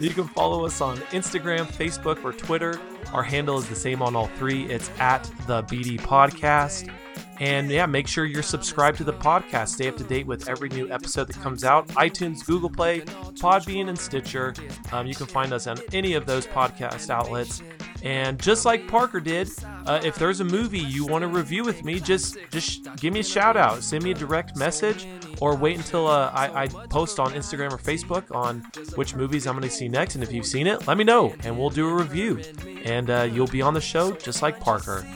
you 0.00 0.10
can 0.10 0.26
follow 0.26 0.66
us 0.66 0.80
on 0.80 0.96
Instagram, 1.12 1.66
Facebook, 1.66 2.24
or 2.24 2.32
Twitter. 2.32 2.80
Our 3.12 3.22
handle 3.22 3.58
is 3.58 3.68
the 3.68 3.76
same 3.76 4.02
on 4.02 4.16
all 4.16 4.26
three. 4.26 4.64
It's 4.64 4.90
at 4.98 5.22
the 5.46 5.62
BD 5.62 6.00
Podcast. 6.00 6.92
And 7.40 7.70
yeah, 7.70 7.86
make 7.86 8.06
sure 8.06 8.26
you're 8.26 8.42
subscribed 8.42 8.98
to 8.98 9.04
the 9.04 9.14
podcast. 9.14 9.68
Stay 9.68 9.88
up 9.88 9.96
to 9.96 10.04
date 10.04 10.26
with 10.26 10.46
every 10.46 10.68
new 10.68 10.90
episode 10.92 11.26
that 11.28 11.36
comes 11.36 11.64
out. 11.64 11.88
iTunes, 11.88 12.44
Google 12.44 12.68
Play, 12.68 13.00
Podbean, 13.00 13.88
and 13.88 13.98
Stitcher. 13.98 14.54
Um, 14.92 15.06
you 15.06 15.14
can 15.14 15.26
find 15.26 15.52
us 15.54 15.66
on 15.66 15.78
any 15.94 16.12
of 16.12 16.26
those 16.26 16.46
podcast 16.46 17.08
outlets. 17.08 17.62
And 18.02 18.40
just 18.40 18.64
like 18.64 18.86
Parker 18.88 19.20
did, 19.20 19.48
uh, 19.86 20.00
if 20.04 20.16
there's 20.16 20.40
a 20.40 20.44
movie 20.44 20.78
you 20.78 21.06
want 21.06 21.22
to 21.22 21.28
review 21.28 21.64
with 21.64 21.84
me, 21.84 22.00
just 22.00 22.38
just 22.50 22.84
give 22.96 23.12
me 23.12 23.20
a 23.20 23.24
shout 23.24 23.56
out, 23.56 23.82
send 23.82 24.04
me 24.04 24.10
a 24.10 24.14
direct 24.14 24.56
message, 24.56 25.06
or 25.40 25.54
wait 25.54 25.76
until 25.76 26.06
uh, 26.06 26.30
I, 26.34 26.62
I 26.62 26.68
post 26.68 27.18
on 27.18 27.32
Instagram 27.32 27.72
or 27.72 27.78
Facebook 27.78 28.34
on 28.34 28.60
which 28.94 29.14
movies 29.14 29.46
I'm 29.46 29.54
going 29.54 29.68
to 29.68 29.74
see 29.74 29.88
next. 29.88 30.14
And 30.14 30.24
if 30.24 30.32
you've 30.32 30.46
seen 30.46 30.66
it, 30.66 30.86
let 30.86 30.96
me 30.96 31.04
know, 31.04 31.34
and 31.44 31.58
we'll 31.58 31.70
do 31.70 31.88
a 31.88 31.94
review. 31.94 32.40
And 32.84 33.10
uh, 33.10 33.28
you'll 33.30 33.46
be 33.46 33.60
on 33.60 33.74
the 33.74 33.80
show 33.80 34.12
just 34.12 34.40
like 34.40 34.60
Parker. 34.60 35.06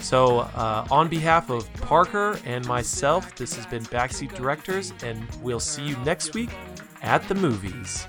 So, 0.00 0.40
uh, 0.40 0.86
on 0.90 1.08
behalf 1.08 1.50
of 1.50 1.72
Parker 1.74 2.38
and 2.44 2.66
myself, 2.66 3.34
this 3.36 3.54
has 3.56 3.66
been 3.66 3.82
Backseat 3.84 4.34
Directors, 4.34 4.92
and 5.02 5.26
we'll 5.40 5.60
see 5.60 5.82
you 5.82 5.96
next 5.98 6.34
week 6.34 6.50
at 7.02 7.26
the 7.28 7.34
movies. 7.34 8.06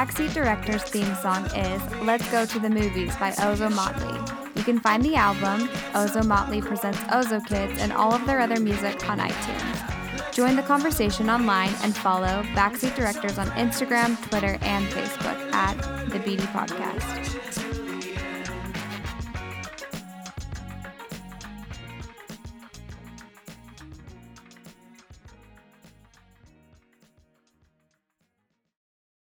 Backseat 0.00 0.32
Director's 0.32 0.82
theme 0.84 1.14
song 1.16 1.44
is 1.54 1.82
Let's 2.00 2.26
Go 2.30 2.46
to 2.46 2.58
the 2.58 2.70
Movies 2.70 3.14
by 3.16 3.32
Ozomatli. 3.32 4.56
You 4.56 4.64
can 4.64 4.80
find 4.80 5.04
the 5.04 5.14
album, 5.14 5.68
Ozomatli 5.92 6.64
Presents 6.64 6.98
OzoKidz, 7.00 7.76
and 7.76 7.92
all 7.92 8.14
of 8.14 8.24
their 8.24 8.40
other 8.40 8.58
music 8.58 9.06
on 9.10 9.18
iTunes. 9.18 10.32
Join 10.32 10.56
the 10.56 10.62
conversation 10.62 11.28
online 11.28 11.74
and 11.82 11.94
follow 11.94 12.42
Backseat 12.54 12.96
Directors 12.96 13.36
on 13.36 13.48
Instagram, 13.48 14.16
Twitter, 14.30 14.56
and 14.62 14.86
Facebook 14.86 15.52
at 15.52 15.76
the 16.08 16.18
BD 16.20 16.46
Podcast. 16.46 17.49